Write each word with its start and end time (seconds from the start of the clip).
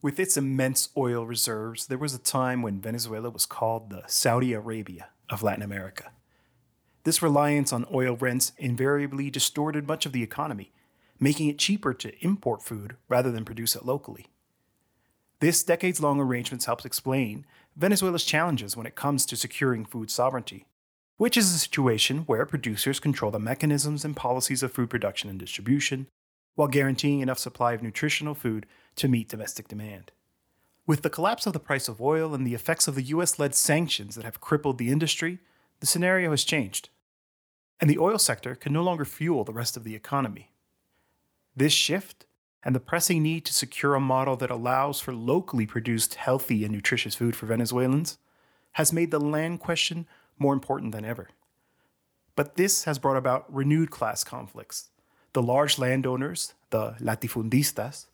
With 0.00 0.20
its 0.20 0.36
immense 0.36 0.90
oil 0.96 1.26
reserves, 1.26 1.86
there 1.86 1.98
was 1.98 2.14
a 2.14 2.20
time 2.20 2.62
when 2.62 2.80
Venezuela 2.80 3.30
was 3.30 3.46
called 3.46 3.90
the 3.90 4.04
Saudi 4.06 4.52
Arabia 4.52 5.08
of 5.28 5.42
Latin 5.42 5.62
America. 5.62 6.12
This 7.02 7.20
reliance 7.20 7.72
on 7.72 7.84
oil 7.92 8.14
rents 8.14 8.52
invariably 8.58 9.28
distorted 9.28 9.88
much 9.88 10.06
of 10.06 10.12
the 10.12 10.22
economy, 10.22 10.70
making 11.18 11.48
it 11.48 11.58
cheaper 11.58 11.92
to 11.94 12.24
import 12.24 12.62
food 12.62 12.94
rather 13.08 13.32
than 13.32 13.44
produce 13.44 13.74
it 13.74 13.84
locally. 13.84 14.26
This 15.40 15.64
decades 15.64 16.00
long 16.00 16.20
arrangement 16.20 16.64
helps 16.64 16.84
explain 16.84 17.44
Venezuela's 17.76 18.24
challenges 18.24 18.76
when 18.76 18.86
it 18.86 18.94
comes 18.94 19.26
to 19.26 19.36
securing 19.36 19.84
food 19.84 20.12
sovereignty, 20.12 20.66
which 21.16 21.36
is 21.36 21.52
a 21.52 21.58
situation 21.58 22.18
where 22.18 22.46
producers 22.46 23.00
control 23.00 23.32
the 23.32 23.40
mechanisms 23.40 24.04
and 24.04 24.14
policies 24.14 24.62
of 24.62 24.72
food 24.72 24.90
production 24.90 25.28
and 25.28 25.40
distribution, 25.40 26.06
while 26.54 26.68
guaranteeing 26.68 27.18
enough 27.18 27.38
supply 27.38 27.72
of 27.72 27.82
nutritional 27.82 28.34
food 28.34 28.64
to 28.98 29.08
meet 29.08 29.28
domestic 29.28 29.68
demand. 29.68 30.12
With 30.86 31.02
the 31.02 31.10
collapse 31.10 31.46
of 31.46 31.52
the 31.52 31.60
price 31.60 31.88
of 31.88 32.00
oil 32.00 32.34
and 32.34 32.46
the 32.46 32.54
effects 32.54 32.88
of 32.88 32.94
the 32.94 33.02
US 33.02 33.38
led 33.38 33.54
sanctions 33.54 34.14
that 34.14 34.24
have 34.24 34.40
crippled 34.40 34.78
the 34.78 34.90
industry, 34.90 35.38
the 35.80 35.86
scenario 35.86 36.30
has 36.30 36.44
changed. 36.44 36.88
And 37.80 37.88
the 37.88 37.98
oil 37.98 38.18
sector 38.18 38.54
can 38.54 38.72
no 38.72 38.82
longer 38.82 39.04
fuel 39.04 39.44
the 39.44 39.52
rest 39.52 39.76
of 39.76 39.84
the 39.84 39.94
economy. 39.94 40.50
This 41.54 41.72
shift 41.72 42.26
and 42.64 42.74
the 42.74 42.80
pressing 42.80 43.22
need 43.22 43.44
to 43.46 43.52
secure 43.52 43.94
a 43.94 44.00
model 44.00 44.36
that 44.36 44.50
allows 44.50 45.00
for 45.00 45.12
locally 45.12 45.66
produced 45.66 46.16
healthy 46.16 46.64
and 46.64 46.72
nutritious 46.72 47.14
food 47.14 47.36
for 47.36 47.46
Venezuelans 47.46 48.18
has 48.72 48.92
made 48.92 49.10
the 49.10 49.20
land 49.20 49.60
question 49.60 50.06
more 50.38 50.52
important 50.52 50.92
than 50.92 51.04
ever. 51.04 51.28
But 52.34 52.56
this 52.56 52.84
has 52.84 52.98
brought 52.98 53.16
about 53.16 53.52
renewed 53.52 53.90
class 53.90 54.24
conflicts. 54.24 54.90
The 55.32 55.42
large 55.42 55.78
landowners, 55.78 56.54
the 56.70 56.92
latifundistas, 57.00 58.06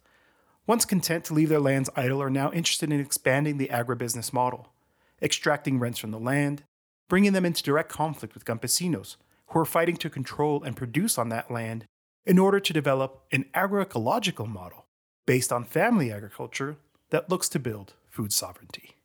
once 0.66 0.84
content 0.84 1.24
to 1.24 1.34
leave 1.34 1.48
their 1.48 1.60
lands 1.60 1.90
idle, 1.94 2.22
are 2.22 2.30
now 2.30 2.50
interested 2.52 2.90
in 2.90 3.00
expanding 3.00 3.58
the 3.58 3.68
agribusiness 3.68 4.32
model, 4.32 4.72
extracting 5.20 5.78
rents 5.78 5.98
from 5.98 6.10
the 6.10 6.18
land, 6.18 6.64
bringing 7.08 7.32
them 7.32 7.44
into 7.44 7.62
direct 7.62 7.90
conflict 7.90 8.34
with 8.34 8.44
campesinos, 8.44 9.16
who 9.48 9.58
are 9.58 9.64
fighting 9.64 9.96
to 9.96 10.08
control 10.08 10.62
and 10.62 10.76
produce 10.76 11.18
on 11.18 11.28
that 11.28 11.50
land 11.50 11.84
in 12.24 12.38
order 12.38 12.58
to 12.58 12.72
develop 12.72 13.22
an 13.30 13.44
agroecological 13.54 14.48
model 14.48 14.86
based 15.26 15.52
on 15.52 15.64
family 15.64 16.10
agriculture 16.10 16.76
that 17.10 17.28
looks 17.28 17.48
to 17.48 17.58
build 17.58 17.94
food 18.08 18.32
sovereignty. 18.32 18.96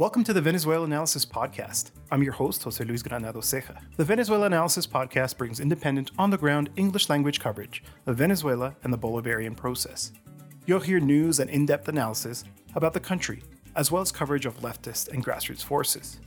Welcome 0.00 0.24
to 0.24 0.32
the 0.32 0.40
Venezuela 0.40 0.86
Analysis 0.86 1.26
Podcast. 1.26 1.90
I'm 2.10 2.22
your 2.22 2.32
host, 2.32 2.62
Jose 2.62 2.82
Luis 2.82 3.02
Granado 3.02 3.42
Ceja. 3.42 3.78
The 3.98 4.04
Venezuela 4.06 4.46
Analysis 4.46 4.86
Podcast 4.86 5.36
brings 5.36 5.60
independent, 5.60 6.10
on 6.18 6.30
the 6.30 6.38
ground 6.38 6.70
English 6.76 7.10
language 7.10 7.38
coverage 7.38 7.84
of 8.06 8.16
Venezuela 8.16 8.74
and 8.82 8.94
the 8.94 8.98
Bolivarian 8.98 9.54
process. 9.54 10.12
You'll 10.64 10.80
hear 10.80 11.00
news 11.00 11.38
and 11.38 11.50
in 11.50 11.66
depth 11.66 11.86
analysis 11.88 12.44
about 12.74 12.94
the 12.94 12.98
country, 12.98 13.42
as 13.76 13.92
well 13.92 14.00
as 14.00 14.10
coverage 14.10 14.46
of 14.46 14.60
leftist 14.60 15.08
and 15.08 15.22
grassroots 15.22 15.62
forces. 15.62 16.18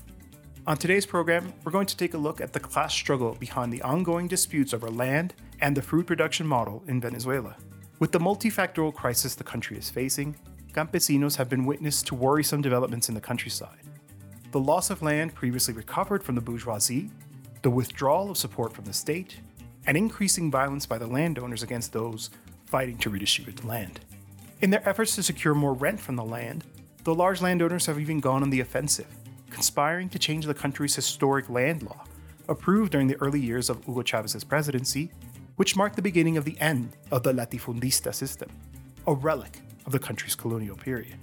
On 0.68 0.78
today's 0.78 1.08
program, 1.08 1.52
we're 1.64 1.72
going 1.72 1.88
to 1.88 1.98
take 1.98 2.14
a 2.14 2.18
look 2.20 2.42
at 2.42 2.54
the 2.54 2.60
class 2.60 2.94
struggle 2.94 3.36
behind 3.40 3.74
the 3.74 3.82
ongoing 3.82 4.28
disputes 4.28 4.76
over 4.76 4.92
land 4.92 5.34
and 5.62 5.76
the 5.76 5.82
food 5.82 6.06
production 6.06 6.46
model 6.46 6.84
in 6.88 7.02
Venezuela. 7.02 7.56
With 7.98 8.12
the 8.12 8.20
multifactorial 8.20 8.94
crisis 8.94 9.34
the 9.34 9.44
country 9.44 9.80
is 9.80 9.90
facing, 9.90 10.36
campesinos 10.74 11.36
have 11.38 11.50
been 11.50 11.66
witness 11.66 12.02
to 12.04 12.16
worrisome 12.16 12.62
developments 12.62 13.08
in 13.08 13.16
the 13.16 13.22
countryside. 13.22 13.78
The 14.52 14.60
loss 14.60 14.90
of 14.90 15.02
land 15.02 15.36
previously 15.36 15.74
recovered 15.74 16.24
from 16.24 16.36
the 16.36 16.42
bourgeoisie, 16.42 17.12
the 17.62 17.70
withdrawal 17.70 18.32
of 18.32 18.38
support 18.38 18.74
from 18.74 18.86
the 18.86 18.94
state, 18.94 19.40
and 19.86 19.96
increasing 19.96 20.50
violence 20.50 20.86
by 20.86 20.98
the 20.98 21.08
landowners 21.08 21.64
against 21.64 21.94
those 21.94 22.30
fighting 22.66 22.98
to 22.98 23.10
redistribute 23.10 23.64
land. 23.64 24.00
In 24.62 24.72
their 24.72 24.88
efforts 24.88 25.16
to 25.16 25.24
secure 25.24 25.54
more 25.54 25.74
rent 25.74 26.00
from 26.00 26.16
the 26.16 26.24
land, 26.24 26.64
the 27.04 27.14
large 27.14 27.42
landowners 27.42 27.86
have 27.86 28.00
even 28.00 28.20
gone 28.20 28.42
on 28.42 28.50
the 28.50 28.62
offensive, 28.62 29.08
conspiring 29.50 30.10
to 30.10 30.20
change 30.20 30.46
the 30.46 30.54
country's 30.54 30.96
historic 30.96 31.50
land 31.50 31.84
law, 31.84 32.04
approved 32.48 32.92
during 32.92 33.08
the 33.08 33.22
early 33.22 33.40
years 33.40 33.70
of 33.70 33.84
Hugo 33.86 34.02
Chavez's 34.02 34.44
presidency, 34.44 35.12
which 35.58 35.76
marked 35.76 35.96
the 35.96 36.02
beginning 36.02 36.38
of 36.38 36.46
the 36.46 36.60
end 36.60 36.96
of 37.12 37.22
the 37.24 37.34
latifundista 37.34 38.14
system, 38.14 38.50
a 39.06 39.14
relic 39.14 39.60
of 39.86 39.92
the 39.92 40.00
country's 40.00 40.36
colonial 40.36 40.76
period. 40.76 41.18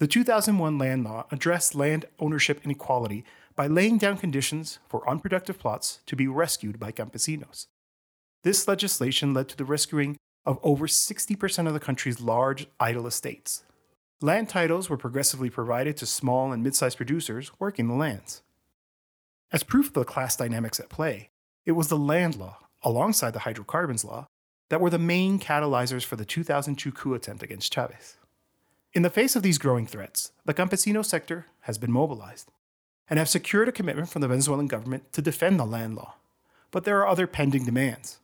The 0.00 0.06
2001 0.06 0.78
land 0.78 1.04
law 1.04 1.26
addressed 1.30 1.74
land 1.74 2.06
ownership 2.18 2.62
inequality 2.64 3.22
by 3.54 3.66
laying 3.66 3.98
down 3.98 4.16
conditions 4.16 4.78
for 4.88 5.06
unproductive 5.06 5.58
plots 5.58 6.00
to 6.06 6.16
be 6.16 6.26
rescued 6.26 6.80
by 6.80 6.90
campesinos. 6.90 7.66
This 8.42 8.66
legislation 8.66 9.34
led 9.34 9.50
to 9.50 9.56
the 9.58 9.66
rescuing 9.66 10.16
of 10.46 10.58
over 10.62 10.86
60% 10.86 11.66
of 11.66 11.74
the 11.74 11.80
country's 11.80 12.18
large 12.18 12.66
idle 12.80 13.06
estates, 13.06 13.62
Land 14.22 14.50
titles 14.50 14.90
were 14.90 14.98
progressively 14.98 15.48
provided 15.48 15.96
to 15.96 16.06
small 16.06 16.52
and 16.52 16.62
mid 16.62 16.74
sized 16.74 16.98
producers 16.98 17.50
working 17.58 17.88
the 17.88 17.94
lands. 17.94 18.42
As 19.50 19.62
proof 19.62 19.88
of 19.88 19.92
the 19.94 20.04
class 20.04 20.36
dynamics 20.36 20.78
at 20.78 20.90
play, 20.90 21.30
it 21.64 21.72
was 21.72 21.88
the 21.88 21.96
land 21.96 22.36
law, 22.36 22.58
alongside 22.82 23.30
the 23.32 23.40
hydrocarbons 23.40 24.04
law, 24.04 24.26
that 24.68 24.80
were 24.80 24.90
the 24.90 24.98
main 24.98 25.38
catalyzers 25.38 26.04
for 26.04 26.16
the 26.16 26.26
2002 26.26 26.92
coup 26.92 27.14
attempt 27.14 27.42
against 27.42 27.72
Chavez. 27.72 28.18
In 28.92 29.00
the 29.00 29.08
face 29.08 29.36
of 29.36 29.42
these 29.42 29.56
growing 29.56 29.86
threats, 29.86 30.32
the 30.44 30.52
campesino 30.52 31.02
sector 31.02 31.46
has 31.60 31.78
been 31.78 31.90
mobilized 31.90 32.50
and 33.08 33.18
have 33.18 33.28
secured 33.28 33.68
a 33.68 33.72
commitment 33.72 34.10
from 34.10 34.20
the 34.20 34.28
Venezuelan 34.28 34.66
government 34.66 35.14
to 35.14 35.22
defend 35.22 35.58
the 35.58 35.64
land 35.64 35.96
law. 35.96 36.16
But 36.70 36.84
there 36.84 36.98
are 36.98 37.08
other 37.08 37.26
pending 37.26 37.64
demands. 37.64 38.20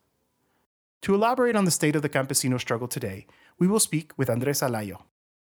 To 1.02 1.14
elaborate 1.14 1.56
on 1.56 1.64
the 1.64 1.70
state 1.70 1.96
of 1.96 2.02
the 2.02 2.08
campesino 2.08 2.60
struggle 2.60 2.86
today, 2.86 3.26
we 3.58 3.66
will 3.66 3.80
speak 3.80 4.12
with 4.16 4.28
Andres 4.28 4.60
Alayo, 4.60 5.02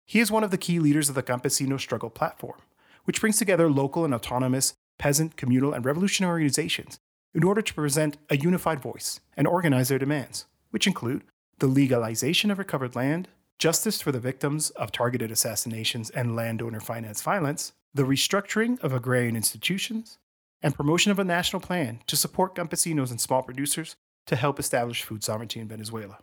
he 0.08 0.20
is 0.20 0.32
one 0.32 0.42
of 0.42 0.50
the 0.50 0.56
key 0.56 0.78
leaders 0.78 1.10
of 1.10 1.14
the 1.14 1.22
Campesino 1.22 1.78
Struggle 1.78 2.08
Platform, 2.08 2.58
which 3.04 3.20
brings 3.20 3.36
together 3.36 3.70
local 3.70 4.06
and 4.06 4.14
autonomous, 4.14 4.72
peasant, 4.98 5.36
communal, 5.36 5.74
and 5.74 5.84
revolutionary 5.84 6.32
organizations 6.32 6.98
in 7.34 7.44
order 7.44 7.60
to 7.60 7.74
present 7.74 8.16
a 8.30 8.38
unified 8.38 8.80
voice 8.80 9.20
and 9.36 9.46
organize 9.46 9.90
their 9.90 9.98
demands, 9.98 10.46
which 10.70 10.86
include 10.86 11.24
the 11.58 11.66
legalization 11.66 12.50
of 12.50 12.58
recovered 12.58 12.96
land, 12.96 13.28
justice 13.58 14.00
for 14.00 14.10
the 14.10 14.18
victims 14.18 14.70
of 14.70 14.90
targeted 14.90 15.30
assassinations 15.30 16.08
and 16.08 16.34
landowner 16.34 16.80
finance 16.80 17.20
violence, 17.20 17.74
the 17.92 18.04
restructuring 18.04 18.82
of 18.82 18.94
agrarian 18.94 19.36
institutions, 19.36 20.16
and 20.62 20.74
promotion 20.74 21.12
of 21.12 21.18
a 21.18 21.24
national 21.24 21.60
plan 21.60 22.00
to 22.06 22.16
support 22.16 22.54
campesinos 22.54 23.10
and 23.10 23.20
small 23.20 23.42
producers 23.42 23.94
to 24.26 24.36
help 24.36 24.58
establish 24.58 25.02
food 25.02 25.22
sovereignty 25.22 25.60
in 25.60 25.68
Venezuela. 25.68 26.18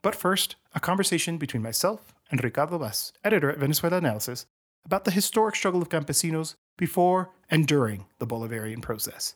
But 0.00 0.14
first, 0.14 0.54
a 0.74 0.80
conversation 0.80 1.38
between 1.38 1.62
myself 1.62 2.14
and 2.30 2.42
Ricardo 2.42 2.78
Vaz, 2.78 3.12
editor 3.24 3.50
at 3.50 3.58
Venezuela 3.58 3.96
Analysis, 3.96 4.46
about 4.84 5.04
the 5.04 5.10
historic 5.10 5.56
struggle 5.56 5.82
of 5.82 5.88
campesinos 5.88 6.54
before 6.76 7.30
and 7.50 7.66
during 7.66 8.06
the 8.18 8.26
Bolivarian 8.26 8.80
process. 8.80 9.34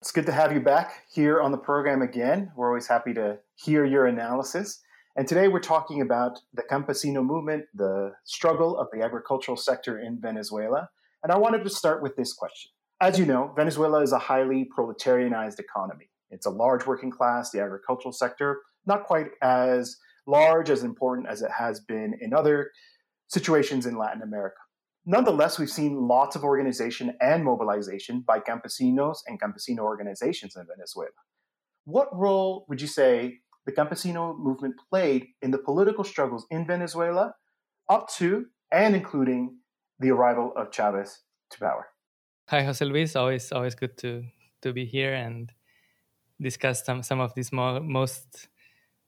It's 0.00 0.12
good 0.12 0.26
to 0.26 0.32
have 0.32 0.52
you 0.52 0.60
back 0.60 1.02
here 1.12 1.40
on 1.40 1.50
the 1.50 1.58
program 1.58 2.02
again. 2.02 2.52
We're 2.56 2.68
always 2.68 2.86
happy 2.86 3.12
to 3.14 3.38
hear 3.56 3.84
your 3.84 4.06
analysis. 4.06 4.80
And 5.16 5.26
today 5.26 5.48
we're 5.48 5.58
talking 5.58 6.00
about 6.00 6.38
the 6.54 6.62
campesino 6.62 7.24
movement, 7.24 7.64
the 7.74 8.12
struggle 8.24 8.78
of 8.78 8.86
the 8.92 9.02
agricultural 9.02 9.56
sector 9.56 9.98
in 9.98 10.20
Venezuela. 10.20 10.88
And 11.22 11.32
I 11.32 11.36
wanted 11.36 11.64
to 11.64 11.70
start 11.70 12.00
with 12.00 12.16
this 12.16 12.32
question. 12.32 12.70
As 13.00 13.18
you 13.18 13.26
know, 13.26 13.52
Venezuela 13.56 14.02
is 14.02 14.12
a 14.12 14.18
highly 14.18 14.68
proletarianized 14.74 15.58
economy. 15.58 16.10
It's 16.30 16.46
a 16.46 16.50
large 16.50 16.86
working 16.86 17.10
class, 17.10 17.50
the 17.50 17.60
agricultural 17.60 18.12
sector, 18.12 18.60
not 18.86 19.04
quite 19.04 19.30
as 19.42 19.96
large, 20.26 20.70
as 20.70 20.82
important 20.82 21.28
as 21.28 21.42
it 21.42 21.50
has 21.50 21.80
been 21.80 22.14
in 22.20 22.32
other 22.32 22.70
situations 23.28 23.86
in 23.86 23.96
Latin 23.96 24.22
America. 24.22 24.58
Nonetheless, 25.06 25.58
we've 25.58 25.70
seen 25.70 26.06
lots 26.06 26.36
of 26.36 26.44
organization 26.44 27.16
and 27.20 27.44
mobilization 27.44 28.20
by 28.20 28.38
campesinos 28.38 29.18
and 29.26 29.40
campesino 29.40 29.80
organizations 29.80 30.56
in 30.56 30.66
Venezuela. 30.66 31.10
What 31.84 32.14
role 32.16 32.66
would 32.68 32.80
you 32.80 32.86
say 32.86 33.38
the 33.66 33.72
campesino 33.72 34.38
movement 34.38 34.74
played 34.90 35.28
in 35.42 35.50
the 35.50 35.58
political 35.58 36.04
struggles 36.04 36.46
in 36.50 36.66
Venezuela 36.66 37.34
up 37.88 38.08
to 38.18 38.46
and 38.70 38.94
including 38.94 39.56
the 39.98 40.10
arrival 40.10 40.52
of 40.56 40.70
Chavez 40.70 41.22
to 41.50 41.58
power? 41.58 41.86
Hi, 42.48 42.62
Jose 42.62 42.84
Luis. 42.84 43.16
Always, 43.16 43.52
always 43.52 43.74
good 43.74 43.96
to 43.98 44.24
to 44.62 44.72
be 44.72 44.84
here 44.84 45.14
and 45.14 45.52
discuss 46.40 46.84
some 46.84 47.02
some 47.02 47.20
of 47.20 47.34
these 47.34 47.52
most 47.52 48.48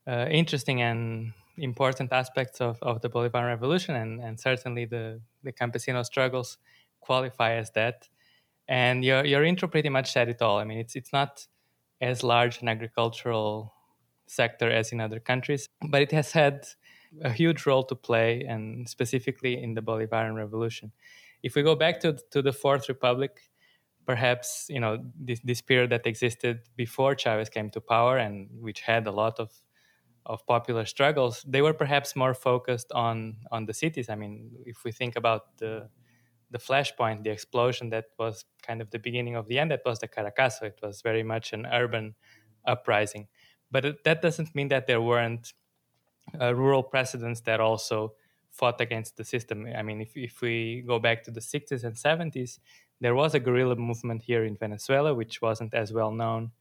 uh, 0.07 0.27
interesting 0.31 0.83
and 0.83 1.33
important 1.59 2.13
aspects 2.13 2.61
of, 2.61 2.79
of 2.83 3.01
the 3.03 3.09
Bolivar 3.09 3.47
Revolution, 3.47 3.95
and, 3.95 4.21
and 4.21 4.41
certainly 4.41 4.85
the, 4.85 5.21
the 5.43 5.53
campesino 5.53 6.05
struggles 6.05 6.59
qualify 7.01 7.55
as 7.55 7.71
that. 7.73 8.09
And 8.69 9.05
your, 9.05 9.25
your 9.25 9.45
intro 9.45 9.69
pretty 9.69 9.89
much 9.89 10.13
said 10.13 10.29
it 10.29 10.41
all. 10.41 10.59
I 10.59 10.65
mean, 10.65 10.79
it's, 10.79 10.97
it's 10.97 11.13
not 11.13 11.47
as 12.01 12.23
large 12.23 12.63
an 12.63 12.69
agricultural 12.69 13.73
sector 14.27 14.71
as 14.71 14.93
in 14.93 15.01
other 15.01 15.21
countries, 15.21 15.69
but 15.89 16.03
it 16.03 16.13
has 16.13 16.33
had 16.33 16.67
a 17.23 17.31
huge 17.31 17.67
role 17.67 17.85
to 17.85 17.95
play, 17.95 18.43
and 18.43 18.89
specifically 18.89 19.63
in 19.63 19.75
the 19.75 19.83
Bolivarian 19.83 20.35
Revolution. 20.35 20.93
If 21.43 21.55
we 21.55 21.63
go 21.63 21.75
back 21.75 22.01
to, 22.01 22.17
to 22.31 22.41
the 22.41 22.53
Fourth 22.53 22.89
Republic, 22.89 23.51
perhaps 24.07 24.67
you 24.69 24.81
know 24.81 24.99
this, 25.19 25.41
this 25.45 25.61
period 25.61 25.91
that 25.91 26.07
existed 26.07 26.61
before 26.77 27.15
Chavez 27.15 27.49
came 27.49 27.71
to 27.71 27.81
power 27.81 28.19
and 28.19 28.49
which 28.61 28.81
had 28.81 29.07
a 29.07 29.13
lot 29.13 29.39
of 29.39 29.51
of 30.27 30.47
popular 30.47 30.85
struggles, 30.87 31.43
they 31.47 31.63
were 31.63 31.75
perhaps 31.75 32.15
more 32.17 32.35
focused 32.35 32.93
on 32.93 33.39
on 33.51 33.67
the 33.67 33.75
cities. 33.75 34.09
I 34.09 34.15
mean, 34.15 34.53
if 34.67 34.85
we 34.85 34.93
think 34.93 35.17
about 35.17 35.59
the 35.59 35.89
the 36.51 36.59
flashpoint, 36.59 37.25
the 37.25 37.31
explosion 37.31 37.91
that 37.91 38.07
was 38.19 38.45
kind 38.63 38.83
of 38.83 38.91
the 38.91 38.99
beginning 38.99 39.37
of 39.37 39.49
the 39.49 39.59
end, 39.59 39.71
that 39.71 39.83
was 39.87 40.01
the 40.01 40.09
Caracazo. 40.09 40.65
It 40.65 40.81
was 40.83 41.03
very 41.03 41.23
much 41.23 41.53
an 41.53 41.67
urban 41.67 42.15
uprising, 42.67 43.29
but 43.71 43.85
it, 43.85 44.05
that 44.05 44.23
doesn't 44.23 44.55
mean 44.55 44.69
that 44.69 44.87
there 44.87 45.01
weren't 45.01 45.53
uh, 46.41 46.55
rural 46.55 46.83
precedents 46.83 47.41
that 47.43 47.61
also 47.61 48.15
fought 48.51 48.81
against 48.81 49.17
the 49.17 49.25
system. 49.25 49.67
I 49.67 49.83
mean, 49.83 50.01
if 50.01 50.17
if 50.17 50.41
we 50.41 50.83
go 50.87 50.99
back 50.99 51.25
to 51.25 51.31
the 51.31 51.41
60s 51.41 51.85
and 51.85 51.97
70s, 51.97 52.61
there 53.01 53.15
was 53.15 53.35
a 53.35 53.41
guerrilla 53.41 53.77
movement 53.77 54.23
here 54.23 54.45
in 54.45 54.57
Venezuela, 54.57 55.15
which 55.15 55.43
wasn't 55.43 55.75
as 55.75 55.93
well 55.93 56.13
known 56.13 56.53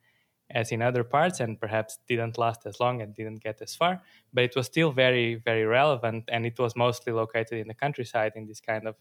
as 0.54 0.72
in 0.72 0.82
other 0.82 1.04
parts 1.04 1.40
and 1.40 1.60
perhaps 1.60 2.00
didn't 2.08 2.38
last 2.38 2.66
as 2.66 2.80
long 2.80 3.02
and 3.02 3.16
didn't 3.16 3.44
get 3.44 3.62
as 3.62 3.76
far 3.76 4.02
but 4.34 4.44
it 4.44 4.56
was 4.56 4.66
still 4.66 4.92
very 4.92 5.36
very 5.36 5.66
relevant 5.66 6.24
and 6.28 6.46
it 6.46 6.58
was 6.60 6.76
mostly 6.76 7.14
located 7.14 7.60
in 7.60 7.68
the 7.68 7.74
countryside 7.74 8.34
in 8.36 8.46
this 8.46 8.60
kind 8.60 8.88
of 8.88 8.96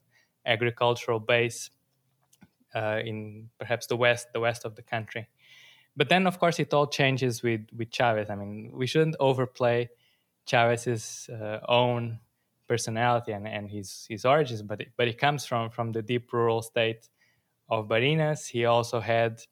agricultural 0.47 1.21
base 1.21 1.71
uh, 2.75 3.01
in 3.05 3.49
perhaps 3.59 3.87
the 3.87 3.97
west 3.97 4.29
the 4.33 4.41
west 4.41 4.65
of 4.65 4.77
the 4.77 4.83
country. 4.83 5.29
But 5.97 6.09
then 6.09 6.27
of 6.27 6.39
course 6.39 6.59
it 6.59 6.73
all 6.73 6.87
changes 6.87 7.43
with 7.43 7.63
with 7.77 7.91
chavez. 7.91 8.31
I 8.31 8.37
mean 8.37 8.73
we 8.75 8.87
shouldn't 8.87 9.17
overplay 9.19 9.91
chavez's 10.47 11.29
uh, 11.31 11.61
own 11.69 12.21
personality 12.69 13.33
and, 13.33 13.47
and 13.47 13.69
his 13.69 14.07
his 14.09 14.25
origins 14.25 14.63
but 14.63 14.81
it, 14.81 14.89
but 14.97 15.09
it 15.09 15.19
comes 15.19 15.45
from 15.45 15.71
from 15.71 15.93
the 15.93 16.03
deep 16.03 16.33
rural 16.33 16.63
state 16.63 17.09
of 17.69 17.89
barinas. 17.89 18.49
He 18.49 18.65
also 18.65 19.01
had 19.01 19.43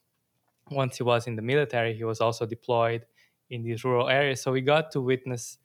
once 0.71 0.99
he 0.99 1.03
was 1.03 1.27
in 1.27 1.37
the 1.37 1.43
military, 1.43 1.95
he 1.95 2.05
was 2.05 2.21
also 2.21 2.47
deployed 2.47 3.07
in 3.51 3.63
these 3.63 3.85
rural 3.85 4.09
areas. 4.09 4.43
So 4.43 4.55
he 4.55 4.61
got 4.61 4.91
to 4.93 5.01
witness 5.01 5.59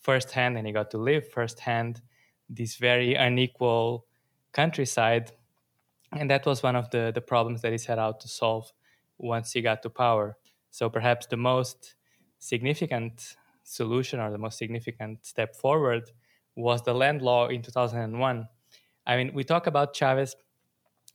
firsthand 0.00 0.56
and 0.56 0.66
he 0.66 0.72
got 0.72 0.90
to 0.92 0.98
live 0.98 1.28
firsthand 1.28 2.00
this 2.48 2.76
very 2.76 3.14
unequal 3.14 4.06
countryside. 4.52 5.32
And 6.12 6.30
that 6.30 6.46
was 6.46 6.62
one 6.62 6.76
of 6.76 6.90
the, 6.90 7.10
the 7.14 7.20
problems 7.20 7.62
that 7.62 7.72
he 7.72 7.78
set 7.78 7.98
out 7.98 8.20
to 8.20 8.28
solve 8.28 8.72
once 9.18 9.52
he 9.52 9.62
got 9.62 9.82
to 9.82 9.90
power. 9.90 10.36
So 10.70 10.88
perhaps 10.88 11.26
the 11.26 11.36
most 11.36 11.94
significant 12.38 13.36
solution 13.64 14.20
or 14.20 14.30
the 14.30 14.38
most 14.38 14.58
significant 14.58 15.24
step 15.24 15.56
forward 15.56 16.10
was 16.56 16.82
the 16.82 16.94
land 16.94 17.22
law 17.22 17.48
in 17.48 17.62
2001. 17.62 18.48
I 19.06 19.16
mean, 19.16 19.32
we 19.34 19.44
talk 19.44 19.66
about 19.66 19.94
Chavez 19.94 20.36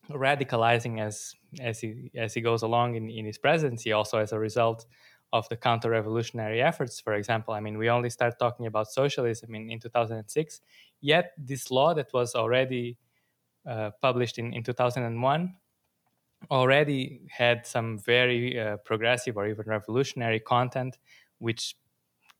radicalizing 0.10 1.00
as 1.00 1.36
as 1.62 1.80
he 1.80 2.12
as 2.16 2.34
he 2.34 2.42
goes 2.42 2.62
along 2.62 2.96
in, 2.96 3.10
in 3.10 3.26
his 3.26 3.38
presidency, 3.38 3.92
also 3.92 4.18
as 4.20 4.32
a 4.32 4.40
result 4.40 4.86
of 5.32 5.48
the 5.50 5.56
counter-revolutionary 5.56 6.62
efforts. 6.62 7.00
For 7.00 7.14
example, 7.14 7.54
I 7.54 7.60
mean, 7.60 7.78
we 7.78 7.90
only 7.90 8.10
start 8.10 8.40
talking 8.40 8.66
about 8.66 8.92
socialism 8.92 9.54
in, 9.54 9.70
in 9.70 9.80
2006. 9.80 10.62
Yet 11.02 11.34
this 11.38 11.70
law 11.70 11.94
that 11.94 12.12
was 12.14 12.34
already 12.34 12.98
uh, 13.68 13.92
published 14.02 14.40
in, 14.40 14.54
in 14.54 14.64
2001 14.64 15.56
already 16.50 17.22
had 17.30 17.66
some 17.66 18.00
very 18.00 18.60
uh, 18.60 18.78
progressive 18.78 19.38
or 19.38 19.48
even 19.48 19.66
revolutionary 19.68 20.40
content, 20.40 20.98
which 21.38 21.76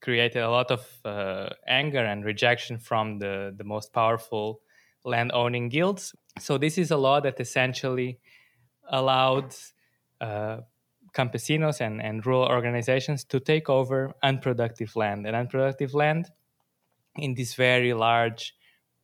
created 0.02 0.42
a 0.42 0.50
lot 0.50 0.72
of 0.72 0.88
uh, 1.06 1.50
anger 1.68 2.04
and 2.04 2.24
rejection 2.24 2.80
from 2.80 3.20
the, 3.20 3.54
the 3.58 3.64
most 3.64 3.92
powerful 3.94 4.62
land 5.04 5.32
owning 5.34 5.70
guilds. 5.70 6.16
So, 6.40 6.58
this 6.58 6.78
is 6.78 6.92
a 6.92 6.98
law 6.98 7.20
that 7.22 7.40
essentially 7.40 8.20
allowed 8.90 9.56
uh, 10.22 10.58
campesinos 11.14 11.82
and, 11.82 12.02
and 12.02 12.26
rural 12.26 12.48
organizations 12.48 13.24
to 13.26 13.40
take 13.40 13.70
over 13.70 14.14
unproductive 14.24 14.96
land. 14.96 15.26
And 15.26 15.36
unproductive 15.36 15.94
land 15.94 16.30
in 17.16 17.34
these 17.34 17.56
very 17.56 17.94
large, 17.94 18.56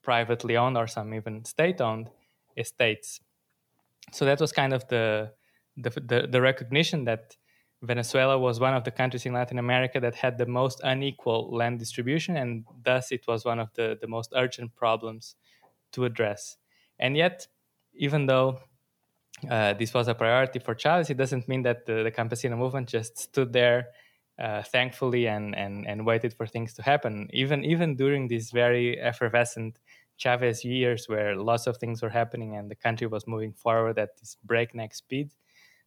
privately 0.01 0.56
owned 0.56 0.77
or 0.77 0.88
some 0.88 1.13
even 1.13 1.44
state 1.45 1.81
owned 1.81 2.09
estates. 2.57 3.19
So, 4.12 4.25
that 4.25 4.39
was 4.39 4.51
kind 4.51 4.74
of 4.74 4.88
the, 4.88 5.31
the, 5.77 5.89
the, 5.89 6.27
the 6.31 6.42
recognition 6.42 7.06
that 7.06 7.36
Venezuela 7.81 8.38
was 8.38 8.59
one 8.59 8.74
of 8.74 8.83
the 8.83 8.92
countries 8.92 9.25
in 9.25 9.33
Latin 9.33 9.59
America 9.59 10.00
that 10.00 10.15
had 10.15 10.38
the 10.38 10.45
most 10.45 10.81
unequal 10.83 11.56
land 11.56 11.80
distribution, 11.80 12.38
and 12.38 12.65
thus 12.83 13.12
it 13.12 13.27
was 13.27 13.45
one 13.45 13.59
of 13.59 13.69
the, 13.75 13.97
the 14.00 14.07
most 14.07 14.31
urgent 14.36 14.75
problems 14.75 15.36
to 15.95 16.06
address. 16.06 16.57
And 17.00 17.18
yet, 17.18 17.47
even 17.94 18.25
though 18.25 18.59
uh, 19.50 19.74
this 19.74 19.94
was 19.94 20.07
a 20.07 20.15
priority 20.15 20.59
for 20.59 20.75
Chavez, 20.75 21.09
it 21.09 21.18
doesn't 21.18 21.47
mean 21.47 21.63
that 21.63 21.86
the, 21.86 22.03
the 22.03 22.12
Campesino 22.12 22.57
movement 22.57 22.88
just 22.88 23.18
stood 23.18 23.51
there 23.51 23.88
uh, 24.39 24.63
thankfully 24.63 25.27
and, 25.27 25.56
and, 25.56 25.88
and 25.88 26.06
waited 26.06 26.33
for 26.33 26.45
things 26.45 26.74
to 26.74 26.81
happen. 26.81 27.30
Even, 27.33 27.63
even 27.63 27.95
during 27.95 28.27
these 28.27 28.51
very 28.51 29.00
effervescent 29.00 29.80
Chavez 30.18 30.63
years 30.63 31.07
where 31.07 31.36
lots 31.36 31.68
of 31.68 31.77
things 31.77 32.01
were 32.01 32.09
happening 32.09 32.56
and 32.56 32.69
the 32.71 32.75
country 32.75 33.07
was 33.07 33.27
moving 33.27 33.53
forward 33.53 34.00
at 34.00 34.18
this 34.19 34.38
breakneck 34.44 34.94
speed, 34.94 35.31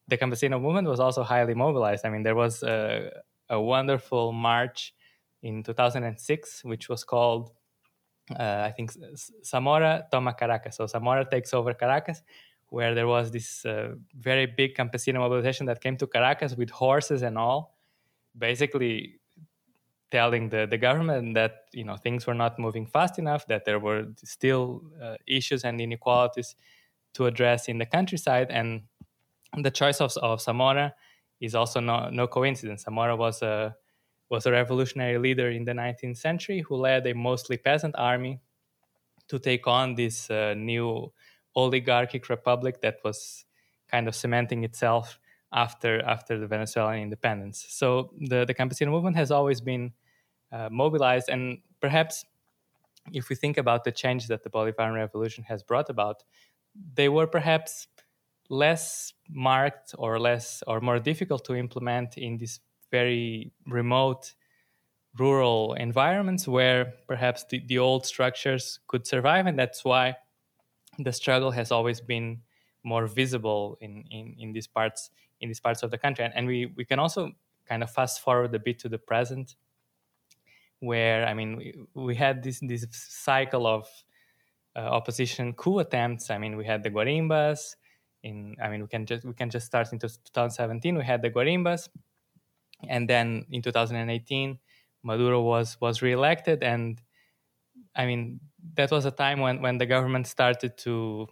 the 0.06 0.16
Campesino 0.16 0.60
movement 0.60 0.88
was 0.88 1.00
also 1.00 1.22
highly 1.22 1.54
mobilized. 1.54 2.04
I 2.04 2.10
mean, 2.10 2.22
there 2.22 2.34
was 2.34 2.62
a, 2.62 3.10
a 3.48 3.60
wonderful 3.60 4.32
march 4.32 4.94
in 5.42 5.62
2006, 5.62 6.64
which 6.64 6.88
was 6.88 7.04
called 7.04 7.50
uh, 8.30 8.62
I 8.66 8.72
think 8.72 8.92
Zamora 9.44 10.06
toma 10.10 10.34
Caracas. 10.34 10.76
So 10.76 10.86
Zamora 10.86 11.24
takes 11.28 11.54
over 11.54 11.74
Caracas, 11.74 12.22
where 12.68 12.94
there 12.94 13.06
was 13.06 13.30
this 13.30 13.64
uh, 13.64 13.94
very 14.14 14.46
big 14.46 14.74
campesino 14.74 15.18
mobilization 15.18 15.66
that 15.66 15.80
came 15.80 15.96
to 15.96 16.06
Caracas 16.06 16.54
with 16.54 16.70
horses 16.70 17.22
and 17.22 17.38
all, 17.38 17.76
basically 18.36 19.20
telling 20.10 20.48
the, 20.48 20.66
the 20.66 20.78
government 20.78 21.34
that 21.34 21.66
you 21.72 21.84
know 21.84 21.96
things 21.96 22.26
were 22.26 22.34
not 22.34 22.58
moving 22.58 22.86
fast 22.86 23.18
enough, 23.18 23.46
that 23.46 23.64
there 23.64 23.78
were 23.78 24.06
still 24.24 24.82
uh, 25.02 25.16
issues 25.26 25.64
and 25.64 25.80
inequalities 25.80 26.54
to 27.14 27.26
address 27.26 27.68
in 27.68 27.78
the 27.78 27.86
countryside, 27.86 28.50
and 28.50 28.82
the 29.56 29.70
choice 29.70 30.00
of, 30.00 30.12
of 30.18 30.40
Zamora 30.40 30.94
is 31.40 31.54
also 31.54 31.80
no, 31.80 32.10
no 32.10 32.26
coincidence. 32.26 32.84
Zamora 32.84 33.16
was 33.16 33.42
a 33.42 33.74
was 34.30 34.46
a 34.46 34.52
revolutionary 34.52 35.18
leader 35.18 35.50
in 35.50 35.64
the 35.64 35.72
19th 35.72 36.18
century 36.18 36.60
who 36.60 36.76
led 36.76 37.06
a 37.06 37.14
mostly 37.14 37.56
peasant 37.56 37.94
army 37.96 38.40
to 39.28 39.38
take 39.38 39.66
on 39.66 39.94
this 39.94 40.30
uh, 40.30 40.54
new 40.54 41.12
oligarchic 41.56 42.28
republic 42.28 42.80
that 42.82 42.98
was 43.04 43.44
kind 43.90 44.06
of 44.08 44.14
cementing 44.14 44.64
itself 44.64 45.18
after 45.52 46.02
after 46.04 46.38
the 46.38 46.46
Venezuelan 46.46 47.00
independence. 47.00 47.64
So 47.68 48.12
the 48.20 48.44
the 48.44 48.54
campesino 48.54 48.90
movement 48.90 49.16
has 49.16 49.30
always 49.30 49.60
been 49.60 49.92
uh, 50.52 50.68
mobilized, 50.70 51.28
and 51.28 51.58
perhaps 51.80 52.24
if 53.12 53.28
we 53.28 53.36
think 53.36 53.56
about 53.56 53.84
the 53.84 53.92
change 53.92 54.26
that 54.28 54.42
the 54.42 54.50
Bolivarian 54.50 54.94
Revolution 54.94 55.44
has 55.44 55.62
brought 55.62 55.88
about, 55.88 56.24
they 56.94 57.08
were 57.08 57.26
perhaps 57.26 57.88
less 58.50 59.12
marked 59.28 59.94
or 59.98 60.18
less 60.18 60.62
or 60.66 60.80
more 60.80 60.98
difficult 60.98 61.44
to 61.44 61.54
implement 61.54 62.16
in 62.16 62.38
this 62.38 62.60
very 62.90 63.52
remote 63.66 64.34
rural 65.18 65.74
environments 65.74 66.46
where 66.46 66.94
perhaps 67.06 67.44
the, 67.50 67.62
the 67.66 67.78
old 67.78 68.06
structures 68.06 68.80
could 68.86 69.06
survive 69.06 69.46
and 69.46 69.58
that's 69.58 69.84
why 69.84 70.14
the 70.98 71.12
struggle 71.12 71.50
has 71.50 71.72
always 71.72 72.00
been 72.00 72.40
more 72.84 73.06
visible 73.06 73.76
in, 73.80 74.04
in, 74.10 74.34
in 74.38 74.52
these 74.52 74.66
parts 74.66 75.10
in 75.40 75.48
these 75.48 75.60
parts 75.60 75.84
of 75.84 75.90
the 75.92 75.98
country. 75.98 76.24
And, 76.24 76.34
and 76.34 76.46
we, 76.48 76.72
we 76.76 76.84
can 76.84 76.98
also 76.98 77.30
kind 77.68 77.82
of 77.82 77.90
fast 77.90 78.20
forward 78.22 78.52
a 78.54 78.58
bit 78.58 78.78
to 78.80 78.88
the 78.88 78.98
present 78.98 79.54
where 80.80 81.26
i 81.26 81.34
mean 81.34 81.56
we, 81.56 81.74
we 81.94 82.14
had 82.14 82.42
this 82.42 82.60
this 82.60 82.86
cycle 82.90 83.66
of 83.66 83.86
uh, 84.76 84.80
opposition 84.80 85.52
coup 85.54 85.80
attempts. 85.80 86.30
I 86.30 86.38
mean 86.38 86.56
we 86.56 86.64
had 86.64 86.82
the 86.84 86.90
guarimbas 86.90 87.74
in 88.22 88.56
i 88.62 88.68
mean 88.68 88.82
we 88.82 88.88
can 88.88 89.04
just 89.04 89.24
we 89.24 89.34
can 89.34 89.50
just 89.50 89.66
start 89.66 89.92
into 89.92 90.08
2017 90.08 90.96
we 90.96 91.04
had 91.04 91.20
the 91.20 91.30
guarimbas 91.30 91.88
and 92.86 93.08
then 93.08 93.44
in 93.50 93.62
2018 93.62 94.58
maduro 95.02 95.42
was 95.42 95.80
was 95.80 96.02
reelected. 96.02 96.62
And 96.62 97.00
i 97.96 98.06
mean 98.06 98.40
that 98.74 98.90
was 98.90 99.04
a 99.04 99.10
time 99.10 99.40
when 99.40 99.62
when 99.62 99.78
the 99.78 99.86
government 99.86 100.26
started 100.26 100.76
to 100.78 101.28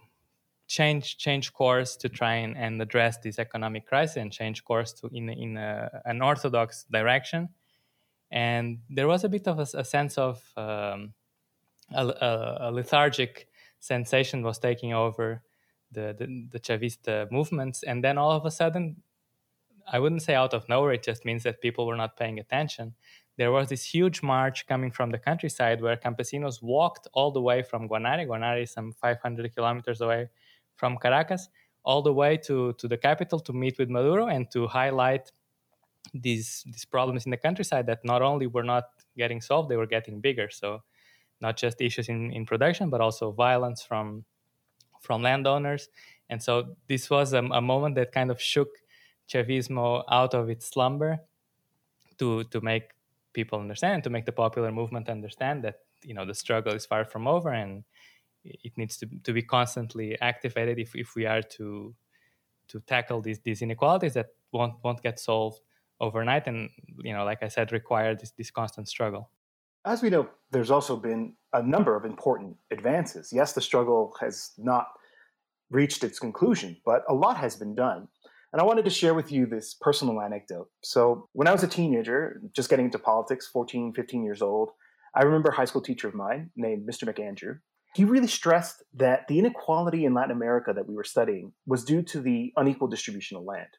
change 0.67 1.17
change 1.17 1.53
course 1.53 1.95
to 1.95 2.09
try 2.09 2.35
and, 2.35 2.57
and 2.57 2.81
address 2.81 3.17
this 3.19 3.39
economic 3.39 3.85
crisis 3.87 4.17
and 4.17 4.31
change 4.31 4.63
course 4.63 4.91
to 4.93 5.09
in 5.13 5.29
in 5.29 5.57
a, 5.57 6.01
an 6.05 6.21
orthodox 6.21 6.85
direction. 6.91 7.49
And 8.29 8.79
there 8.89 9.07
was 9.07 9.23
a 9.23 9.29
bit 9.29 9.47
of 9.47 9.59
a, 9.59 9.67
a 9.77 9.85
sense 9.85 10.17
of 10.17 10.43
um, 10.57 11.13
a, 11.93 12.59
a, 12.59 12.71
lethargic 12.71 13.47
sensation 13.79 14.43
was 14.43 14.59
taking 14.59 14.93
over 14.93 15.41
the, 15.91 16.13
the, 16.17 16.47
the 16.51 16.59
Chavista 16.59 17.31
movements. 17.31 17.83
And 17.83 18.03
then 18.03 18.17
all 18.17 18.31
of 18.31 18.45
a 18.45 18.51
sudden 18.51 18.97
I 19.91 19.99
wouldn't 19.99 20.21
say 20.21 20.35
out 20.35 20.53
of 20.53 20.67
nowhere. 20.67 20.93
It 20.93 21.03
just 21.03 21.25
means 21.25 21.43
that 21.43 21.61
people 21.61 21.87
were 21.87 21.95
not 21.95 22.17
paying 22.17 22.39
attention. 22.39 22.93
There 23.37 23.51
was 23.51 23.69
this 23.69 23.83
huge 23.83 24.21
march 24.23 24.67
coming 24.67 24.91
from 24.91 25.11
the 25.11 25.19
countryside 25.19 25.81
where 25.81 25.95
campesinos 25.95 26.61
walked 26.61 27.07
all 27.13 27.31
the 27.31 27.41
way 27.41 27.61
from 27.61 27.87
Guanare. 27.87 28.27
Guanare 28.27 28.63
is 28.63 28.71
some 28.71 28.91
500 28.93 29.53
kilometers 29.55 30.01
away 30.01 30.29
from 30.75 30.97
Caracas, 30.97 31.49
all 31.83 32.01
the 32.01 32.13
way 32.13 32.37
to, 32.37 32.73
to 32.73 32.87
the 32.87 32.97
capital 32.97 33.39
to 33.39 33.53
meet 33.53 33.77
with 33.77 33.89
Maduro 33.89 34.27
and 34.27 34.49
to 34.51 34.67
highlight 34.67 35.31
these 36.13 36.63
these 36.65 36.85
problems 36.85 37.25
in 37.25 37.31
the 37.31 37.37
countryside 37.37 37.85
that 37.87 38.03
not 38.03 38.21
only 38.21 38.47
were 38.47 38.63
not 38.63 38.85
getting 39.17 39.41
solved, 39.41 39.69
they 39.69 39.75
were 39.75 39.85
getting 39.87 40.21
bigger. 40.21 40.49
So 40.49 40.83
not 41.41 41.57
just 41.57 41.81
issues 41.81 42.09
in, 42.09 42.31
in 42.31 42.45
production, 42.45 42.89
but 42.89 43.01
also 43.01 43.31
violence 43.31 43.83
from 43.83 44.25
from 45.01 45.21
landowners. 45.21 45.89
And 46.29 46.41
so 46.41 46.75
this 46.87 47.09
was 47.09 47.33
a, 47.33 47.39
a 47.39 47.61
moment 47.61 47.95
that 47.95 48.11
kind 48.11 48.31
of 48.31 48.41
shook 48.41 48.69
Chavismo 49.29 50.03
out 50.09 50.33
of 50.33 50.49
its 50.49 50.67
slumber 50.67 51.19
to 52.19 52.43
to 52.45 52.61
make 52.61 52.91
people 53.33 53.59
understand, 53.59 54.03
to 54.03 54.09
make 54.09 54.25
the 54.25 54.31
popular 54.31 54.71
movement 54.71 55.09
understand 55.09 55.63
that 55.63 55.79
you 56.03 56.13
know 56.13 56.25
the 56.25 56.33
struggle 56.33 56.73
is 56.73 56.85
far 56.85 57.05
from 57.05 57.27
over 57.27 57.51
and 57.51 57.83
it 58.43 58.73
needs 58.77 58.97
to, 58.97 59.07
to 59.23 59.33
be 59.33 59.41
constantly 59.41 60.19
activated 60.21 60.79
if, 60.79 60.95
if 60.95 61.15
we 61.15 61.25
are 61.25 61.41
to 61.41 61.93
to 62.69 62.79
tackle 62.81 63.21
these 63.21 63.39
these 63.39 63.61
inequalities 63.61 64.13
that 64.13 64.27
won't 64.51 64.75
won't 64.83 65.01
get 65.01 65.19
solved 65.19 65.61
overnight 65.99 66.47
and 66.47 66.69
you 67.03 67.13
know 67.13 67.23
like 67.25 67.41
I 67.41 67.47
said 67.47 67.71
require 67.71 68.15
this, 68.15 68.31
this 68.31 68.51
constant 68.51 68.87
struggle. 68.87 69.29
As 69.85 70.01
we 70.01 70.09
know, 70.09 70.27
there's 70.51 70.71
also 70.71 70.97
been 70.97 71.33
a 71.53 71.63
number 71.63 71.95
of 71.95 72.03
important 72.03 72.57
advances. 72.71 73.31
Yes, 73.31 73.53
the 73.53 73.61
struggle 73.61 74.13
has 74.19 74.51
not 74.57 74.87
reached 75.69 76.03
its 76.03 76.19
conclusion, 76.19 76.77
but 76.85 77.03
a 77.07 77.13
lot 77.13 77.37
has 77.37 77.55
been 77.55 77.73
done. 77.73 78.07
And 78.53 78.61
I 78.61 78.65
wanted 78.65 78.85
to 78.85 78.91
share 78.91 79.13
with 79.13 79.31
you 79.31 79.45
this 79.45 79.75
personal 79.79 80.21
anecdote. 80.21 80.69
So, 80.83 81.27
when 81.33 81.47
I 81.47 81.51
was 81.51 81.63
a 81.63 81.67
teenager, 81.67 82.41
just 82.55 82.69
getting 82.69 82.85
into 82.85 82.99
politics, 82.99 83.47
14, 83.47 83.93
15 83.93 84.23
years 84.23 84.41
old, 84.41 84.71
I 85.13 85.23
remember 85.23 85.49
a 85.49 85.55
high 85.55 85.65
school 85.65 85.81
teacher 85.81 86.07
of 86.07 86.15
mine 86.15 86.51
named 86.55 86.87
Mr. 86.87 87.03
McAndrew. 87.03 87.59
He 87.95 88.03
really 88.05 88.27
stressed 88.27 88.83
that 88.93 89.27
the 89.27 89.39
inequality 89.39 90.05
in 90.05 90.13
Latin 90.13 90.31
America 90.31 90.71
that 90.73 90.87
we 90.87 90.95
were 90.95 91.03
studying 91.03 91.53
was 91.65 91.83
due 91.83 92.03
to 92.03 92.21
the 92.21 92.53
unequal 92.55 92.87
distribution 92.87 93.37
of 93.37 93.43
land. 93.43 93.69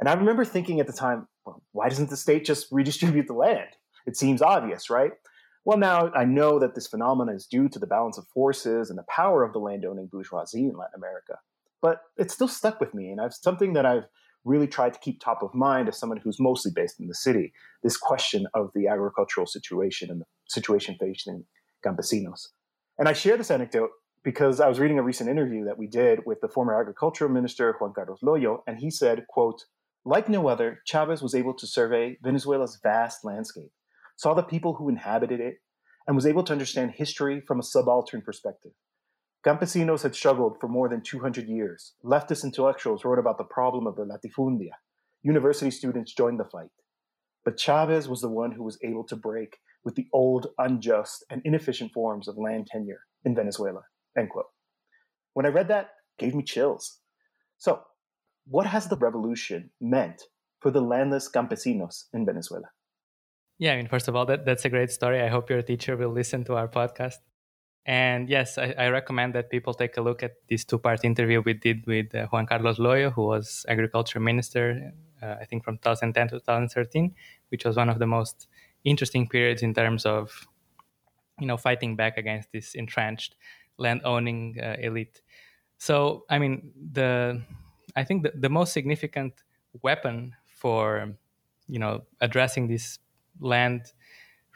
And 0.00 0.08
I 0.08 0.14
remember 0.14 0.44
thinking 0.44 0.80
at 0.80 0.86
the 0.86 0.92
time, 0.92 1.28
well, 1.44 1.62
why 1.72 1.88
doesn't 1.88 2.10
the 2.10 2.16
state 2.16 2.44
just 2.44 2.68
redistribute 2.72 3.26
the 3.26 3.34
land? 3.34 3.68
It 4.06 4.16
seems 4.16 4.42
obvious, 4.42 4.90
right? 4.90 5.12
Well, 5.64 5.78
now 5.78 6.10
I 6.12 6.24
know 6.24 6.58
that 6.58 6.74
this 6.74 6.88
phenomenon 6.88 7.36
is 7.36 7.46
due 7.46 7.68
to 7.68 7.78
the 7.78 7.86
balance 7.86 8.18
of 8.18 8.26
forces 8.34 8.90
and 8.90 8.98
the 8.98 9.04
power 9.08 9.44
of 9.44 9.52
the 9.52 9.60
landowning 9.60 10.08
bourgeoisie 10.10 10.64
in 10.64 10.76
Latin 10.76 10.96
America. 10.96 11.38
But 11.82 12.00
it's 12.16 12.32
still 12.32 12.48
stuck 12.48 12.80
with 12.80 12.94
me, 12.94 13.10
and 13.10 13.20
it's 13.20 13.42
something 13.42 13.72
that 13.74 13.84
I've 13.84 14.04
really 14.44 14.66
tried 14.66 14.94
to 14.94 15.00
keep 15.00 15.20
top 15.20 15.42
of 15.42 15.54
mind 15.54 15.88
as 15.88 15.98
someone 15.98 16.18
who's 16.18 16.40
mostly 16.40 16.72
based 16.74 16.98
in 17.00 17.06
the 17.06 17.14
city 17.14 17.52
this 17.82 17.96
question 17.96 18.46
of 18.54 18.70
the 18.74 18.88
agricultural 18.88 19.46
situation 19.46 20.10
and 20.10 20.20
the 20.20 20.24
situation 20.48 20.96
facing 20.98 21.44
campesinos. 21.84 22.48
And 22.98 23.08
I 23.08 23.12
share 23.12 23.36
this 23.36 23.50
anecdote 23.50 23.90
because 24.24 24.60
I 24.60 24.68
was 24.68 24.80
reading 24.80 24.98
a 24.98 25.02
recent 25.02 25.28
interview 25.28 25.64
that 25.64 25.78
we 25.78 25.86
did 25.86 26.20
with 26.24 26.40
the 26.40 26.48
former 26.48 26.80
agricultural 26.80 27.30
minister 27.30 27.76
Juan 27.78 27.92
Carlos 27.92 28.20
Loyo, 28.22 28.60
and 28.66 28.78
he 28.78 28.90
said, 28.90 29.26
quote, 29.28 29.64
like 30.04 30.28
no 30.28 30.48
other, 30.48 30.80
Chavez 30.84 31.22
was 31.22 31.34
able 31.34 31.54
to 31.54 31.66
survey 31.66 32.16
Venezuela's 32.22 32.78
vast 32.82 33.24
landscape 33.24 33.70
saw 34.16 34.34
the 34.34 34.42
people 34.42 34.74
who 34.74 34.88
inhabited 34.88 35.40
it, 35.40 35.56
and 36.06 36.16
was 36.16 36.26
able 36.26 36.42
to 36.44 36.52
understand 36.52 36.92
history 36.92 37.40
from 37.46 37.60
a 37.60 37.62
subaltern 37.62 38.22
perspective. 38.22 38.72
Campesinos 39.44 40.02
had 40.02 40.14
struggled 40.14 40.58
for 40.60 40.68
more 40.68 40.88
than 40.88 41.00
200 41.00 41.48
years. 41.48 41.94
Leftist 42.04 42.44
intellectuals 42.44 43.04
wrote 43.04 43.18
about 43.18 43.38
the 43.38 43.44
problem 43.44 43.88
of 43.88 43.96
the 43.96 44.04
latifundia. 44.04 44.70
University 45.22 45.70
students 45.70 46.14
joined 46.14 46.38
the 46.38 46.44
fight. 46.44 46.70
But 47.44 47.58
Chavez 47.58 48.08
was 48.08 48.20
the 48.20 48.28
one 48.28 48.52
who 48.52 48.62
was 48.62 48.78
able 48.84 49.04
to 49.04 49.16
break 49.16 49.58
with 49.84 49.96
the 49.96 50.06
old, 50.12 50.46
unjust, 50.58 51.24
and 51.28 51.42
inefficient 51.44 51.92
forms 51.92 52.28
of 52.28 52.38
land 52.38 52.68
tenure 52.68 53.00
in 53.24 53.34
Venezuela. 53.34 53.82
End 54.16 54.30
quote. 54.30 54.46
When 55.34 55.44
I 55.44 55.48
read 55.48 55.68
that, 55.68 55.88
gave 56.18 56.36
me 56.36 56.44
chills. 56.44 57.00
So, 57.58 57.80
what 58.46 58.66
has 58.66 58.86
the 58.86 58.96
revolution 58.96 59.70
meant 59.80 60.22
for 60.60 60.70
the 60.70 60.80
landless 60.80 61.28
campesinos 61.28 62.04
in 62.12 62.24
Venezuela? 62.24 62.66
Yeah, 63.58 63.72
I 63.72 63.76
mean, 63.76 63.88
first 63.88 64.08
of 64.08 64.14
all, 64.14 64.26
that, 64.26 64.44
that's 64.44 64.64
a 64.64 64.68
great 64.68 64.90
story. 64.90 65.20
I 65.20 65.28
hope 65.28 65.50
your 65.50 65.62
teacher 65.62 65.96
will 65.96 66.10
listen 66.10 66.44
to 66.44 66.54
our 66.54 66.68
podcast. 66.68 67.16
And 67.84 68.28
yes, 68.28 68.58
I, 68.58 68.74
I 68.78 68.88
recommend 68.88 69.34
that 69.34 69.50
people 69.50 69.74
take 69.74 69.96
a 69.96 70.00
look 70.00 70.22
at 70.22 70.36
this 70.48 70.64
two 70.64 70.78
part 70.78 71.04
interview 71.04 71.42
we 71.44 71.54
did 71.54 71.84
with 71.86 72.14
uh, 72.14 72.26
Juan 72.28 72.46
Carlos 72.46 72.78
Loyo, 72.78 73.12
who 73.12 73.22
was 73.26 73.66
agriculture 73.68 74.20
minister, 74.20 74.92
uh, 75.20 75.36
I 75.40 75.44
think 75.46 75.64
from 75.64 75.78
2010 75.78 76.28
to 76.28 76.34
2013, 76.36 77.14
which 77.48 77.64
was 77.64 77.76
one 77.76 77.88
of 77.88 77.98
the 77.98 78.06
most 78.06 78.46
interesting 78.84 79.28
periods 79.28 79.62
in 79.62 79.74
terms 79.74 80.06
of, 80.06 80.46
you 81.40 81.46
know, 81.46 81.56
fighting 81.56 81.96
back 81.96 82.18
against 82.18 82.52
this 82.52 82.74
entrenched 82.74 83.34
land 83.78 84.02
owning 84.04 84.58
uh, 84.62 84.76
elite. 84.78 85.22
So, 85.78 86.24
I 86.30 86.38
mean, 86.38 86.72
the 86.92 87.42
I 87.96 88.04
think 88.04 88.22
the, 88.22 88.32
the 88.34 88.48
most 88.48 88.72
significant 88.72 89.34
weapon 89.82 90.34
for, 90.46 91.16
you 91.66 91.80
know, 91.80 92.02
addressing 92.20 92.68
this 92.68 93.00
land 93.40 93.92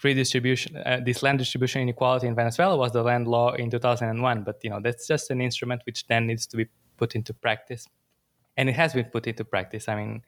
redistribution, 0.03 0.77
uh, 0.77 1.01
this 1.05 1.23
land 1.23 1.39
distribution 1.39 1.83
inequality 1.83 2.27
in 2.27 2.35
Venezuela 2.35 2.77
was 2.77 2.93
the 2.93 3.03
land 3.03 3.27
law 3.27 3.53
in 3.53 3.71
2001. 3.71 4.43
But 4.43 4.61
you 4.63 4.71
know 4.71 4.81
that's 4.81 5.07
just 5.07 5.31
an 5.31 5.41
instrument 5.41 5.83
which 5.87 6.07
then 6.07 6.27
needs 6.27 6.47
to 6.49 6.57
be 6.57 6.67
put 6.97 7.15
into 7.15 7.33
practice, 7.35 7.89
and 8.57 8.69
it 8.69 8.77
has 8.77 8.95
been 8.95 9.07
put 9.07 9.27
into 9.27 9.45
practice. 9.45 9.89
I 9.89 9.97
mean, 9.97 10.23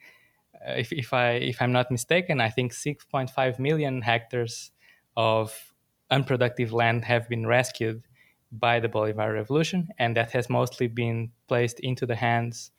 uh, 0.67 0.73
if, 0.73 0.93
if 0.93 1.13
I 1.13 1.33
if 1.33 1.61
I'm 1.61 1.73
not 1.73 1.91
mistaken, 1.91 2.41
I 2.41 2.51
think 2.51 2.73
6.5 2.73 3.59
million 3.59 4.03
hectares 4.03 4.71
of 5.17 5.75
unproductive 6.11 6.73
land 6.73 7.05
have 7.05 7.29
been 7.29 7.47
rescued 7.47 8.03
by 8.51 8.81
the 8.81 8.89
Bolivar 8.89 9.33
Revolution, 9.33 9.89
and 9.99 10.17
that 10.17 10.31
has 10.31 10.49
mostly 10.49 10.87
been 10.87 11.31
placed 11.49 11.81
into 11.81 12.07
the 12.07 12.17
hands 12.17 12.71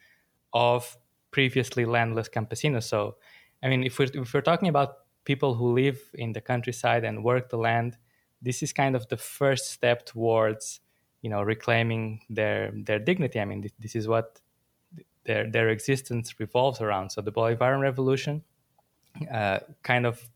of 0.54 0.98
previously 1.32 1.86
landless 1.86 2.28
campesinos. 2.28 2.84
So, 2.84 3.18
I 3.62 3.70
mean, 3.70 3.84
if 3.84 4.00
we're, 4.00 4.08
if 4.14 4.34
we're 4.34 4.42
talking 4.42 4.68
about 4.68 4.96
people 5.26 5.56
who 5.56 5.74
live 5.74 6.00
in 6.14 6.34
the 6.34 6.42
countryside 6.42 7.04
and 7.04 7.24
work 7.24 7.50
the 7.50 7.58
land, 7.58 7.98
this 8.42 8.64
is 8.64 8.74
kind 8.74 8.96
of 8.96 9.08
the 9.10 9.18
first 9.18 9.72
step 9.72 10.06
towards, 10.06 10.80
you 11.22 11.30
know, 11.30 11.42
reclaiming 11.42 12.22
their 12.30 12.72
their 12.74 13.00
dignity. 13.00 13.40
I 13.40 13.46
mean, 13.46 13.70
this, 13.80 13.96
is 13.96 14.08
what 14.08 14.40
their 15.26 15.50
their 15.50 15.70
existence 15.70 16.40
revolves 16.40 16.82
around. 16.82 17.12
So 17.12 17.22
the 17.22 17.32
Bolivarian 17.32 17.82
Revolution 17.82 18.44
uh, 19.32 19.60
kind 19.84 20.06
of 20.06 20.30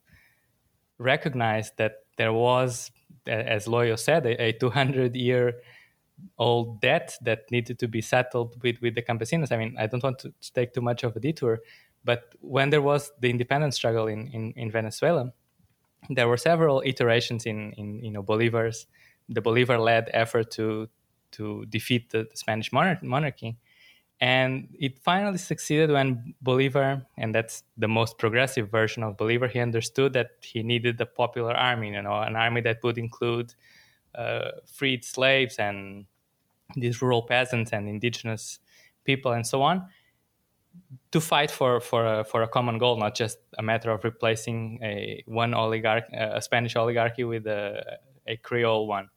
recognized 0.97 1.77
that 1.77 2.05
there 2.17 2.33
was, 2.33 2.91
as 3.27 3.65
Loyo 3.65 3.97
said, 3.97 4.25
a, 4.25 4.41
a 4.41 4.51
200 4.53 5.15
year 5.15 5.55
old 6.37 6.81
debt 6.81 7.17
that 7.21 7.49
needed 7.51 7.79
to 7.79 7.87
be 7.87 8.01
settled 8.01 8.61
with, 8.61 8.81
with 8.81 8.95
the 8.95 9.01
campesinos. 9.01 9.51
I 9.51 9.57
mean, 9.57 9.75
I 9.77 9.87
don't 9.87 10.03
want 10.03 10.19
to 10.19 10.33
take 10.53 10.73
too 10.73 10.81
much 10.81 11.03
of 11.03 11.15
a 11.15 11.19
detour, 11.19 11.59
but 12.03 12.33
when 12.41 12.69
there 12.69 12.81
was 12.81 13.11
the 13.19 13.29
independence 13.29 13.75
struggle 13.75 14.07
in, 14.07 14.27
in, 14.27 14.53
in 14.55 14.71
Venezuela, 14.71 15.33
there 16.09 16.27
were 16.27 16.37
several 16.37 16.81
iterations 16.85 17.45
in, 17.45 17.71
in 17.73 18.03
you 18.03 18.11
know 18.11 18.21
Bolivar's 18.21 18.87
the 19.29 19.41
Bolivar-led 19.41 20.09
effort 20.13 20.51
to 20.51 20.89
to 21.31 21.65
defeat 21.69 22.11
the, 22.11 22.27
the 22.29 22.37
Spanish 22.37 22.71
monarchy, 22.71 23.57
and 24.19 24.67
it 24.79 24.99
finally 24.99 25.37
succeeded 25.37 25.89
when 25.89 26.35
Bolivar, 26.41 27.05
and 27.17 27.33
that's 27.33 27.63
the 27.77 27.87
most 27.87 28.17
progressive 28.17 28.69
version 28.69 29.01
of 29.01 29.17
Bolivar, 29.17 29.47
he 29.47 29.59
understood 29.59 30.13
that 30.13 30.31
he 30.41 30.61
needed 30.61 31.01
a 31.01 31.05
popular 31.05 31.53
army, 31.53 31.91
you 31.91 32.01
know, 32.01 32.21
an 32.21 32.35
army 32.35 32.61
that 32.61 32.83
would 32.83 32.97
include 32.97 33.55
uh, 34.13 34.51
freed 34.71 35.03
slaves 35.03 35.57
and 35.57 36.05
these 36.75 37.01
rural 37.01 37.23
peasants 37.23 37.73
and 37.73 37.89
indigenous 37.89 38.59
people 39.05 39.31
and 39.31 39.45
so 39.45 39.61
on 39.61 39.87
to 41.11 41.21
fight 41.21 41.51
for 41.51 41.79
for 41.79 42.19
a, 42.19 42.23
for 42.23 42.41
a 42.41 42.47
common 42.47 42.77
goal, 42.77 42.97
not 42.97 43.15
just 43.15 43.37
a 43.57 43.63
matter 43.63 43.91
of 43.91 44.03
replacing 44.03 44.79
a 44.81 45.23
one 45.27 45.53
oligarch, 45.53 46.05
a 46.11 46.41
Spanish 46.41 46.75
oligarchy 46.75 47.23
with 47.23 47.45
a, 47.47 47.99
a 48.27 48.37
Creole 48.37 48.87
one. 48.87 49.09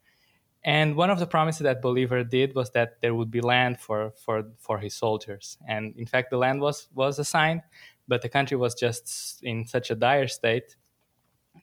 And 0.62 0.96
one 0.96 1.10
of 1.10 1.20
the 1.20 1.26
promises 1.26 1.62
that 1.62 1.80
Bolivar 1.80 2.24
did 2.24 2.54
was 2.54 2.70
that 2.72 3.00
there 3.00 3.14
would 3.14 3.30
be 3.30 3.40
land 3.40 3.78
for 3.78 4.12
for 4.16 4.44
for 4.58 4.78
his 4.78 4.94
soldiers. 4.94 5.58
And 5.66 5.94
in 5.96 6.06
fact, 6.06 6.30
the 6.30 6.38
land 6.38 6.60
was 6.60 6.88
was 6.94 7.18
assigned, 7.18 7.62
but 8.08 8.20
the 8.20 8.28
country 8.28 8.56
was 8.56 8.74
just 8.74 9.42
in 9.42 9.64
such 9.66 9.90
a 9.90 9.94
dire 9.94 10.28
state 10.28 10.76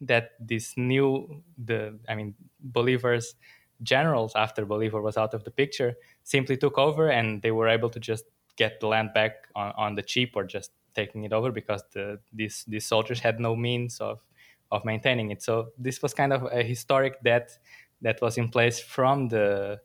that 0.02 0.32
this 0.40 0.76
new 0.78 1.44
the 1.58 2.00
I 2.10 2.16
mean 2.16 2.34
Bolivar's 2.60 3.36
generals 3.84 4.32
after 4.36 4.66
Bolivar 4.66 5.02
was 5.02 5.18
out 5.18 5.34
of 5.34 5.44
the 5.44 5.52
picture 5.52 5.96
simply 6.24 6.56
took 6.56 6.78
over 6.78 7.10
and 7.10 7.42
they 7.42 7.52
were 7.52 7.68
able 7.68 7.90
to 7.90 8.00
just 8.00 8.24
get 8.56 8.80
the 8.80 8.88
land 8.88 9.12
back 9.14 9.48
on, 9.56 9.74
on 9.78 9.96
the 9.96 10.02
cheap 10.02 10.34
or 10.36 10.44
just 10.44 10.72
taking 10.96 11.24
it 11.24 11.34
over 11.34 11.52
because 11.52 11.84
the 11.94 12.20
these 12.32 12.64
these 12.68 12.86
soldiers 12.86 13.20
had 13.20 13.40
no 13.40 13.56
means 13.56 14.00
of 14.00 14.22
of 14.72 14.86
maintaining 14.86 15.32
it. 15.32 15.42
So 15.42 15.70
this 15.78 16.02
was 16.02 16.14
kind 16.14 16.34
of 16.34 16.44
a 16.52 16.64
historic 16.64 17.22
debt 17.24 17.52
that 18.02 18.22
was 18.22 18.38
in 18.38 18.50
place 18.50 18.80
from 18.80 19.30
the 19.30 19.80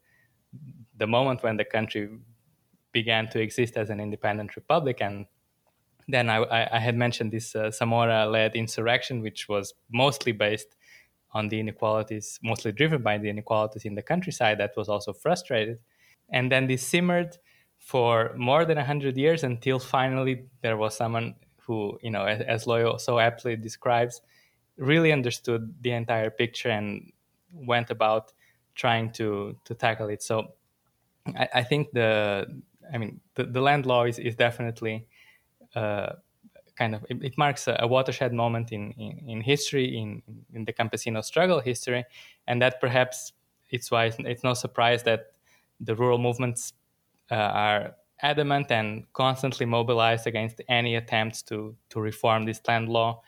the 0.96 1.06
moment 1.06 1.42
when 1.42 1.56
the 1.56 1.64
country 1.64 2.08
began 2.92 3.28
to 3.28 3.40
exist 3.40 3.76
as 3.76 3.90
an 3.90 4.00
independent 4.00 4.56
republic 4.56 4.98
and 5.00 5.26
then 6.08 6.30
I, 6.30 6.68
I 6.72 6.78
had 6.78 6.96
mentioned 6.96 7.32
this 7.32 7.54
uh, 7.54 7.70
Zamora-led 7.70 8.56
insurrection, 8.56 9.20
which 9.20 9.46
was 9.48 9.74
mostly 9.92 10.32
based 10.32 10.74
on 11.32 11.48
the 11.48 11.60
inequalities, 11.60 12.40
mostly 12.42 12.72
driven 12.72 13.02
by 13.02 13.18
the 13.18 13.28
inequalities 13.28 13.84
in 13.84 13.94
the 13.94 14.02
countryside. 14.02 14.58
That 14.58 14.72
was 14.74 14.88
also 14.88 15.12
frustrated, 15.12 15.80
and 16.30 16.50
then 16.50 16.66
this 16.66 16.82
simmered 16.82 17.36
for 17.78 18.34
more 18.36 18.64
than 18.64 18.76
hundred 18.76 19.16
years 19.16 19.44
until 19.44 19.78
finally 19.78 20.44
there 20.62 20.76
was 20.76 20.96
someone 20.96 21.34
who, 21.58 21.98
you 22.02 22.10
know, 22.10 22.24
as, 22.24 22.40
as 22.42 23.02
so 23.02 23.18
aptly 23.18 23.56
describes, 23.56 24.20
really 24.76 25.12
understood 25.12 25.74
the 25.82 25.92
entire 25.92 26.30
picture 26.30 26.70
and 26.70 27.12
went 27.52 27.90
about 27.90 28.32
trying 28.74 29.10
to 29.10 29.56
to 29.64 29.74
tackle 29.74 30.08
it. 30.08 30.22
So 30.22 30.54
I, 31.36 31.48
I 31.54 31.62
think 31.62 31.92
the 31.92 32.46
I 32.92 32.98
mean 32.98 33.20
the, 33.34 33.44
the 33.44 33.60
land 33.60 33.86
law 33.86 34.04
is, 34.04 34.18
is 34.18 34.36
definitely 34.36 35.06
uh, 35.74 36.12
kind 36.76 36.94
of 36.94 37.04
it, 37.10 37.22
it 37.22 37.38
marks 37.38 37.68
a, 37.68 37.76
a, 37.80 37.86
watershed 37.86 38.32
moment 38.32 38.72
in, 38.72 38.92
in, 38.92 39.28
in, 39.28 39.40
history 39.40 39.98
in, 39.98 40.22
in 40.54 40.64
the 40.64 40.72
campesino 40.72 41.22
struggle 41.22 41.60
history 41.60 42.04
and 42.46 42.62
that 42.62 42.80
perhaps 42.80 43.32
it's 43.68 43.90
why 43.90 44.10
it's 44.20 44.44
no 44.44 44.54
surprise 44.54 45.02
that 45.02 45.32
the 45.80 45.94
rural 45.94 46.18
movements 46.18 46.72
uh, 47.30 47.34
are 47.34 47.94
adamant 48.22 48.70
and 48.70 49.04
constantly 49.12 49.66
mobilized 49.66 50.26
against 50.26 50.60
any 50.68 50.96
attempts 50.96 51.42
to 51.42 51.76
to 51.90 52.00
reform 52.00 52.44
this 52.44 52.60
land 52.66 52.88
law 52.88 53.20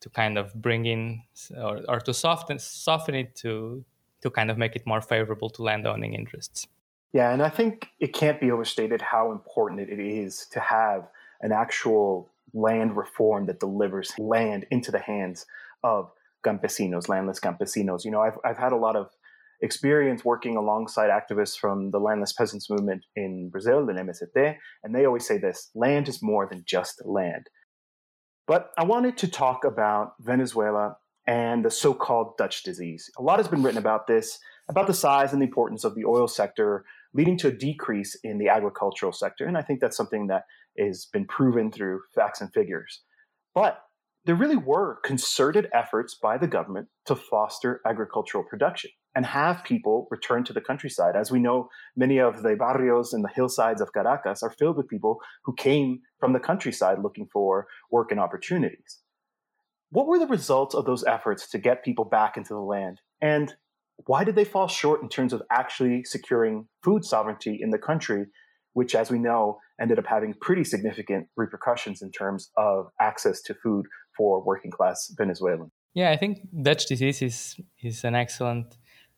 to 0.00 0.08
kind 0.08 0.38
of 0.38 0.54
bring 0.54 0.86
in 0.86 1.22
or, 1.56 1.80
or 1.88 2.00
to 2.00 2.14
soften 2.14 2.58
soften 2.58 3.14
it 3.14 3.34
to 3.34 3.84
to 4.22 4.30
kind 4.30 4.50
of 4.50 4.58
make 4.58 4.74
it 4.74 4.86
more 4.86 5.00
favorable 5.00 5.50
to 5.50 5.62
landowning 5.62 6.14
interests. 6.14 6.66
Yeah, 7.12 7.32
and 7.32 7.42
I 7.42 7.48
think 7.48 7.88
it 8.00 8.12
can't 8.12 8.40
be 8.40 8.50
overstated 8.50 9.00
how 9.00 9.32
important 9.32 9.80
it 9.80 9.98
is 9.98 10.46
to 10.52 10.60
have 10.60 11.08
an 11.40 11.52
actual 11.52 12.28
land 12.52 12.96
reform 12.96 13.46
that 13.46 13.60
delivers 13.60 14.12
land 14.18 14.66
into 14.70 14.90
the 14.90 14.98
hands 14.98 15.46
of 15.82 16.10
campesinos, 16.42 17.08
landless 17.08 17.40
campesinos. 17.40 18.04
You 18.04 18.10
know, 18.10 18.20
I've, 18.20 18.38
I've 18.44 18.58
had 18.58 18.72
a 18.72 18.76
lot 18.76 18.96
of 18.96 19.10
experience 19.60 20.24
working 20.24 20.56
alongside 20.56 21.10
activists 21.10 21.58
from 21.58 21.90
the 21.90 21.98
landless 21.98 22.32
peasants 22.32 22.70
movement 22.70 23.04
in 23.16 23.50
Brazil, 23.50 23.84
the 23.84 23.92
MST, 23.92 24.56
and 24.84 24.94
they 24.94 25.04
always 25.04 25.26
say 25.26 25.38
this 25.38 25.70
land 25.74 26.08
is 26.08 26.22
more 26.22 26.46
than 26.48 26.62
just 26.66 27.02
land. 27.04 27.46
But 28.46 28.70
I 28.78 28.84
wanted 28.84 29.18
to 29.18 29.28
talk 29.28 29.64
about 29.64 30.12
Venezuela 30.20 30.96
and 31.26 31.64
the 31.64 31.70
so 31.70 31.92
called 31.92 32.38
Dutch 32.38 32.62
disease. 32.62 33.10
A 33.18 33.22
lot 33.22 33.38
has 33.38 33.48
been 33.48 33.62
written 33.62 33.78
about 33.78 34.06
this, 34.06 34.38
about 34.68 34.86
the 34.86 34.94
size 34.94 35.32
and 35.32 35.42
the 35.42 35.46
importance 35.46 35.84
of 35.84 35.94
the 35.94 36.06
oil 36.06 36.26
sector, 36.26 36.84
leading 37.12 37.36
to 37.38 37.48
a 37.48 37.52
decrease 37.52 38.16
in 38.24 38.38
the 38.38 38.48
agricultural 38.48 39.12
sector. 39.12 39.44
And 39.44 39.58
I 39.58 39.62
think 39.62 39.80
that's 39.80 39.96
something 39.96 40.28
that 40.28 40.44
has 40.78 41.06
been 41.12 41.26
proven 41.26 41.70
through 41.70 42.00
facts 42.14 42.40
and 42.40 42.52
figures. 42.52 43.02
But 43.54 43.82
there 44.28 44.36
really 44.36 44.56
were 44.56 45.00
concerted 45.06 45.70
efforts 45.72 46.14
by 46.14 46.36
the 46.36 46.46
government 46.46 46.86
to 47.06 47.16
foster 47.16 47.80
agricultural 47.86 48.44
production 48.44 48.90
and 49.14 49.24
have 49.24 49.64
people 49.64 50.06
return 50.10 50.44
to 50.44 50.52
the 50.52 50.60
countryside. 50.60 51.16
As 51.16 51.30
we 51.30 51.38
know, 51.38 51.70
many 51.96 52.18
of 52.18 52.42
the 52.42 52.54
barrios 52.54 53.14
and 53.14 53.24
the 53.24 53.30
hillsides 53.34 53.80
of 53.80 53.94
Caracas 53.94 54.42
are 54.42 54.54
filled 54.58 54.76
with 54.76 54.86
people 54.86 55.18
who 55.46 55.54
came 55.54 56.00
from 56.20 56.34
the 56.34 56.40
countryside 56.40 56.98
looking 57.02 57.26
for 57.32 57.68
work 57.90 58.10
and 58.10 58.20
opportunities. 58.20 58.98
What 59.88 60.06
were 60.06 60.18
the 60.18 60.26
results 60.26 60.74
of 60.74 60.84
those 60.84 61.04
efforts 61.04 61.48
to 61.52 61.58
get 61.58 61.82
people 61.82 62.04
back 62.04 62.36
into 62.36 62.52
the 62.52 62.60
land? 62.60 63.00
And 63.22 63.54
why 64.04 64.24
did 64.24 64.34
they 64.34 64.44
fall 64.44 64.68
short 64.68 65.00
in 65.00 65.08
terms 65.08 65.32
of 65.32 65.40
actually 65.50 66.04
securing 66.04 66.68
food 66.84 67.02
sovereignty 67.02 67.58
in 67.62 67.70
the 67.70 67.78
country, 67.78 68.26
which, 68.74 68.94
as 68.94 69.10
we 69.10 69.18
know, 69.18 69.58
ended 69.80 69.98
up 69.98 70.06
having 70.06 70.34
pretty 70.38 70.64
significant 70.64 71.28
repercussions 71.34 72.02
in 72.02 72.10
terms 72.10 72.50
of 72.58 72.88
access 73.00 73.40
to 73.40 73.54
food 73.54 73.86
for 74.18 74.42
working 74.42 74.70
class 74.70 75.08
Venezuelans? 75.16 75.70
Yeah, 75.94 76.10
I 76.10 76.16
think 76.16 76.46
Dutch 76.62 76.84
disease 76.86 77.22
is, 77.22 77.56
is 77.80 78.04
an 78.04 78.14
excellent 78.14 78.76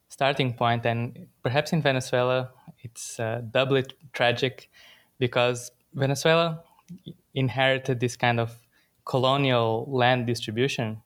starting 0.09 0.53
point, 0.55 0.87
and 0.87 1.27
perhaps 1.43 1.73
in 1.73 1.83
Venezuela 1.83 2.51
it's 2.83 3.19
uh, 3.19 3.43
doubly 3.51 3.85
tragic 4.13 4.71
because 5.19 5.73
Venezuela 5.95 6.63
inherited 7.35 8.01
this 8.01 8.17
kind 8.17 8.39
of 8.41 8.57
colonial 9.05 9.87
land 9.89 10.27
distribution 10.27 11.03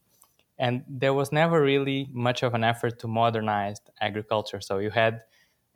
and 0.58 0.84
there 0.88 1.14
was 1.14 1.32
never 1.32 1.60
really 1.60 2.08
much 2.12 2.42
of 2.42 2.54
an 2.54 2.64
effort 2.64 2.98
to 2.98 3.08
modernize 3.08 3.78
agriculture 4.00 4.60
so 4.60 4.78
you 4.78 4.90
had 4.90 5.22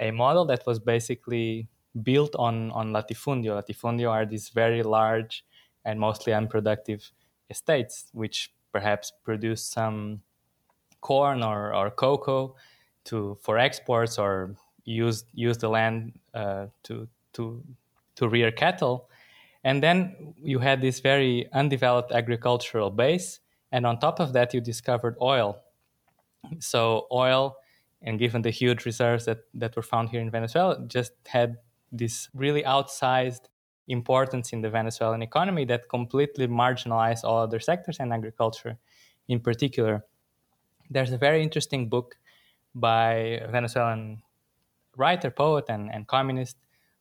a 0.00 0.10
model 0.10 0.44
that 0.44 0.64
was 0.66 0.78
basically 0.78 1.68
built 2.02 2.34
on 2.36 2.70
on 2.72 2.92
latifundio 2.92 3.52
latifundio 3.60 4.10
are 4.10 4.26
these 4.26 4.50
very 4.50 4.82
large 4.82 5.44
and 5.84 5.98
mostly 5.98 6.32
unproductive 6.32 7.10
estates 7.50 8.06
which 8.12 8.52
perhaps 8.72 9.12
produce 9.24 9.62
some 9.62 10.20
corn 11.00 11.42
or, 11.42 11.74
or 11.74 11.90
cocoa 11.90 12.54
to 13.04 13.36
for 13.40 13.58
exports 13.58 14.18
or 14.18 14.54
use 14.84 15.24
use 15.34 15.58
the 15.58 15.68
land 15.68 16.12
uh, 16.34 16.66
to 16.82 17.08
to 17.32 17.62
to 18.16 18.28
rear 18.28 18.50
cattle 18.50 19.08
and 19.64 19.82
then 19.82 20.34
you 20.42 20.60
had 20.60 20.80
this 20.80 21.00
very 21.00 21.48
undeveloped 21.52 22.12
agricultural 22.12 22.90
base. 22.90 23.40
And 23.72 23.84
on 23.84 23.98
top 23.98 24.20
of 24.20 24.32
that, 24.32 24.54
you 24.54 24.60
discovered 24.60 25.16
oil. 25.20 25.58
So, 26.60 27.06
oil, 27.12 27.56
and 28.00 28.18
given 28.18 28.42
the 28.42 28.50
huge 28.50 28.86
reserves 28.86 29.24
that, 29.26 29.40
that 29.54 29.74
were 29.76 29.82
found 29.82 30.10
here 30.10 30.20
in 30.20 30.30
Venezuela, 30.30 30.80
just 30.86 31.12
had 31.26 31.58
this 31.90 32.28
really 32.32 32.62
outsized 32.62 33.48
importance 33.88 34.52
in 34.52 34.60
the 34.60 34.70
Venezuelan 34.70 35.22
economy 35.22 35.64
that 35.64 35.88
completely 35.88 36.46
marginalized 36.46 37.24
all 37.24 37.38
other 37.38 37.60
sectors 37.60 37.98
and 38.00 38.12
agriculture 38.12 38.78
in 39.28 39.40
particular. 39.40 40.04
There's 40.90 41.12
a 41.12 41.18
very 41.18 41.42
interesting 41.42 41.88
book 41.88 42.16
by 42.74 43.42
Venezuelan 43.50 44.22
writer, 44.96 45.30
poet, 45.30 45.66
and, 45.68 45.90
and 45.92 46.06
communist 46.06 46.56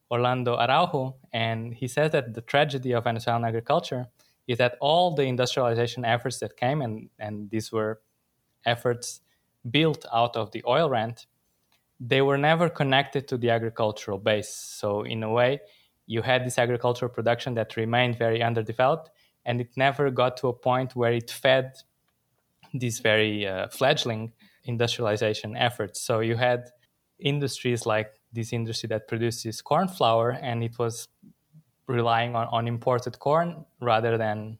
Orlando 0.10 0.56
Araujo, 0.56 1.16
and 1.34 1.74
he 1.74 1.88
says 1.88 2.12
that 2.12 2.34
the 2.34 2.42
tragedy 2.42 2.94
of 2.94 3.04
Venezuelan 3.04 3.44
agriculture 3.44 4.08
is 4.48 4.58
that 4.58 4.78
all 4.80 5.14
the 5.14 5.24
industrialization 5.24 6.06
efforts 6.06 6.40
that 6.40 6.56
came, 6.56 6.82
and, 6.82 7.10
and 7.20 7.50
these 7.50 7.72
were 7.72 8.00
efforts 8.66 9.22
built 9.70 10.06
out 10.14 10.36
of 10.38 10.52
the 10.52 10.64
oil 10.66 10.90
rent, 10.90 11.26
they 12.00 12.22
were 12.22 12.38
never 12.38 12.70
connected 12.70 13.28
to 13.28 13.38
the 13.38 13.50
agricultural 13.50 14.18
base. 14.18 14.50
So, 14.50 15.02
in 15.02 15.24
a 15.24 15.30
way, 15.30 15.60
you 16.08 16.22
had 16.22 16.46
this 16.46 16.58
agricultural 16.58 17.10
production 17.10 17.54
that 17.56 17.78
remained 17.78 18.18
very 18.18 18.42
underdeveloped, 18.42 19.12
and 19.46 19.62
it 19.62 19.70
never 19.76 20.10
got 20.10 20.38
to 20.38 20.48
a 20.48 20.54
point 20.54 20.96
where 20.96 21.14
it 21.14 21.30
fed 21.30 21.74
these 22.74 23.00
very 23.00 23.46
uh, 23.46 23.68
fledgling 23.68 24.34
industrialization 24.64 25.56
efforts. 25.56 26.02
So, 26.02 26.22
you 26.22 26.36
had 26.36 26.70
industries 27.20 27.86
like 27.86 28.14
this 28.34 28.54
industry 28.54 28.88
that 28.88 29.08
produces 29.08 29.62
corn 29.62 29.88
flour, 29.88 30.32
and 30.32 30.64
it 30.64 30.78
was 30.80 31.08
relying 31.88 32.36
on, 32.36 32.48
on 32.52 32.68
imported 32.68 33.18
corn 33.20 33.66
rather 33.82 34.18
than 34.18 34.58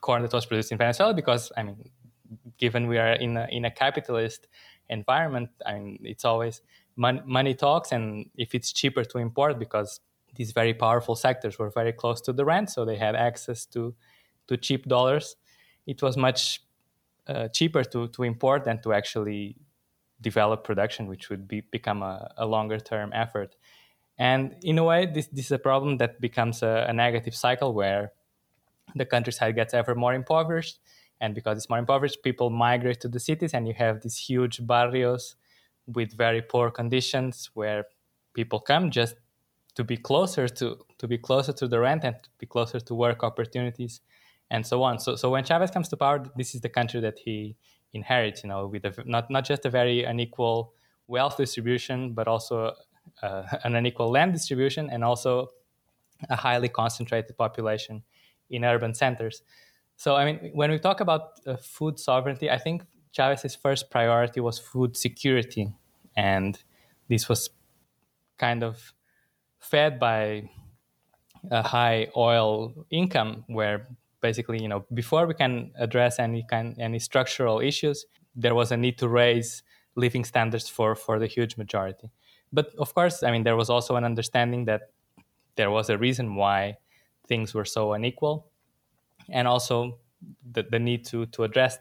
corn 0.00 0.22
that 0.22 0.32
was 0.32 0.46
produced 0.46 0.72
in 0.72 0.78
Venezuela. 0.78 1.14
Because 1.14 1.50
I 1.56 1.62
mean, 1.62 1.90
given 2.58 2.86
we 2.86 2.98
are 2.98 3.12
in 3.12 3.36
a, 3.36 3.46
in 3.50 3.64
a 3.64 3.70
capitalist 3.70 4.46
environment, 4.88 5.50
I 5.64 5.78
mean, 5.78 5.98
it's 6.02 6.24
always 6.24 6.62
money, 6.96 7.20
money 7.24 7.54
talks, 7.54 7.92
and 7.92 8.30
if 8.36 8.54
it's 8.54 8.72
cheaper 8.72 9.04
to 9.04 9.18
import, 9.18 9.58
because 9.58 10.00
these 10.36 10.52
very 10.52 10.74
powerful 10.74 11.16
sectors 11.16 11.58
were 11.58 11.70
very 11.70 11.92
close 11.92 12.20
to 12.22 12.32
the 12.32 12.44
rent, 12.44 12.70
so 12.70 12.84
they 12.84 12.96
had 12.96 13.14
access 13.14 13.66
to 13.66 13.94
to 14.48 14.56
cheap 14.56 14.86
dollars. 14.86 15.36
It 15.86 16.02
was 16.02 16.16
much 16.16 16.62
uh, 17.26 17.48
cheaper 17.48 17.84
to 17.84 18.08
to 18.08 18.22
import 18.22 18.64
than 18.64 18.80
to 18.82 18.92
actually 18.92 19.56
develop 20.20 20.64
production, 20.64 21.06
which 21.06 21.28
would 21.30 21.46
be, 21.46 21.60
become 21.60 22.02
a, 22.02 22.32
a 22.36 22.46
longer 22.46 22.78
term 22.78 23.10
effort. 23.12 23.54
And 24.18 24.56
in 24.62 24.78
a 24.78 24.84
way, 24.84 25.06
this, 25.06 25.26
this 25.26 25.46
is 25.46 25.52
a 25.52 25.58
problem 25.58 25.98
that 25.98 26.20
becomes 26.20 26.62
a, 26.62 26.86
a, 26.88 26.92
negative 26.92 27.34
cycle 27.34 27.74
where 27.74 28.12
the 28.94 29.04
countryside 29.04 29.54
gets 29.54 29.74
ever 29.74 29.94
more 29.94 30.14
impoverished. 30.14 30.78
And 31.20 31.34
because 31.34 31.58
it's 31.58 31.68
more 31.68 31.78
impoverished, 31.78 32.22
people 32.22 32.48
migrate 32.50 33.00
to 33.00 33.08
the 33.08 33.20
cities, 33.20 33.52
and 33.52 33.66
you 33.66 33.74
have 33.74 34.00
these 34.02 34.16
huge 34.16 34.66
barrios 34.66 35.36
with 35.86 36.16
very 36.16 36.42
poor 36.42 36.70
conditions 36.70 37.50
where 37.54 37.84
people 38.34 38.60
come 38.60 38.90
just 38.90 39.16
to 39.76 39.84
be 39.84 39.96
closer 39.96 40.48
to, 40.48 40.78
to 40.98 41.06
be 41.06 41.18
closer 41.18 41.52
to 41.52 41.68
the 41.68 41.78
rent 41.78 42.02
and 42.04 42.16
to 42.22 42.28
be 42.38 42.46
closer 42.46 42.80
to 42.80 42.94
work 42.94 43.22
opportunities 43.22 44.00
and 44.50 44.66
so 44.66 44.82
on. 44.82 44.98
So, 44.98 45.16
so 45.16 45.30
when 45.30 45.44
Chavez 45.44 45.70
comes 45.70 45.88
to 45.88 45.96
power, 45.96 46.24
this 46.36 46.54
is 46.54 46.60
the 46.60 46.68
country 46.68 47.00
that 47.00 47.18
he 47.18 47.56
inherits. 47.92 48.42
you 48.42 48.48
know, 48.48 48.66
with 48.66 48.84
a, 48.84 49.02
not 49.04 49.30
not 49.30 49.44
just 49.44 49.64
a 49.64 49.70
very 49.70 50.04
unequal 50.04 50.72
wealth 51.08 51.36
distribution, 51.36 52.12
but 52.14 52.28
also 52.28 52.74
uh, 53.22 53.42
an 53.64 53.74
unequal 53.74 54.10
land 54.10 54.32
distribution, 54.32 54.88
and 54.90 55.04
also 55.04 55.50
a 56.30 56.36
highly 56.36 56.68
concentrated 56.68 57.36
population 57.36 58.02
in 58.50 58.64
urban 58.64 58.94
centers. 58.94 59.42
So, 59.96 60.14
I 60.14 60.24
mean, 60.24 60.50
when 60.54 60.70
we 60.70 60.78
talk 60.78 61.00
about 61.00 61.40
uh, 61.46 61.56
food 61.56 61.98
sovereignty, 61.98 62.50
I 62.50 62.58
think 62.58 62.84
Chavez's 63.12 63.54
first 63.54 63.90
priority 63.90 64.40
was 64.40 64.58
food 64.58 64.96
security, 64.96 65.74
and 66.16 66.58
this 67.08 67.28
was 67.28 67.50
kind 68.38 68.62
of 68.62 68.92
fed 69.70 69.98
by 69.98 70.48
a 71.50 71.62
high 71.62 72.08
oil 72.16 72.86
income, 72.90 73.44
where 73.46 73.88
basically, 74.20 74.60
you 74.62 74.68
know, 74.68 74.84
before 74.92 75.26
we 75.26 75.34
can 75.34 75.72
address 75.78 76.18
any 76.18 76.44
kind 76.50 76.76
any 76.78 76.98
structural 76.98 77.60
issues, 77.60 78.06
there 78.34 78.54
was 78.54 78.72
a 78.72 78.76
need 78.76 78.98
to 78.98 79.08
raise 79.08 79.62
living 79.94 80.24
standards 80.24 80.68
for 80.68 80.94
for 80.94 81.18
the 81.18 81.26
huge 81.26 81.56
majority. 81.56 82.10
But 82.52 82.74
of 82.78 82.94
course, 82.94 83.22
I 83.22 83.30
mean, 83.30 83.44
there 83.44 83.56
was 83.56 83.70
also 83.70 83.96
an 83.96 84.04
understanding 84.04 84.66
that 84.66 84.82
there 85.56 85.70
was 85.70 85.90
a 85.90 85.98
reason 85.98 86.34
why 86.36 86.78
things 87.26 87.54
were 87.54 87.64
so 87.64 87.92
unequal, 87.92 88.48
and 89.28 89.48
also 89.48 89.98
the, 90.52 90.62
the 90.62 90.78
need 90.78 91.04
to 91.06 91.26
to 91.26 91.44
address 91.44 91.78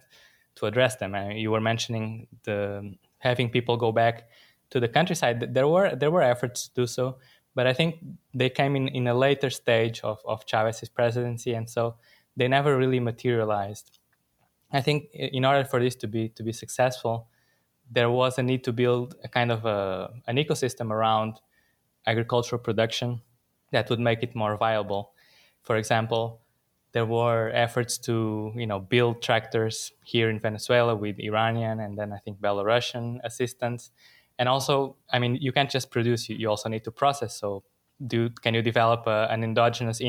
to 0.56 0.66
address 0.66 0.96
them. 0.96 1.16
and 1.16 1.40
you 1.40 1.52
were 1.52 1.62
mentioning 1.62 2.28
the 2.44 2.96
having 3.20 3.50
people 3.50 3.78
go 3.78 3.92
back 3.92 4.30
to 4.70 4.80
the 4.80 4.88
countryside. 4.88 5.54
There 5.54 5.68
were 5.68 5.96
there 5.96 6.12
were 6.12 6.22
efforts 6.22 6.68
to 6.68 6.82
do 6.82 6.88
so, 6.88 7.18
but 7.56 7.68
I 7.68 7.74
think 7.74 8.04
they 8.34 8.50
came 8.50 8.76
in 8.76 8.88
in 8.90 9.08
a 9.08 9.14
later 9.14 9.50
stage 9.50 10.02
of 10.02 10.20
of 10.26 10.46
Chavez's 10.46 10.90
presidency, 10.90 11.54
and 11.54 11.70
so 11.70 11.96
they 12.38 12.48
never 12.48 12.78
really 12.78 13.00
materialized. 13.00 14.00
I 14.72 14.82
think 14.82 15.10
in 15.14 15.46
order 15.46 15.64
for 15.64 15.80
this 15.80 15.96
to 15.98 16.08
be 16.08 16.30
to 16.30 16.44
be 16.44 16.52
successful, 16.52 17.30
there 17.92 18.10
was 18.10 18.38
a 18.38 18.44
need 18.44 18.64
to 18.66 18.74
build 18.74 19.16
a 19.24 19.30
kind 19.30 19.52
of 19.52 19.66
a, 19.66 20.12
an 20.28 20.38
ecosystem 20.38 20.92
around 20.92 21.40
agricultural 22.08 22.62
production 22.62 23.22
that 23.72 23.90
would 23.90 24.00
make 24.00 24.24
it 24.24 24.36
more 24.36 24.58
viable. 24.58 25.14
For 25.64 25.78
example, 25.78 26.42
there 26.92 27.06
were 27.06 27.52
efforts 27.54 27.98
to 27.98 28.54
you 28.56 28.68
know 28.68 28.80
build 28.80 29.22
tractors 29.22 29.92
here 30.04 30.30
in 30.30 30.40
Venezuela 30.40 30.96
with 30.96 31.20
Iranian 31.20 31.80
and 31.80 31.98
then 31.98 32.14
I 32.14 32.20
think 32.20 32.40
Belarusian 32.40 33.20
assistance, 33.24 33.92
and 34.40 34.50
also 34.50 34.96
I 35.12 35.20
mean 35.20 35.36
you 35.36 35.52
can't 35.52 35.70
just 35.70 35.92
produce; 35.92 36.30
you, 36.30 36.36
you 36.38 36.50
also 36.50 36.70
need 36.70 36.84
to 36.84 36.92
process. 36.92 37.38
So, 37.40 37.64
do 38.06 38.30
can 38.30 38.54
you 38.54 38.62
develop 38.62 39.08
a, 39.08 39.28
an 39.30 39.44
endogenous 39.44 40.02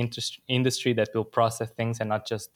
industry 0.49 0.93
that 0.95 1.09
will 1.15 1.25
process 1.25 1.71
things 1.71 2.01
and 2.01 2.09
not 2.09 2.27
just 2.27 2.51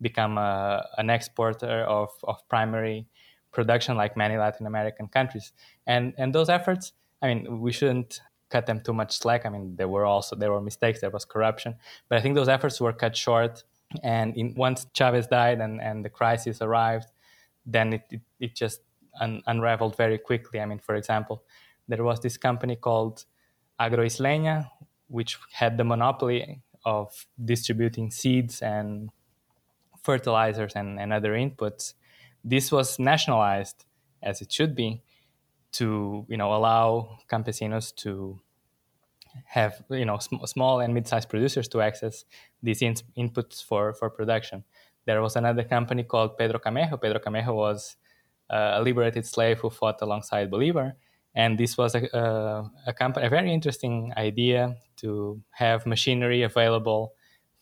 become 0.00 0.38
a, 0.38 0.84
an 0.98 1.08
exporter 1.10 1.84
of, 1.84 2.10
of 2.24 2.36
primary 2.48 3.06
production 3.52 3.96
like 3.96 4.16
many 4.16 4.36
Latin 4.36 4.66
American 4.66 5.08
countries? 5.08 5.52
And 5.86 6.14
and 6.18 6.34
those 6.34 6.48
efforts, 6.48 6.92
I 7.20 7.28
mean, 7.28 7.60
we 7.60 7.72
shouldn't 7.72 8.20
cut 8.50 8.66
them 8.66 8.80
too 8.80 8.92
much 8.92 9.16
slack. 9.16 9.46
I 9.46 9.48
mean, 9.48 9.76
there 9.76 9.88
were 9.88 10.04
also 10.04 10.36
there 10.36 10.52
were 10.52 10.60
mistakes, 10.60 11.00
there 11.00 11.10
was 11.10 11.24
corruption, 11.24 11.76
but 12.08 12.18
I 12.18 12.20
think 12.20 12.34
those 12.34 12.48
efforts 12.48 12.80
were 12.80 12.92
cut 12.92 13.16
short 13.16 13.64
and 14.02 14.36
in, 14.36 14.54
once 14.54 14.86
Chavez 14.94 15.26
died 15.26 15.60
and, 15.60 15.80
and 15.80 16.04
the 16.04 16.08
crisis 16.08 16.62
arrived, 16.62 17.06
then 17.66 17.92
it, 17.92 18.02
it, 18.10 18.20
it 18.40 18.54
just 18.54 18.80
un, 19.20 19.42
unraveled 19.46 19.96
very 19.96 20.18
quickly. 20.18 20.60
I 20.60 20.66
mean, 20.66 20.78
for 20.78 20.94
example, 20.94 21.44
there 21.88 22.04
was 22.04 22.20
this 22.20 22.36
company 22.36 22.76
called 22.76 23.24
Agroisleña, 23.80 24.70
which 25.08 25.38
had 25.52 25.76
the 25.76 25.84
monopoly 25.84 26.62
of 26.84 27.26
distributing 27.44 28.10
seeds 28.10 28.62
and 28.62 29.10
fertilizers 30.02 30.72
and, 30.74 30.98
and 31.00 31.12
other 31.12 31.32
inputs. 31.32 31.94
This 32.44 32.72
was 32.72 32.98
nationalized, 32.98 33.84
as 34.22 34.40
it 34.40 34.52
should 34.52 34.74
be, 34.74 35.02
to 35.72 36.26
you 36.28 36.36
know 36.36 36.52
allow 36.54 37.18
campesinos 37.30 37.94
to 37.96 38.38
have 39.46 39.82
you 39.90 40.04
know 40.04 40.18
sm- 40.18 40.44
small 40.44 40.80
and 40.80 40.92
mid-sized 40.92 41.28
producers 41.28 41.66
to 41.68 41.80
access 41.80 42.24
these 42.62 42.82
in- 42.82 42.94
inputs 43.16 43.64
for 43.64 43.94
for 43.94 44.10
production. 44.10 44.64
There 45.06 45.22
was 45.22 45.36
another 45.36 45.64
company 45.64 46.04
called 46.04 46.36
Pedro 46.36 46.58
Camejo. 46.58 47.00
Pedro 47.00 47.18
Camejo 47.18 47.54
was 47.54 47.96
Uh, 48.52 48.78
a 48.78 48.82
liberated 48.82 49.24
slave 49.24 49.58
who 49.60 49.70
fought 49.70 50.02
alongside 50.02 50.50
Bolivar, 50.50 50.94
and 51.34 51.58
this 51.58 51.78
was 51.78 51.94
a, 51.94 52.14
uh, 52.14 52.68
a, 52.86 52.90
a, 52.90 52.92
company, 52.92 53.26
a 53.26 53.30
very 53.30 53.50
interesting 53.50 54.12
idea 54.16 54.76
to 54.96 55.40
have 55.52 55.86
machinery 55.86 56.42
available 56.42 57.14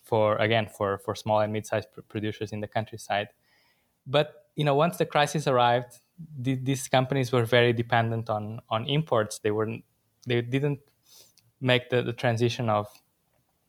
for 0.03 0.37
again 0.39 0.67
for 0.67 0.99
for 0.99 1.15
small 1.15 1.41
and 1.41 1.53
mid-sized 1.53 1.93
pr- 1.93 2.01
producers 2.09 2.51
in 2.53 2.61
the 2.61 2.67
countryside. 2.67 3.29
But 4.05 4.47
you 4.57 4.65
know, 4.65 4.75
once 4.75 4.97
the 4.97 5.07
crisis 5.07 5.47
arrived, 5.47 6.01
th- 6.45 6.59
these 6.63 6.89
companies 6.89 7.31
were 7.31 7.45
very 7.45 7.73
dependent 7.73 8.29
on 8.29 8.61
on 8.69 8.89
imports. 8.89 9.39
They 9.39 9.53
were 9.53 9.69
they 10.27 10.43
didn't 10.43 10.81
make 11.61 11.91
the, 11.91 12.03
the 12.03 12.13
transition 12.13 12.69
of 12.69 12.89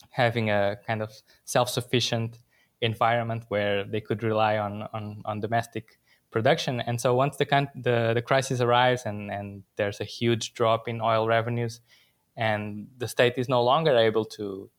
having 0.09 0.49
a 0.49 0.77
kind 0.87 1.01
of 1.01 1.11
self-sufficient 1.45 2.39
environment 2.81 3.45
where 3.49 3.83
they 3.83 4.01
could 4.01 4.23
rely 4.23 4.57
on, 4.57 4.87
on, 4.93 5.21
on 5.25 5.39
domestic 5.39 5.99
production. 6.31 6.81
And 6.81 6.99
so 6.99 7.13
once 7.13 7.37
the, 7.37 7.45
the, 7.75 8.13
the 8.13 8.21
crisis 8.21 8.61
arrives 8.61 9.03
and, 9.05 9.31
and 9.31 9.63
there's 9.75 9.99
a 9.99 10.05
huge 10.05 10.53
drop 10.53 10.87
in 10.87 11.01
oil 11.01 11.27
revenues 11.27 11.81
and 12.35 12.87
the 12.97 13.07
state 13.07 13.33
is 13.37 13.49
no 13.49 13.61
longer 13.63 13.95
able 13.95 14.25
to, 14.25 14.69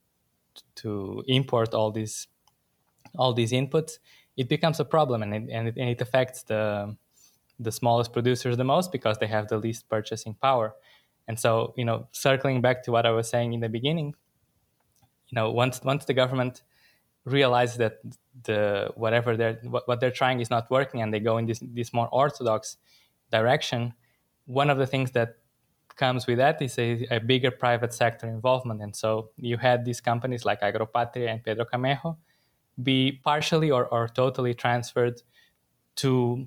to 0.76 1.22
import 1.26 1.74
all 1.74 1.90
these, 1.90 2.26
all 3.16 3.34
these 3.34 3.52
inputs, 3.52 3.98
it 4.36 4.48
becomes 4.48 4.80
a 4.80 4.84
problem 4.84 5.22
and 5.22 5.34
it, 5.34 5.42
and 5.52 5.68
it, 5.68 5.76
and 5.76 5.90
it 5.90 6.00
affects 6.00 6.42
the, 6.44 6.96
the 7.60 7.72
smallest 7.72 8.12
producers 8.12 8.56
the 8.56 8.64
most 8.64 8.90
because 8.90 9.18
they 9.18 9.26
have 9.26 9.48
the 9.48 9.58
least 9.58 9.88
purchasing 9.88 10.34
power. 10.34 10.74
And 11.28 11.38
so, 11.38 11.74
you 11.76 11.84
know, 11.84 12.08
circling 12.12 12.60
back 12.60 12.82
to 12.84 12.92
what 12.92 13.06
I 13.06 13.10
was 13.10 13.28
saying 13.28 13.52
in 13.52 13.60
the 13.60 13.68
beginning, 13.68 14.14
you 15.28 15.36
know, 15.36 15.50
once 15.50 15.80
once 15.82 16.04
the 16.04 16.14
government 16.14 16.62
realizes 17.24 17.76
that 17.76 17.98
the 18.44 18.90
whatever 18.94 19.36
they're 19.36 19.58
what, 19.62 19.86
what 19.86 20.00
they're 20.00 20.10
trying 20.10 20.40
is 20.40 20.50
not 20.50 20.70
working 20.70 21.02
and 21.02 21.12
they 21.12 21.20
go 21.20 21.38
in 21.38 21.46
this 21.46 21.60
this 21.62 21.92
more 21.92 22.08
orthodox 22.10 22.76
direction, 23.30 23.94
one 24.46 24.70
of 24.70 24.78
the 24.78 24.86
things 24.86 25.12
that 25.12 25.36
comes 25.96 26.26
with 26.26 26.38
that 26.38 26.60
is 26.62 26.78
a, 26.78 27.06
a 27.10 27.20
bigger 27.20 27.50
private 27.50 27.92
sector 27.92 28.26
involvement. 28.26 28.80
And 28.80 28.96
so 28.96 29.30
you 29.36 29.56
had 29.58 29.84
these 29.84 30.00
companies 30.00 30.44
like 30.44 30.60
Agropatria 30.60 31.28
and 31.28 31.44
Pedro 31.44 31.64
Camejo 31.64 32.16
be 32.82 33.20
partially 33.22 33.70
or, 33.70 33.86
or 33.86 34.08
totally 34.08 34.54
transferred 34.54 35.22
to 35.96 36.46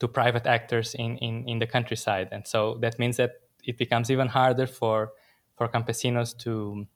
to 0.00 0.08
private 0.08 0.46
actors 0.46 0.94
in, 0.94 1.16
in, 1.18 1.48
in 1.48 1.60
the 1.60 1.66
countryside. 1.66 2.28
And 2.32 2.44
so 2.44 2.76
that 2.80 2.98
means 2.98 3.18
that 3.18 3.34
it 3.62 3.78
becomes 3.78 4.10
even 4.10 4.28
harder 4.28 4.66
for 4.66 5.12
for 5.56 5.68
campesinos 5.68 6.36
to 6.38 6.86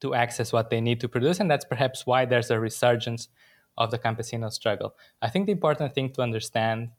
to 0.00 0.14
access 0.14 0.52
what 0.52 0.70
they 0.70 0.80
need 0.80 1.00
to 1.00 1.08
produce, 1.08 1.40
and 1.40 1.50
that's 1.50 1.64
perhaps 1.64 2.06
why 2.06 2.24
there's 2.24 2.50
a 2.50 2.58
resurgence 2.58 3.28
of 3.76 3.90
the 3.90 3.98
campesino 3.98 4.52
struggle. 4.52 4.94
I 5.22 5.28
think 5.30 5.46
the 5.46 5.52
important 5.52 5.94
thing 5.94 6.12
to 6.12 6.22
understand 6.22 6.90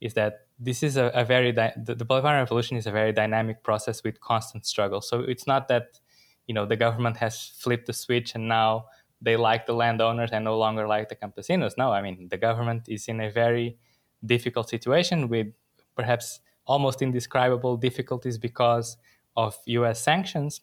is 0.00 0.14
that 0.14 0.46
this 0.58 0.82
is 0.82 0.96
a, 0.96 1.06
a 1.14 1.24
very 1.24 1.52
di- 1.52 1.72
the, 1.76 1.94
the 1.94 2.04
Bolivarian 2.04 2.40
Revolution 2.40 2.76
is 2.76 2.86
a 2.86 2.90
very 2.90 3.12
dynamic 3.12 3.62
process 3.62 4.02
with 4.02 4.20
constant 4.20 4.66
struggle. 4.66 5.00
So 5.00 5.20
it's 5.20 5.46
not 5.46 5.68
that 5.68 6.00
you 6.46 6.54
know 6.54 6.66
the 6.66 6.76
government 6.76 7.16
has 7.18 7.52
flipped 7.58 7.86
the 7.86 7.92
switch 7.92 8.34
and 8.34 8.48
now 8.48 8.86
they 9.22 9.36
like 9.36 9.66
the 9.66 9.74
landowners 9.74 10.30
and 10.32 10.44
no 10.44 10.56
longer 10.58 10.86
like 10.86 11.08
the 11.08 11.16
campesinos. 11.16 11.74
No, 11.76 11.92
I 11.92 12.02
mean 12.02 12.28
the 12.30 12.38
government 12.38 12.88
is 12.88 13.08
in 13.08 13.20
a 13.20 13.30
very 13.30 13.76
difficult 14.24 14.68
situation 14.68 15.28
with 15.28 15.48
perhaps 15.94 16.40
almost 16.66 17.02
indescribable 17.02 17.76
difficulties 17.76 18.38
because 18.38 18.96
of 19.36 19.58
US 19.66 20.00
sanctions. 20.00 20.60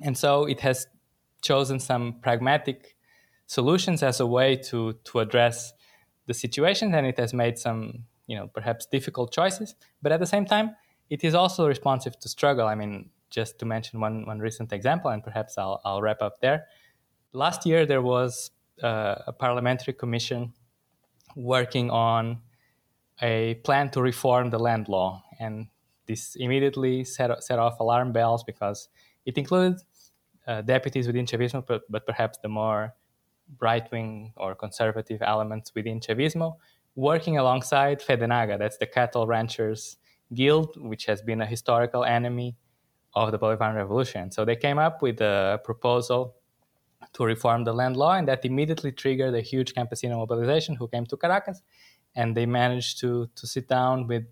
And 0.00 0.16
so 0.16 0.44
it 0.44 0.60
has 0.60 0.86
chosen 1.42 1.78
some 1.80 2.16
pragmatic 2.22 2.96
solutions 3.46 4.02
as 4.02 4.20
a 4.20 4.26
way 4.26 4.56
to, 4.56 4.94
to 5.04 5.20
address 5.20 5.72
the 6.26 6.34
situation 6.34 6.94
and 6.94 7.06
it 7.06 7.18
has 7.18 7.32
made 7.32 7.58
some 7.58 8.04
you 8.26 8.36
know 8.36 8.48
perhaps 8.48 8.86
difficult 8.86 9.32
choices. 9.32 9.74
But 10.02 10.12
at 10.12 10.20
the 10.20 10.26
same 10.26 10.44
time 10.44 10.76
it 11.08 11.22
is 11.22 11.34
also 11.34 11.68
responsive 11.68 12.18
to 12.20 12.28
struggle. 12.28 12.66
I 12.66 12.74
mean 12.74 13.10
just 13.30 13.58
to 13.58 13.64
mention 13.64 14.00
one, 14.00 14.26
one 14.26 14.38
recent 14.38 14.72
example 14.72 15.10
and 15.10 15.22
perhaps 15.22 15.58
I'll, 15.58 15.80
I'll 15.84 16.02
wrap 16.02 16.22
up 16.22 16.40
there. 16.40 16.66
Last 17.32 17.66
year 17.66 17.86
there 17.86 18.02
was 18.02 18.50
uh, 18.82 19.16
a 19.26 19.32
parliamentary 19.32 19.94
commission 19.94 20.52
working 21.34 21.90
on 21.90 22.38
a 23.22 23.54
plan 23.64 23.90
to 23.90 24.02
reform 24.02 24.50
the 24.50 24.58
land 24.58 24.88
law. 24.88 25.22
And 25.40 25.68
this 26.06 26.36
immediately 26.36 27.04
set, 27.04 27.42
set 27.42 27.58
off 27.58 27.80
alarm 27.80 28.12
bells 28.12 28.44
because 28.44 28.88
it 29.24 29.36
included 29.36 29.80
uh, 30.46 30.62
deputies 30.62 31.06
within 31.06 31.26
Chavismo, 31.26 31.64
but, 31.66 31.82
but 31.90 32.06
perhaps 32.06 32.38
the 32.42 32.48
more 32.48 32.94
right 33.60 33.90
wing 33.92 34.32
or 34.36 34.54
conservative 34.54 35.22
elements 35.22 35.72
within 35.74 36.00
Chavismo, 36.00 36.56
working 36.94 37.38
alongside 37.38 38.00
Fedenaga, 38.00 38.58
that's 38.58 38.78
the 38.78 38.86
cattle 38.86 39.26
ranchers 39.26 39.96
guild, 40.34 40.76
which 40.76 41.06
has 41.06 41.22
been 41.22 41.40
a 41.40 41.46
historical 41.46 42.04
enemy 42.04 42.56
of 43.14 43.32
the 43.32 43.38
Bolivarian 43.38 43.76
Revolution. 43.76 44.30
So 44.30 44.44
they 44.44 44.56
came 44.56 44.78
up 44.78 45.02
with 45.02 45.20
a 45.20 45.60
proposal 45.64 46.34
to 47.12 47.24
reform 47.24 47.64
the 47.64 47.72
land 47.72 47.96
law, 47.96 48.14
and 48.14 48.26
that 48.28 48.44
immediately 48.44 48.92
triggered 48.92 49.34
a 49.34 49.40
huge 49.40 49.74
campesino 49.74 50.16
mobilization 50.16 50.74
who 50.74 50.88
came 50.88 51.06
to 51.06 51.16
Caracas, 51.16 51.62
and 52.14 52.36
they 52.36 52.46
managed 52.46 52.98
to 53.00 53.28
to 53.36 53.46
sit 53.46 53.68
down 53.68 54.06
with 54.06 54.24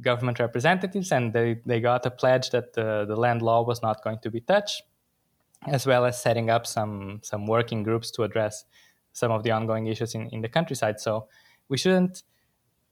government 0.00 0.38
representatives, 0.38 1.12
and 1.12 1.32
they, 1.32 1.60
they 1.64 1.80
got 1.80 2.04
a 2.04 2.10
pledge 2.10 2.50
that 2.50 2.72
the, 2.74 3.04
the 3.06 3.16
land 3.16 3.40
law 3.40 3.62
was 3.62 3.82
not 3.82 4.02
going 4.04 4.18
to 4.18 4.30
be 4.30 4.40
touched, 4.40 4.82
as 5.66 5.86
well 5.86 6.04
as 6.04 6.20
setting 6.20 6.50
up 6.50 6.66
some 6.66 7.20
some 7.22 7.46
working 7.46 7.82
groups 7.82 8.10
to 8.12 8.22
address 8.22 8.64
some 9.12 9.32
of 9.32 9.42
the 9.42 9.50
ongoing 9.50 9.86
issues 9.86 10.14
in, 10.14 10.28
in 10.28 10.42
the 10.42 10.48
countryside. 10.48 11.00
So 11.00 11.28
we 11.68 11.78
shouldn't 11.78 12.22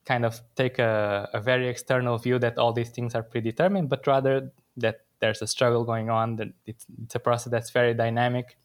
kind 0.04 0.24
of 0.24 0.40
take 0.54 0.78
a, 0.78 1.28
a 1.32 1.40
very 1.40 1.68
external 1.68 2.18
view 2.18 2.38
that 2.38 2.58
all 2.58 2.72
these 2.72 2.90
things 2.90 3.14
are 3.14 3.22
predetermined, 3.22 3.88
but 3.88 4.06
rather 4.06 4.52
that 4.76 5.00
there's 5.20 5.42
a 5.42 5.46
struggle 5.46 5.84
going 5.84 6.10
on, 6.10 6.36
that 6.36 6.48
it's, 6.66 6.86
it's 7.02 7.14
a 7.14 7.18
process 7.18 7.50
that's 7.50 7.70
very 7.70 7.94
dynamic, 7.94 8.58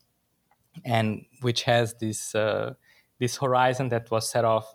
and 0.84 1.26
which 1.42 1.64
has 1.64 1.96
this 1.96 2.36
uh, 2.36 2.74
this 3.20 3.38
horizon 3.38 3.90
that 3.90 4.10
was 4.12 4.30
set 4.30 4.46
off 4.46 4.74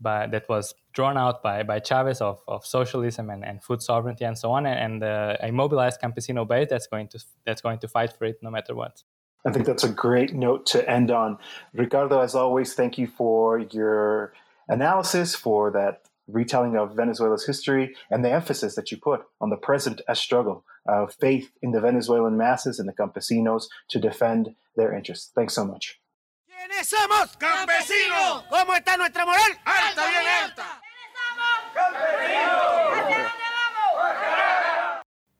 by 0.00 0.26
that 0.26 0.48
was 0.48 0.74
drawn 0.92 1.16
out 1.16 1.42
by 1.42 1.62
by 1.62 1.80
Chavez 1.80 2.20
of, 2.20 2.40
of 2.46 2.64
socialism 2.64 3.30
and, 3.30 3.44
and 3.44 3.62
food 3.62 3.82
sovereignty 3.82 4.24
and 4.24 4.36
so 4.36 4.50
on, 4.50 4.66
and, 4.66 5.02
uh, 5.02 5.36
a 5.40 5.50
mobilized 5.50 6.00
campesino 6.00 6.46
base 6.46 6.68
that's 6.70 6.86
going 6.86 7.08
to 7.08 7.24
that's 7.44 7.60
going 7.60 7.78
to 7.78 7.88
fight 7.88 8.12
for 8.16 8.24
it 8.26 8.38
no 8.42 8.50
matter 8.50 8.74
what. 8.74 9.02
I 9.46 9.52
think 9.52 9.66
that's 9.66 9.84
a 9.84 9.88
great 9.88 10.34
note 10.34 10.66
to 10.66 10.88
end 10.90 11.10
on. 11.10 11.38
Ricardo, 11.72 12.20
as 12.20 12.34
always, 12.34 12.74
thank 12.74 12.98
you 12.98 13.06
for 13.06 13.58
your 13.58 14.34
analysis, 14.68 15.34
for 15.34 15.70
that 15.70 16.02
retelling 16.26 16.76
of 16.76 16.94
Venezuela's 16.94 17.46
history, 17.46 17.94
and 18.10 18.24
the 18.24 18.30
emphasis 18.30 18.74
that 18.74 18.90
you 18.90 18.98
put 18.98 19.22
on 19.40 19.50
the 19.50 19.56
present 19.56 20.00
as 20.08 20.18
struggle 20.18 20.64
of 20.86 21.14
faith 21.14 21.50
in 21.62 21.70
the 21.70 21.80
Venezuelan 21.80 22.36
masses 22.36 22.78
and 22.78 22.88
the 22.88 22.92
campesinos 22.92 23.68
to 23.88 23.98
defend 23.98 24.54
their 24.76 24.92
interests. 24.92 25.30
Thanks 25.34 25.54
so 25.54 25.64
much. 25.64 26.00
¿Quiénes 26.58 26.88
somos? 26.88 27.36
Campesinos. 27.36 28.44
¿Cómo 28.50 28.74
está 28.74 28.96
nuestra 28.96 29.24
moral? 29.24 29.52
Alta, 29.64 30.08
bien 30.08 30.26
alta. 30.42 30.80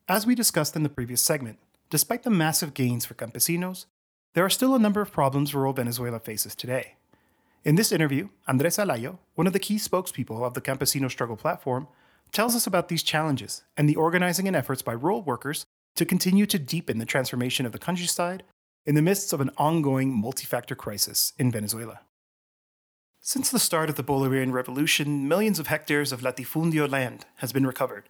As 0.07 0.25
we 0.25 0.33
discussed 0.33 0.77
in 0.77 0.83
the 0.83 0.89
previous 0.89 1.21
segment, 1.21 1.59
despite 1.89 2.23
the 2.23 2.29
massive 2.29 2.73
gains 2.73 3.05
for 3.05 3.15
campesinos, 3.15 3.85
there 4.33 4.45
are 4.45 4.49
still 4.49 4.73
a 4.73 4.79
number 4.79 5.01
of 5.01 5.11
problems 5.11 5.53
rural 5.53 5.73
Venezuela 5.73 6.19
faces 6.19 6.55
today. 6.55 6.95
In 7.65 7.75
this 7.75 7.91
interview, 7.91 8.29
Andres 8.47 8.77
Alayo, 8.77 9.17
one 9.35 9.45
of 9.45 9.51
the 9.51 9.59
key 9.59 9.75
spokespeople 9.75 10.41
of 10.41 10.53
the 10.53 10.61
Campesino 10.61 11.11
Struggle 11.11 11.35
platform, 11.35 11.89
tells 12.31 12.55
us 12.55 12.65
about 12.65 12.87
these 12.87 13.03
challenges 13.03 13.63
and 13.75 13.89
the 13.89 13.97
organizing 13.97 14.47
and 14.47 14.55
efforts 14.55 14.81
by 14.81 14.93
rural 14.93 15.21
workers 15.21 15.65
to 15.95 16.05
continue 16.05 16.45
to 16.45 16.57
deepen 16.57 16.97
the 16.97 17.05
transformation 17.05 17.65
of 17.65 17.73
the 17.73 17.79
countryside 17.79 18.43
in 18.89 18.95
the 18.95 19.03
midst 19.03 19.33
of 19.33 19.39
an 19.39 19.51
ongoing 19.55 20.11
multi 20.11 20.47
factor 20.47 20.73
crisis 20.73 21.31
in 21.37 21.51
Venezuela. 21.51 21.99
Since 23.21 23.51
the 23.51 23.59
start 23.59 23.87
of 23.87 23.97
the 23.97 24.03
Bolivarian 24.03 24.51
Revolution, 24.51 25.27
millions 25.27 25.59
of 25.59 25.67
hectares 25.67 26.11
of 26.11 26.21
latifundio 26.21 26.89
land 26.89 27.27
has 27.35 27.53
been 27.53 27.67
recovered. 27.67 28.09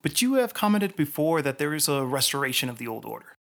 But 0.00 0.22
you 0.22 0.36
have 0.36 0.54
commented 0.54 0.96
before 0.96 1.42
that 1.42 1.58
there 1.58 1.74
is 1.74 1.88
a 1.88 2.06
restoration 2.06 2.70
of 2.70 2.78
the 2.78 2.88
old 2.88 3.04
order. 3.04 3.36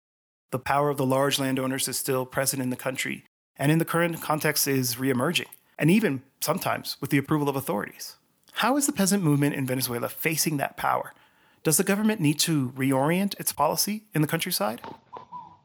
The 0.52 0.58
power 0.58 0.88
of 0.88 0.96
the 0.96 1.04
large 1.04 1.38
landowners 1.38 1.86
is 1.86 1.98
still 1.98 2.24
present 2.24 2.62
in 2.62 2.70
the 2.70 2.76
country, 2.76 3.24
and 3.58 3.70
in 3.70 3.78
the 3.78 3.84
current 3.84 4.22
context 4.22 4.66
is 4.66 4.94
reemerging, 4.94 5.48
and 5.78 5.90
even 5.90 6.22
sometimes 6.40 6.96
with 6.98 7.10
the 7.10 7.18
approval 7.18 7.50
of 7.50 7.56
authorities. 7.56 8.16
How 8.52 8.78
is 8.78 8.86
the 8.86 8.94
peasant 8.94 9.22
movement 9.22 9.54
in 9.54 9.66
Venezuela 9.66 10.08
facing 10.08 10.56
that 10.56 10.78
power? 10.78 11.12
Does 11.62 11.76
the 11.76 11.84
government 11.84 12.22
need 12.22 12.38
to 12.38 12.70
reorient 12.70 13.38
its 13.38 13.52
policy 13.52 14.04
in 14.14 14.22
the 14.22 14.28
countryside? 14.28 14.80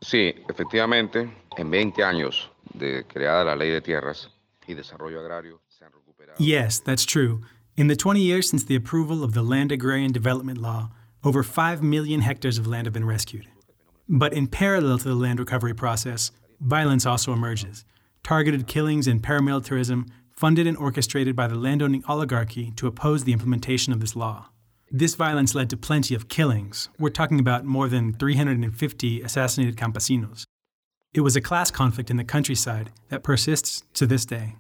Sí, 0.06 0.36
efectivamente, 0.48 1.28
en 1.58 1.72
20 1.72 2.04
años 2.04 2.52
de 2.76 3.06
creada 3.08 3.44
la 3.44 3.56
Ley 3.56 3.72
de 3.72 3.82
Tierras 3.82 4.30
y 4.68 4.76
Desarrollo 4.76 5.20
Agrario 5.20 5.62
se 5.68 5.84
han 5.84 5.92
recuperado. 5.94 6.38
Yes, 6.38 6.80
that's 6.80 7.06
true. 7.06 7.42
In 7.76 7.88
the 7.88 7.96
20 7.96 8.22
years 8.22 8.48
since 8.48 8.66
the 8.66 8.76
approval 8.76 9.24
of 9.24 9.34
the 9.34 9.42
Land 9.42 9.72
Agrarian 9.72 10.12
Development 10.12 10.60
Law, 10.60 10.92
over 11.24 11.42
5 11.42 11.82
million 11.82 12.22
hectares 12.22 12.60
of 12.60 12.68
land 12.68 12.86
have 12.86 12.94
been 12.94 13.08
rescued. 13.08 13.48
But 14.08 14.32
in 14.32 14.46
parallel 14.46 15.00
to 15.00 15.08
the 15.08 15.16
land 15.16 15.40
recovery 15.40 15.74
process, 15.74 16.32
violence 16.60 17.08
also 17.08 17.34
emerges. 17.34 17.84
Targeted 18.24 18.68
killings 18.68 19.08
and 19.08 19.24
paramilitarism 19.24 20.08
funded 20.30 20.68
and 20.68 20.78
orchestrated 20.78 21.36
by 21.36 21.48
the 21.48 21.56
landowning 21.56 22.04
oligarchy 22.08 22.70
to 22.76 22.86
oppose 22.86 23.24
the 23.24 23.34
implementation 23.34 23.92
of 23.92 24.02
this 24.02 24.16
law. 24.16 24.50
This 24.98 25.16
violence 25.16 25.54
led 25.54 25.70
to 25.72 25.76
plenty 25.76 26.16
of 26.16 26.30
killings. 26.30 26.88
We're 26.98 27.10
talking 27.10 27.38
about 27.38 27.66
more 27.66 27.90
than 27.90 28.14
350 28.14 29.22
assassinated 29.24 29.76
campesinos. 29.76 30.46
It 31.14 31.20
was 31.20 31.36
a 31.36 31.42
class 31.42 31.70
conflict 31.70 32.10
in 32.10 32.16
the 32.16 32.24
countryside 32.24 32.92
that 33.10 33.22
persists 33.22 33.84
to 33.96 34.08
this 34.08 34.26
day. 34.26 34.56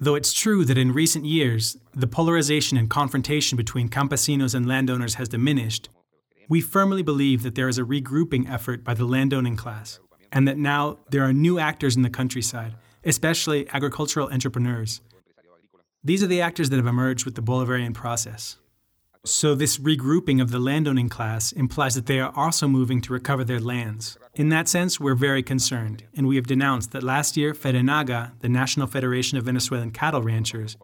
Though 0.00 0.16
it's 0.16 0.32
true 0.32 0.64
that 0.64 0.76
in 0.76 0.92
recent 0.92 1.24
years, 1.24 1.76
the 1.94 2.08
polarization 2.08 2.78
and 2.78 2.90
confrontation 2.90 3.54
between 3.54 3.88
campesinos 3.88 4.56
and 4.56 4.66
landowners 4.66 5.14
has 5.14 5.28
diminished, 5.28 5.88
we 6.48 6.60
firmly 6.60 7.04
believe 7.04 7.44
that 7.44 7.54
there 7.54 7.68
is 7.68 7.78
a 7.78 7.84
regrouping 7.84 8.50
effort 8.50 8.82
by 8.82 8.94
the 8.94 9.04
landowning 9.04 9.54
class, 9.54 10.00
and 10.32 10.48
that 10.48 10.58
now 10.58 10.98
there 11.10 11.22
are 11.22 11.32
new 11.32 11.60
actors 11.60 11.94
in 11.94 12.02
the 12.02 12.10
countryside, 12.10 12.74
especially 13.04 13.68
agricultural 13.72 14.32
entrepreneurs. 14.32 15.00
These 16.02 16.24
are 16.24 16.26
the 16.26 16.40
actors 16.40 16.70
that 16.70 16.76
have 16.76 16.88
emerged 16.88 17.24
with 17.24 17.36
the 17.36 17.42
Bolivarian 17.42 17.94
process. 17.94 18.56
So, 19.26 19.54
this 19.54 19.76
regrouping 19.76 20.40
of 20.40 20.50
the 20.50 20.58
landowning 20.58 21.10
class 21.10 21.52
implies 21.52 21.94
that 21.94 22.06
they 22.06 22.20
are 22.20 22.32
also 22.34 22.66
moving 22.66 23.02
to 23.02 23.12
recover 23.12 23.44
their 23.44 23.60
lands. 23.60 24.16
In 24.34 24.48
that 24.48 24.66
sense, 24.66 24.98
we're 24.98 25.14
very 25.14 25.42
concerned, 25.42 26.04
and 26.16 26.26
we 26.26 26.36
have 26.36 26.46
denounced 26.46 26.92
that 26.92 27.02
last 27.02 27.36
year, 27.36 27.52
FEDENAGA, 27.52 28.40
the 28.40 28.48
National 28.48 28.86
Federation 28.86 29.36
of 29.36 29.44
Venezuelan 29.44 29.90
Cattle 29.90 30.22
Ranchers, 30.22 30.78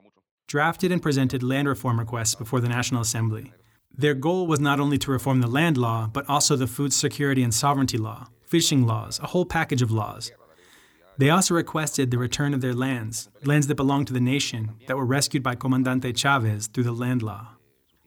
drafted 0.49 0.93
and 0.93 1.01
presented 1.01 1.43
land 1.43 1.67
reform 1.67 1.99
requests 1.99 2.35
before 2.35 2.61
the 2.61 2.69
National 2.69 3.01
Assembly. 3.01 3.55
Their 3.97 4.13
goal 4.13 4.47
was 4.47 4.61
not 4.61 4.81
only 4.81 4.99
to 4.99 5.11
reform 5.11 5.41
the 5.41 5.47
land 5.47 5.79
law, 5.79 6.07
but 6.07 6.29
also 6.29 6.57
the 6.57 6.67
food 6.67 6.93
security 6.93 7.43
and 7.43 7.55
sovereignty 7.55 7.97
law, 7.97 8.27
fishing 8.45 8.87
laws, 8.87 9.19
a 9.21 9.29
whole 9.29 9.47
package 9.47 9.81
of 9.81 9.91
laws. 9.91 10.31
They 11.17 11.31
also 11.31 11.55
requested 11.55 12.11
the 12.11 12.19
return 12.19 12.53
of 12.53 12.61
their 12.61 12.75
lands, 12.75 13.31
lands 13.45 13.67
that 13.69 13.77
belonged 13.77 14.09
to 14.09 14.13
the 14.13 14.21
nation, 14.21 14.75
that 14.89 14.99
were 14.99 15.07
rescued 15.07 15.43
by 15.43 15.55
Comandante 15.55 16.15
Chavez 16.15 16.67
through 16.67 16.85
the 16.85 16.93
land 16.93 17.23
law. 17.23 17.56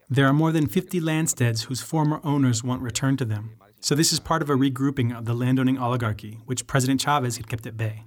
There 0.10 0.26
are 0.26 0.34
more 0.34 0.52
than 0.52 0.67
50 0.67 1.00
landsteads 1.00 1.63
whose 1.63 1.82
former 1.82 2.19
owners 2.24 2.63
want 2.63 2.82
returned 2.82 3.19
to 3.19 3.26
them. 3.26 3.56
So 3.80 3.95
this 3.95 4.12
is 4.12 4.19
part 4.19 4.41
of 4.41 4.50
a 4.50 4.56
regrouping 4.56 5.15
of 5.17 5.26
the 5.26 5.34
landowning 5.34 5.78
oligarchy, 5.78 6.39
which 6.45 6.67
President 6.67 7.02
Chavez 7.02 7.38
had 7.38 7.48
kept 7.48 7.65
at 7.65 7.78
bay. 7.78 8.04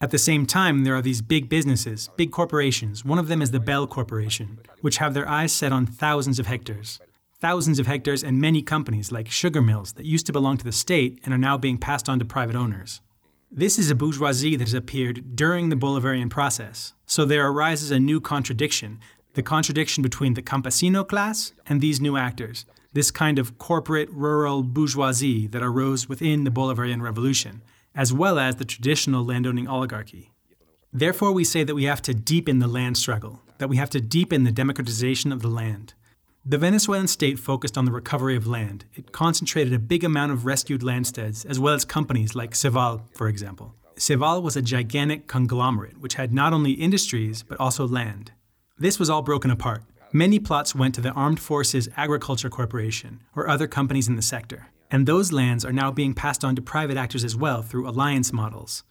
At 0.00 0.10
the 0.10 0.18
same 0.18 0.46
time, 0.46 0.84
there 0.84 0.94
are 0.94 1.02
these 1.02 1.22
big 1.22 1.48
businesses, 1.48 2.10
big 2.16 2.30
corporations. 2.30 3.04
One 3.04 3.18
of 3.18 3.28
them 3.28 3.42
is 3.42 3.50
the 3.50 3.60
Bell 3.60 3.86
Corporation, 3.86 4.58
which 4.80 4.98
have 4.98 5.14
their 5.14 5.28
eyes 5.28 5.52
set 5.52 5.72
on 5.72 5.86
thousands 5.86 6.38
of 6.38 6.46
hectares 6.46 6.98
thousands 7.44 7.78
of 7.78 7.86
hectares 7.86 8.24
and 8.24 8.40
many 8.40 8.62
companies 8.62 9.12
like 9.12 9.30
sugar 9.30 9.60
mills 9.60 9.92
that 9.92 10.06
used 10.06 10.24
to 10.24 10.32
belong 10.32 10.56
to 10.56 10.64
the 10.64 10.72
state 10.72 11.20
and 11.24 11.34
are 11.34 11.36
now 11.36 11.58
being 11.58 11.76
passed 11.76 12.08
on 12.08 12.18
to 12.18 12.24
private 12.24 12.56
owners. 12.56 13.02
This 13.50 13.78
is 13.78 13.90
a 13.90 13.94
bourgeoisie 13.94 14.56
that 14.56 14.64
has 14.64 14.72
appeared 14.72 15.36
during 15.36 15.68
the 15.68 15.76
Bolivarian 15.76 16.30
process, 16.30 16.94
so 17.04 17.26
there 17.26 17.46
arises 17.46 17.90
a 17.90 18.00
new 18.00 18.18
contradiction 18.18 18.98
the 19.34 19.42
contradiction 19.42 20.02
between 20.02 20.34
the 20.34 20.42
campesino 20.42 21.06
class 21.06 21.52
and 21.66 21.80
these 21.80 22.00
new 22.00 22.16
actors, 22.16 22.64
this 22.92 23.10
kind 23.10 23.38
of 23.38 23.58
corporate 23.58 24.08
rural 24.10 24.62
bourgeoisie 24.62 25.48
that 25.48 25.62
arose 25.62 26.08
within 26.08 26.44
the 26.44 26.50
Bolivarian 26.50 27.02
Revolution, 27.02 27.60
as 27.94 28.12
well 28.12 28.38
as 28.38 28.56
the 28.56 28.64
traditional 28.64 29.24
landowning 29.24 29.68
oligarchy. 29.68 30.30
Therefore, 30.92 31.32
we 31.32 31.42
say 31.42 31.64
that 31.64 31.74
we 31.74 31.84
have 31.84 32.00
to 32.02 32.14
deepen 32.14 32.60
the 32.60 32.68
land 32.68 32.96
struggle, 32.96 33.42
that 33.58 33.68
we 33.68 33.76
have 33.76 33.90
to 33.90 34.00
deepen 34.00 34.44
the 34.44 34.52
democratization 34.52 35.32
of 35.32 35.42
the 35.42 35.48
land. 35.48 35.94
The 36.46 36.58
Venezuelan 36.58 37.08
state 37.08 37.38
focused 37.38 37.76
on 37.76 37.84
the 37.84 37.90
recovery 37.90 38.36
of 38.36 38.46
land. 38.46 38.84
It 38.94 39.10
concentrated 39.10 39.72
a 39.72 39.78
big 39.78 40.04
amount 40.04 40.30
of 40.30 40.44
rescued 40.44 40.82
landsteads, 40.82 41.44
as 41.44 41.58
well 41.58 41.74
as 41.74 41.84
companies 41.84 42.36
like 42.36 42.52
Ceval, 42.52 43.02
for 43.16 43.28
example. 43.28 43.74
Ceval 43.96 44.42
was 44.42 44.56
a 44.56 44.62
gigantic 44.62 45.26
conglomerate 45.26 45.98
which 45.98 46.14
had 46.14 46.32
not 46.32 46.52
only 46.52 46.72
industries, 46.72 47.42
but 47.42 47.58
also 47.58 47.88
land. 47.88 48.30
This 48.76 48.98
was 48.98 49.08
all 49.08 49.22
broken 49.22 49.52
apart. 49.52 49.84
Many 50.12 50.40
plots 50.40 50.74
went 50.74 50.96
to 50.96 51.00
the 51.00 51.12
Armed 51.12 51.38
Forces 51.38 51.88
Agriculture 51.96 52.50
Corporation 52.50 53.22
or 53.36 53.48
other 53.48 53.68
companies 53.68 54.08
in 54.08 54.16
the 54.16 54.22
sector, 54.22 54.66
and 54.90 55.06
those 55.06 55.30
lands 55.30 55.64
are 55.64 55.72
now 55.72 55.92
being 55.92 56.12
passed 56.12 56.44
on 56.44 56.56
to 56.56 56.62
private 56.62 56.96
actors 56.96 57.22
as 57.22 57.36
well 57.36 57.62
through 57.62 57.88
alliance 57.88 58.32
models. 58.32 58.82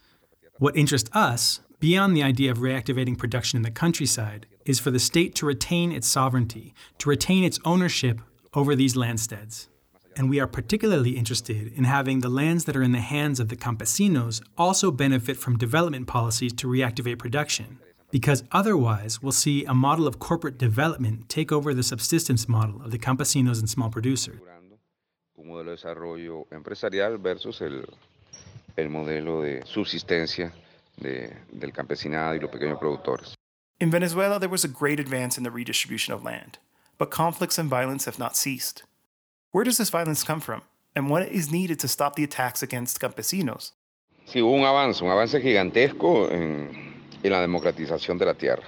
What 0.57 0.77
interests 0.77 1.09
us, 1.11 1.59
beyond 1.81 2.15
the 2.15 2.23
idea 2.23 2.49
of 2.49 2.59
reactivating 2.59 3.17
production 3.17 3.57
in 3.57 3.63
the 3.63 3.71
countryside, 3.71 4.45
is 4.63 4.79
for 4.79 4.89
the 4.89 4.99
state 4.99 5.35
to 5.35 5.45
retain 5.45 5.91
its 5.91 6.07
sovereignty, 6.07 6.73
to 6.99 7.09
retain 7.09 7.43
its 7.43 7.59
ownership 7.65 8.21
over 8.53 8.77
these 8.77 8.95
landsteads. 8.95 9.67
And 10.15 10.29
we 10.29 10.39
are 10.39 10.47
particularly 10.47 11.17
interested 11.17 11.73
in 11.73 11.83
having 11.83 12.21
the 12.21 12.29
lands 12.29 12.63
that 12.65 12.77
are 12.77 12.83
in 12.83 12.93
the 12.93 12.99
hands 13.01 13.41
of 13.41 13.49
the 13.49 13.57
campesinos 13.57 14.41
also 14.57 14.91
benefit 14.91 15.35
from 15.35 15.57
development 15.57 16.07
policies 16.07 16.53
to 16.53 16.67
reactivate 16.67 17.19
production, 17.19 17.79
because 18.13 18.43
otherwise 18.51 19.23
we'll 19.23 19.31
see 19.31 19.65
a 19.65 19.73
model 19.73 20.05
of 20.07 20.19
corporate 20.19 20.59
development 20.59 21.27
take 21.29 21.51
over 21.51 21.73
the 21.73 21.81
subsistence 21.81 22.47
model 22.47 22.79
of 22.83 22.91
the 22.91 22.99
campesinos 22.99 23.57
and 23.57 23.67
small 23.67 23.89
producers. 23.89 24.39
Un 25.35 25.47
modelo 25.47 25.65
de 25.65 25.71
desarrollo 25.71 26.45
empresarial 26.51 27.17
versus 27.17 27.59
el, 27.61 27.83
el 28.77 28.89
modelo 28.89 29.41
de 29.41 29.63
subsistencia 29.65 30.51
de, 31.01 31.33
del 31.51 31.71
campesinado 31.71 32.35
y 32.35 32.39
los 32.39 32.51
pequeños 32.51 32.79
productores. 32.79 33.33
In 33.79 33.89
Venezuela, 33.89 34.39
there 34.39 34.47
was 34.47 34.63
a 34.63 34.67
great 34.67 34.99
advance 34.99 35.35
in 35.35 35.43
the 35.43 35.49
redistribution 35.49 36.13
of 36.13 36.23
land, 36.23 36.59
but 36.99 37.09
conflicts 37.09 37.57
and 37.57 37.67
violence 37.67 38.05
have 38.05 38.19
not 38.19 38.37
ceased. 38.37 38.83
Where 39.51 39.63
does 39.63 39.79
this 39.79 39.89
violence 39.89 40.23
come 40.23 40.39
from, 40.39 40.61
and 40.95 41.09
what 41.09 41.27
is 41.29 41.51
needed 41.51 41.79
to 41.79 41.87
stop 41.87 42.15
the 42.15 42.23
attacks 42.23 42.61
against 42.61 42.99
campesinos? 42.99 43.71
Sí, 44.27 44.39
hubo 44.39 44.53
un 44.53 44.65
avance, 44.65 45.01
un 45.01 45.09
avance 45.09 45.41
gigantesco 45.41 46.31
en, 46.31 46.92
la 47.29 47.41
democratización 47.41 48.17
de 48.17 48.25
la 48.25 48.33
tierra. 48.33 48.63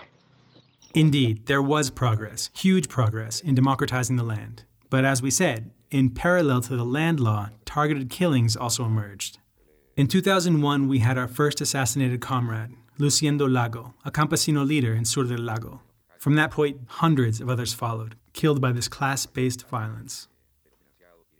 Indeed, 0.93 1.45
there 1.47 1.61
was 1.61 1.89
progress, 1.89 2.49
huge 2.53 2.87
progress, 2.87 3.41
in 3.41 3.53
democratizing 3.53 4.15
the 4.15 4.23
land. 4.23 4.63
But 4.89 5.03
as 5.03 5.21
we 5.21 5.29
said, 5.29 5.71
in 5.91 6.09
parallel 6.11 6.61
to 6.61 6.77
the 6.77 6.85
land 6.85 7.19
law, 7.19 7.49
targeted 7.65 8.09
killings 8.09 8.55
also 8.55 8.85
emerged. 8.85 9.39
In 9.97 10.07
2001, 10.07 10.87
we 10.87 10.99
had 10.99 11.17
our 11.17 11.27
first 11.27 11.61
assassinated 11.61 12.21
comrade, 12.21 12.71
Luciendo 12.97 13.51
Lago, 13.51 13.93
a 14.05 14.11
campesino 14.11 14.65
leader 14.65 14.93
in 14.93 15.05
Sur 15.05 15.25
del 15.25 15.39
Lago. 15.39 15.81
From 16.17 16.35
that 16.35 16.51
point, 16.51 16.79
hundreds 16.87 17.41
of 17.41 17.49
others 17.49 17.73
followed, 17.73 18.15
killed 18.33 18.61
by 18.61 18.71
this 18.71 18.87
class 18.87 19.25
based 19.25 19.67
violence. 19.67 20.27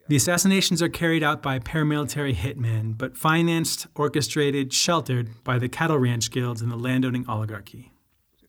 The 0.08 0.15
assassinations 0.15 0.84
are 0.84 0.89
carried 0.89 1.24
out 1.24 1.41
by 1.41 1.58
paramilitary 1.58 2.36
hitmen, 2.36 2.96
but 2.96 3.18
financed, 3.18 3.88
orchestrated, 3.96 4.72
sheltered 4.72 5.44
by 5.44 5.58
the 5.58 5.68
cattle 5.68 5.98
ranch 5.98 6.30
guilds 6.30 6.62
and 6.62 6.72
the 6.72 6.76
landowning 6.76 7.26
oligarchy. 7.28 7.91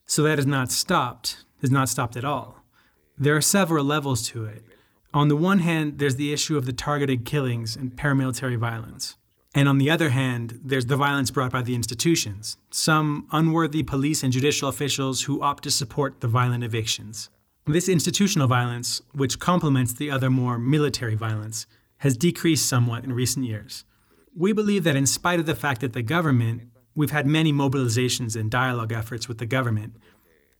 So 0.05 0.21
that 0.21 0.37
has 0.37 0.45
not 0.45 0.71
stopped, 0.71 1.45
has 1.61 1.71
not 1.71 1.89
stopped 1.89 2.15
at 2.15 2.23
all. 2.23 2.63
There 3.17 3.35
are 3.35 3.41
several 3.41 3.83
levels 3.83 4.27
to 4.29 4.45
it. 4.45 4.63
On 5.15 5.29
the 5.29 5.35
one 5.35 5.59
hand, 5.59 5.97
there's 5.97 6.17
the 6.17 6.31
issue 6.31 6.57
of 6.57 6.67
the 6.67 6.73
targeted 6.73 7.25
killings 7.25 7.75
and 7.75 7.95
paramilitary 7.95 8.57
violence. 8.57 9.17
And 9.55 9.67
on 9.67 9.79
the 9.79 9.89
other 9.89 10.09
hand, 10.09 10.59
there's 10.63 10.85
the 10.85 10.95
violence 10.95 11.31
brought 11.31 11.51
by 11.51 11.63
the 11.63 11.73
institutions, 11.73 12.57
some 12.69 13.27
unworthy 13.31 13.81
police 13.81 14.21
and 14.21 14.31
judicial 14.31 14.69
officials 14.69 15.23
who 15.23 15.41
opt 15.41 15.63
to 15.63 15.71
support 15.71 16.21
the 16.21 16.27
violent 16.27 16.63
evictions. 16.63 17.31
This 17.69 17.89
institutional 17.89 18.47
violence, 18.47 19.01
which 19.11 19.39
complements 19.39 19.91
the 19.91 20.09
other 20.09 20.29
more 20.29 20.57
military 20.57 21.15
violence, 21.15 21.67
has 21.97 22.15
decreased 22.15 22.65
somewhat 22.65 23.03
in 23.03 23.11
recent 23.11 23.45
years. 23.45 23.83
We 24.33 24.53
believe 24.53 24.85
that 24.85 24.95
in 24.95 25.05
spite 25.05 25.41
of 25.41 25.47
the 25.47 25.53
fact 25.53 25.81
that 25.81 25.91
the 25.91 26.01
government, 26.01 26.69
we've 26.95 27.11
had 27.11 27.27
many 27.27 27.51
mobilizations 27.51 28.39
and 28.39 28.49
dialogue 28.49 28.93
efforts 28.93 29.27
with 29.27 29.39
the 29.39 29.45
government, 29.45 29.97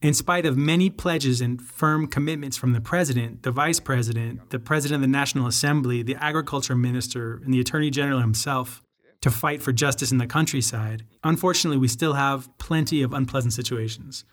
in 0.01 0.13
spite 0.13 0.45
of 0.45 0.57
many 0.57 0.89
pledges 0.89 1.39
and 1.39 1.61
firm 1.61 2.07
commitments 2.07 2.57
from 2.57 2.73
the 2.73 2.81
president, 2.81 3.43
the 3.43 3.51
vice 3.51 3.79
president, 3.79 4.49
the 4.49 4.59
president 4.59 4.97
of 4.97 5.01
the 5.01 5.07
National 5.07 5.47
Assembly, 5.47 6.03
the 6.03 6.21
agriculture 6.21 6.75
minister, 6.75 7.39
and 7.45 7.53
the 7.53 7.61
attorney 7.61 7.89
general 7.89 8.19
himself, 8.19 8.83
to 9.21 9.31
fight 9.31 9.63
for 9.63 9.71
justice 9.71 10.11
in 10.11 10.17
the 10.17 10.27
countryside, 10.27 11.05
unfortunately, 11.23 11.77
we 11.77 11.87
still 11.87 12.13
have 12.13 12.49
plenty 12.57 13.01
of 13.01 13.13
unpleasant 13.13 13.53
situations. 13.53 14.25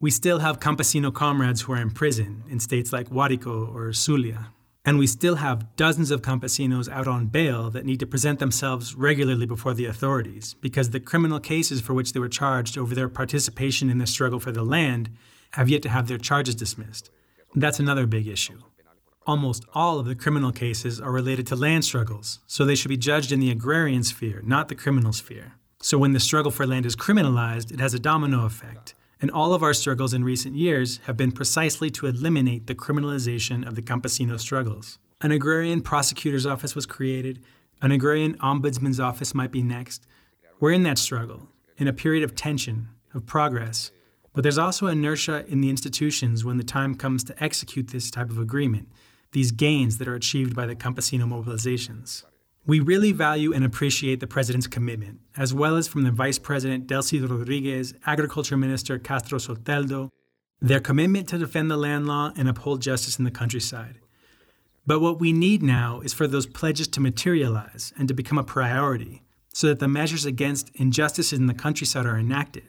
We 0.00 0.10
still 0.10 0.40
have 0.40 0.58
campesino 0.58 1.14
comrades 1.14 1.62
who 1.62 1.72
are 1.72 1.80
in 1.80 1.90
prison 1.90 2.42
in 2.48 2.58
states 2.58 2.92
like 2.92 3.10
Guárico 3.10 3.72
or 3.72 3.92
Zulia. 3.92 4.48
And 4.84 4.98
we 4.98 5.06
still 5.06 5.36
have 5.36 5.76
dozens 5.76 6.10
of 6.10 6.20
campesinos 6.20 6.90
out 6.90 7.06
on 7.06 7.26
bail 7.26 7.70
that 7.70 7.86
need 7.86 8.00
to 8.00 8.06
present 8.06 8.38
themselves 8.38 8.94
regularly 8.96 9.46
before 9.46 9.72
the 9.72 9.86
authorities 9.86 10.56
because 10.60 10.90
the 10.90 11.00
criminal 11.00 11.40
cases 11.40 11.80
for 11.80 11.94
which 11.94 12.12
they 12.12 12.20
were 12.20 12.28
charged 12.28 12.76
over 12.76 12.94
their 12.94 13.08
participation 13.08 13.88
in 13.88 13.98
the 13.98 14.06
struggle 14.06 14.40
for 14.40 14.52
the 14.52 14.64
land 14.64 15.10
have 15.52 15.70
yet 15.70 15.80
to 15.82 15.88
have 15.88 16.08
their 16.08 16.18
charges 16.18 16.56
dismissed. 16.56 17.10
That's 17.54 17.78
another 17.78 18.04
big 18.04 18.26
issue. 18.26 18.58
Almost 19.26 19.64
all 19.74 20.00
of 20.00 20.06
the 20.06 20.16
criminal 20.16 20.52
cases 20.52 21.00
are 21.00 21.12
related 21.12 21.46
to 21.46 21.56
land 21.56 21.84
struggles, 21.84 22.40
so 22.46 22.64
they 22.64 22.74
should 22.74 22.90
be 22.90 22.98
judged 22.98 23.32
in 23.32 23.40
the 23.40 23.50
agrarian 23.50 24.02
sphere, 24.02 24.42
not 24.44 24.68
the 24.68 24.74
criminal 24.74 25.14
sphere. 25.14 25.54
So 25.80 25.96
when 25.96 26.12
the 26.12 26.20
struggle 26.20 26.50
for 26.50 26.66
land 26.66 26.84
is 26.84 26.96
criminalized, 26.96 27.72
it 27.72 27.80
has 27.80 27.94
a 27.94 27.98
domino 27.98 28.44
effect 28.44 28.94
and 29.24 29.30
all 29.30 29.54
of 29.54 29.62
our 29.62 29.72
struggles 29.72 30.12
in 30.12 30.22
recent 30.22 30.54
years 30.54 31.00
have 31.06 31.16
been 31.16 31.32
precisely 31.32 31.88
to 31.88 32.04
eliminate 32.04 32.66
the 32.66 32.74
criminalization 32.74 33.66
of 33.66 33.74
the 33.74 33.80
campesino 33.80 34.38
struggles. 34.38 34.98
An 35.22 35.32
agrarian 35.32 35.80
prosecutor's 35.80 36.44
office 36.44 36.74
was 36.74 36.84
created, 36.84 37.42
an 37.80 37.90
agrarian 37.90 38.36
ombudsman's 38.36 39.00
office 39.00 39.34
might 39.34 39.50
be 39.50 39.62
next. 39.62 40.06
We're 40.60 40.72
in 40.72 40.82
that 40.82 40.98
struggle, 40.98 41.48
in 41.78 41.88
a 41.88 41.92
period 41.94 42.22
of 42.22 42.34
tension, 42.34 42.88
of 43.14 43.24
progress, 43.24 43.92
but 44.34 44.42
there's 44.42 44.58
also 44.58 44.88
inertia 44.88 45.46
in 45.48 45.62
the 45.62 45.70
institutions 45.70 46.44
when 46.44 46.58
the 46.58 46.62
time 46.62 46.94
comes 46.94 47.24
to 47.24 47.42
execute 47.42 47.88
this 47.88 48.10
type 48.10 48.28
of 48.28 48.38
agreement, 48.38 48.90
these 49.32 49.52
gains 49.52 49.96
that 49.96 50.06
are 50.06 50.14
achieved 50.14 50.54
by 50.54 50.66
the 50.66 50.76
campesino 50.76 51.22
mobilizations. 51.22 52.24
We 52.66 52.80
really 52.80 53.12
value 53.12 53.52
and 53.52 53.62
appreciate 53.62 54.20
the 54.20 54.26
President's 54.26 54.66
commitment, 54.66 55.20
as 55.36 55.52
well 55.52 55.76
as 55.76 55.86
from 55.86 56.04
the 56.04 56.10
Vice 56.10 56.38
President 56.38 56.86
Delcy 56.86 57.20
Rodriguez, 57.20 57.92
Agriculture 58.06 58.56
Minister 58.56 58.98
Castro 58.98 59.38
Soteldo, 59.38 60.08
their 60.62 60.80
commitment 60.80 61.28
to 61.28 61.36
defend 61.36 61.70
the 61.70 61.76
land 61.76 62.06
law 62.06 62.32
and 62.36 62.48
uphold 62.48 62.80
justice 62.80 63.18
in 63.18 63.26
the 63.26 63.30
countryside. 63.30 63.98
But 64.86 65.00
what 65.00 65.20
we 65.20 65.30
need 65.30 65.62
now 65.62 66.00
is 66.00 66.14
for 66.14 66.26
those 66.26 66.46
pledges 66.46 66.88
to 66.88 67.00
materialize 67.00 67.92
and 67.98 68.08
to 68.08 68.14
become 68.14 68.38
a 68.38 68.44
priority 68.44 69.22
so 69.52 69.66
that 69.66 69.78
the 69.78 69.88
measures 69.88 70.24
against 70.24 70.70
injustices 70.74 71.38
in 71.38 71.46
the 71.46 71.54
countryside 71.54 72.06
are 72.06 72.18
enacted, 72.18 72.64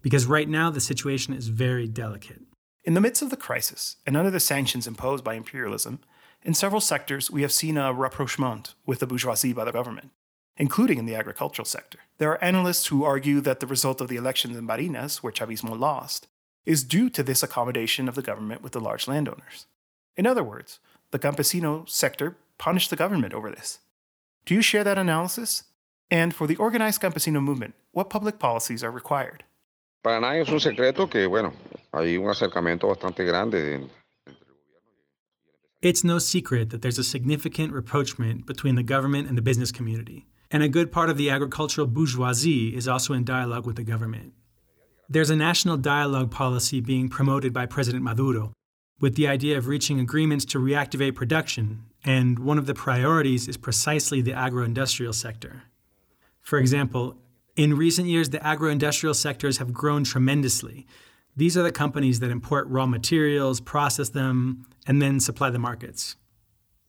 because 0.00 0.24
right 0.24 0.48
now 0.48 0.70
the 0.70 0.80
situation 0.80 1.34
is 1.34 1.48
very 1.48 1.86
delicate. 1.86 2.40
In 2.82 2.94
the 2.94 3.00
midst 3.00 3.20
of 3.20 3.28
the 3.28 3.36
crisis 3.36 3.96
and 4.06 4.16
under 4.16 4.30
the 4.30 4.40
sanctions 4.40 4.86
imposed 4.86 5.22
by 5.22 5.34
imperialism, 5.34 6.00
in 6.44 6.54
several 6.54 6.80
sectors, 6.80 7.30
we 7.30 7.42
have 7.42 7.52
seen 7.52 7.78
a 7.78 7.92
rapprochement 7.92 8.74
with 8.84 8.98
the 8.98 9.06
bourgeoisie 9.06 9.54
by 9.54 9.64
the 9.64 9.72
government, 9.72 10.10
including 10.56 10.98
in 10.98 11.06
the 11.06 11.14
agricultural 11.14 11.64
sector. 11.64 12.00
There 12.18 12.30
are 12.30 12.44
analysts 12.44 12.86
who 12.86 13.02
argue 13.02 13.40
that 13.40 13.60
the 13.60 13.66
result 13.66 14.00
of 14.00 14.08
the 14.08 14.16
elections 14.16 14.56
in 14.56 14.66
Barinas, 14.66 15.16
where 15.16 15.32
Chavismo 15.32 15.78
lost, 15.78 16.28
is 16.66 16.84
due 16.84 17.08
to 17.10 17.22
this 17.22 17.42
accommodation 17.42 18.08
of 18.08 18.14
the 18.14 18.22
government 18.22 18.62
with 18.62 18.72
the 18.72 18.80
large 18.80 19.08
landowners. 19.08 19.66
In 20.16 20.26
other 20.26 20.44
words, 20.44 20.80
the 21.10 21.18
campesino 21.18 21.88
sector 21.88 22.36
punished 22.58 22.90
the 22.90 22.96
government 22.96 23.34
over 23.34 23.50
this. 23.50 23.78
Do 24.44 24.54
you 24.54 24.62
share 24.62 24.84
that 24.84 24.98
analysis? 24.98 25.64
And 26.10 26.34
for 26.34 26.46
the 26.46 26.56
organized 26.56 27.00
campesino 27.00 27.42
movement, 27.42 27.74
what 27.92 28.10
public 28.10 28.38
policies 28.38 28.84
are 28.84 28.90
required? 28.90 29.44
Para 30.02 30.20
nadie 30.20 30.42
es 30.42 30.50
un 30.50 30.60
secreto 30.60 31.08
que, 31.08 31.26
bueno, 31.26 31.54
hay 31.92 32.18
un 32.18 32.28
acercamiento 32.28 32.88
bastante 32.88 33.24
grande 33.24 33.88
it's 35.84 36.02
no 36.02 36.18
secret 36.18 36.70
that 36.70 36.80
there's 36.80 36.98
a 36.98 37.04
significant 37.04 37.70
rapprochement 37.70 38.46
between 38.46 38.74
the 38.74 38.82
government 38.82 39.28
and 39.28 39.36
the 39.36 39.42
business 39.42 39.70
community, 39.70 40.26
and 40.50 40.62
a 40.62 40.68
good 40.68 40.90
part 40.90 41.10
of 41.10 41.18
the 41.18 41.28
agricultural 41.28 41.86
bourgeoisie 41.86 42.74
is 42.74 42.88
also 42.88 43.12
in 43.12 43.22
dialogue 43.22 43.66
with 43.66 43.76
the 43.76 43.84
government. 43.84 44.32
There's 45.10 45.28
a 45.28 45.36
national 45.36 45.76
dialogue 45.76 46.30
policy 46.30 46.80
being 46.80 47.10
promoted 47.10 47.52
by 47.52 47.66
President 47.66 48.02
Maduro 48.02 48.54
with 48.98 49.14
the 49.16 49.28
idea 49.28 49.58
of 49.58 49.66
reaching 49.66 50.00
agreements 50.00 50.46
to 50.46 50.58
reactivate 50.58 51.16
production, 51.16 51.84
and 52.02 52.38
one 52.38 52.56
of 52.56 52.64
the 52.64 52.72
priorities 52.72 53.46
is 53.46 53.58
precisely 53.58 54.22
the 54.22 54.32
agro 54.32 54.64
industrial 54.64 55.12
sector. 55.12 55.64
For 56.40 56.58
example, 56.58 57.18
in 57.56 57.76
recent 57.76 58.08
years, 58.08 58.30
the 58.30 58.44
agro 58.44 58.70
industrial 58.70 59.12
sectors 59.12 59.58
have 59.58 59.74
grown 59.74 60.04
tremendously, 60.04 60.86
these 61.36 61.56
are 61.56 61.62
the 61.62 61.72
companies 61.72 62.20
that 62.20 62.30
import 62.30 62.68
raw 62.68 62.86
materials, 62.86 63.60
process 63.60 64.08
them, 64.10 64.66
and 64.86 65.02
then 65.02 65.18
supply 65.18 65.50
the 65.50 65.58
markets. 65.58 66.16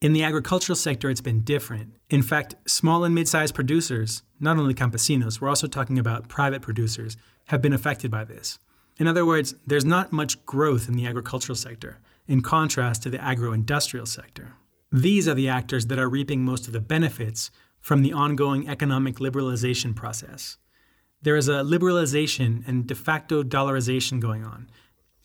In 0.01 0.13
the 0.13 0.23
agricultural 0.23 0.75
sector, 0.75 1.09
it's 1.09 1.21
been 1.21 1.41
different. 1.41 1.95
In 2.09 2.21
fact, 2.21 2.55
small 2.67 3.03
and 3.03 3.15
mid 3.15 3.27
sized 3.27 3.55
producers, 3.55 4.21
not 4.39 4.57
only 4.57 4.73
campesinos, 4.73 5.41
we're 5.41 5.49
also 5.49 5.67
talking 5.67 5.97
about 5.97 6.27
private 6.27 6.61
producers, 6.61 7.17
have 7.45 7.61
been 7.61 7.73
affected 7.73 8.11
by 8.11 8.23
this. 8.23 8.59
In 8.97 9.07
other 9.07 9.25
words, 9.25 9.55
there's 9.65 9.85
not 9.85 10.11
much 10.11 10.45
growth 10.45 10.87
in 10.87 10.95
the 10.95 11.07
agricultural 11.07 11.55
sector, 11.55 11.99
in 12.27 12.41
contrast 12.41 13.03
to 13.03 13.09
the 13.09 13.21
agro 13.23 13.51
industrial 13.51 14.05
sector. 14.05 14.53
These 14.91 15.27
are 15.27 15.33
the 15.33 15.49
actors 15.49 15.87
that 15.87 15.99
are 15.99 16.09
reaping 16.09 16.45
most 16.45 16.67
of 16.67 16.73
the 16.73 16.79
benefits 16.79 17.49
from 17.79 18.01
the 18.01 18.13
ongoing 18.13 18.67
economic 18.69 19.15
liberalization 19.15 19.95
process 19.95 20.57
there 21.21 21.35
is 21.35 21.47
a 21.47 21.63
liberalization 21.63 22.67
and 22.67 22.87
de 22.87 22.95
facto 22.95 23.43
dollarization 23.43 24.19
going 24.19 24.43
on. 24.43 24.69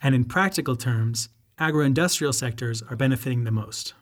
And 0.03 0.15
in 0.15 0.25
practical 0.25 0.77
terms, 0.77 1.29
agro 1.59 1.85
industrial 1.85 2.33
sectors 2.33 2.83
are 2.83 2.97
benefiting 2.97 3.45
the 3.45 3.51
most. 3.51 3.95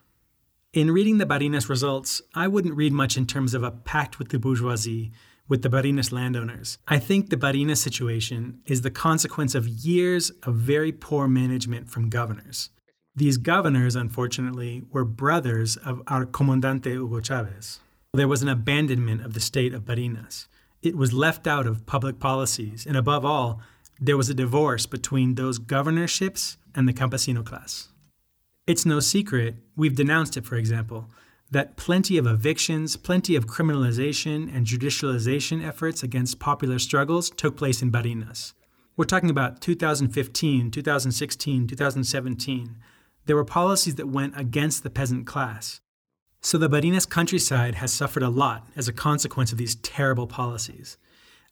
In 0.71 0.91
reading 0.91 1.17
the 1.17 1.25
Barinas 1.25 1.67
results, 1.67 2.21
I 2.35 2.47
wouldn't 2.47 2.75
read 2.75 2.93
much 2.93 3.17
in 3.17 3.25
terms 3.25 3.53
of 3.53 3.63
a 3.63 3.71
pact 3.71 4.19
with 4.19 4.29
the 4.29 4.39
bourgeoisie, 4.39 5.11
with 5.47 5.63
the 5.63 5.69
Barinas 5.69 6.11
landowners. 6.11 6.77
I 6.87 6.99
think 6.99 7.29
the 7.29 7.37
Barinas 7.37 7.77
situation 7.77 8.61
is 8.65 8.81
the 8.81 8.91
consequence 8.91 9.55
of 9.55 9.67
years 9.67 10.29
of 10.43 10.55
very 10.55 10.91
poor 10.91 11.27
management 11.27 11.89
from 11.89 12.09
governors. 12.09 12.69
These 13.15 13.37
governors, 13.37 13.95
unfortunately, 13.95 14.83
were 14.91 15.03
brothers 15.03 15.75
of 15.75 16.03
our 16.07 16.25
Comandante 16.25 16.91
Hugo 16.91 17.19
Chavez. 17.19 17.79
There 18.13 18.27
was 18.27 18.43
an 18.43 18.49
abandonment 18.49 19.25
of 19.25 19.33
the 19.33 19.39
state 19.39 19.73
of 19.73 19.85
Barinas 19.85 20.47
it 20.81 20.95
was 20.95 21.13
left 21.13 21.47
out 21.47 21.67
of 21.67 21.85
public 21.85 22.19
policies. 22.19 22.85
And 22.85 22.95
above 22.95 23.25
all, 23.25 23.61
there 23.99 24.17
was 24.17 24.29
a 24.29 24.33
divorce 24.33 24.85
between 24.85 25.35
those 25.35 25.59
governorships 25.59 26.57
and 26.73 26.87
the 26.87 26.93
campesino 26.93 27.45
class. 27.45 27.89
It's 28.65 28.85
no 28.85 28.99
secret, 28.99 29.55
we've 29.75 29.95
denounced 29.95 30.37
it, 30.37 30.45
for 30.45 30.55
example, 30.55 31.09
that 31.51 31.75
plenty 31.75 32.17
of 32.17 32.27
evictions, 32.27 32.95
plenty 32.95 33.35
of 33.35 33.47
criminalization 33.47 34.55
and 34.55 34.65
judicialization 34.65 35.65
efforts 35.65 36.03
against 36.03 36.39
popular 36.39 36.77
struggles 36.77 37.29
took 37.31 37.57
place 37.57 37.81
in 37.81 37.91
Barinas. 37.91 38.53
We're 38.95 39.05
talking 39.05 39.29
about 39.29 39.61
2015, 39.61 40.71
2016, 40.71 41.67
2017. 41.67 42.77
There 43.25 43.35
were 43.35 43.45
policies 43.45 43.95
that 43.95 44.09
went 44.09 44.37
against 44.37 44.83
the 44.83 44.89
peasant 44.89 45.25
class. 45.25 45.81
So 46.41 46.57
the 46.57 46.69
Barinas 46.69 47.09
countryside 47.09 47.75
has 47.75 47.91
suffered 47.91 48.23
a 48.23 48.29
lot 48.29 48.67
as 48.75 48.87
a 48.87 48.93
consequence 48.93 49.51
of 49.51 49.57
these 49.57 49.75
terrible 49.75 50.27
policies. 50.27 50.97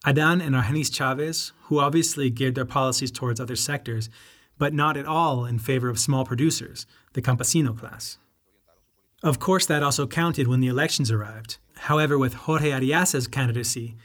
Adan 0.05 0.41
and 0.41 0.55
Argenis 0.55 0.93
Chavez, 0.93 1.51
who 1.63 1.79
obviously 1.79 2.29
geared 2.29 2.55
their 2.55 2.65
policies 2.65 3.11
towards 3.11 3.39
other 3.39 3.55
sectors, 3.55 4.09
but 4.57 4.73
not 4.73 4.97
at 4.97 5.05
all 5.05 5.45
in 5.45 5.59
favor 5.59 5.89
of 5.89 5.99
small 5.99 6.25
producers, 6.25 6.85
the 7.13 7.21
campesino 7.21 7.77
class. 7.77 8.17
Of 9.23 9.39
course, 9.39 9.65
that 9.65 9.83
also 9.83 10.07
counted 10.07 10.47
when 10.47 10.59
the 10.59 10.67
elections 10.67 11.11
arrived, 11.11 11.57
However, 11.81 12.17
with 12.17 12.33
Jorge 12.33 12.71
Arreaza's 12.71 13.27
candidacy, 13.27 13.95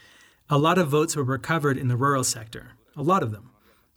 a 0.48 0.58
lot 0.58 0.78
of 0.78 0.88
votes 0.88 1.16
were 1.16 1.24
recovered 1.24 1.78
in 1.78 1.88
the 1.88 1.96
rural 1.96 2.24
sector, 2.24 2.72
a 2.96 3.02
lot 3.02 3.22
of 3.22 3.32
them. 3.32 3.50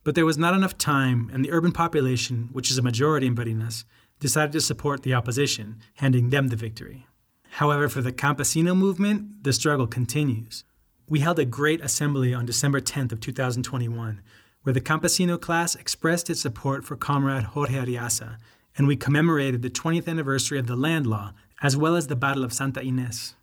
But 0.04 0.16
there 0.16 0.26
was 0.26 0.38
not 0.38 0.54
enough 0.54 0.78
time, 0.78 1.30
and 1.34 1.44
the 1.44 1.52
urban 1.52 1.72
population, 1.72 2.50
which 2.52 2.72
is 2.72 2.78
a 2.78 2.84
majority 2.84 3.28
in 3.28 3.36
Barinas, 3.36 3.84
decided 4.20 4.52
to 4.54 4.62
support 4.62 5.04
the 5.04 5.14
opposition, 5.14 5.78
handing 5.96 6.30
them 6.30 6.48
the 6.48 6.56
victory. 6.56 7.08
However, 7.52 7.88
for 7.88 8.02
the 8.02 8.12
campesino 8.12 8.76
movement, 8.76 9.44
the 9.44 9.54
struggle 9.54 9.88
continues. 9.88 10.64
We 11.08 11.20
held 11.20 11.40
a 11.40 11.46
great 11.46 11.82
assembly 11.82 12.34
on 12.34 12.46
December 12.46 12.82
10th 12.82 13.12
of 13.12 13.20
2021, 13.20 14.22
where 14.64 14.74
the 14.74 14.82
campesino 14.82 15.40
class 15.40 15.76
expressed 15.76 16.30
its 16.30 16.42
support 16.42 16.84
for 16.84 16.96
Comrade 16.96 17.44
Jorge 17.44 17.76
Arreaza, 17.76 18.38
and 18.78 18.88
we 18.88 18.96
commemorated 18.96 19.62
the 19.62 19.70
20th 19.70 20.08
anniversary 20.08 20.60
of 20.60 20.68
the 20.68 20.76
land 20.76 21.08
law, 21.08 21.34
as 21.62 21.78
well 21.78 21.96
as 21.96 22.08
the 22.08 22.16
Battle 22.16 22.44
of 22.44 22.52
Santa 22.52 22.82
Inés. 22.82 23.36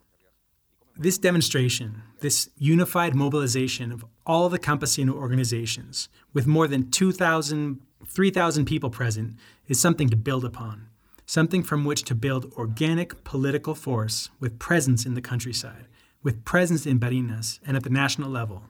This 0.97 1.17
demonstration, 1.17 2.03
this 2.21 2.51
unified 2.59 3.15
mobilization 3.15 3.93
of 3.93 4.05
all 4.27 4.49
the 4.49 4.59
campesino 4.59 5.13
organizations, 5.13 6.09
with 6.35 6.47
more 6.47 6.69
than 6.69 6.91
2,000, 6.91 7.81
3,000 8.07 8.65
people 8.67 8.91
present, 8.91 9.35
is 9.67 9.81
something 9.81 10.11
to 10.11 10.17
build 10.17 10.45
upon, 10.45 10.89
something 11.25 11.63
from 11.63 11.87
which 11.87 12.03
to 12.05 12.15
build 12.15 12.53
organic 12.59 13.25
political 13.25 13.75
force 13.75 14.29
with 14.39 14.59
presence 14.59 15.07
in 15.07 15.15
the 15.15 15.23
countryside, 15.23 15.87
with 16.23 16.45
presence 16.45 16.85
in 16.85 17.01
Barinas 17.01 17.59
and 17.67 17.77
at 17.77 17.85
the 17.85 17.91
national 17.91 18.31
level. 18.31 18.65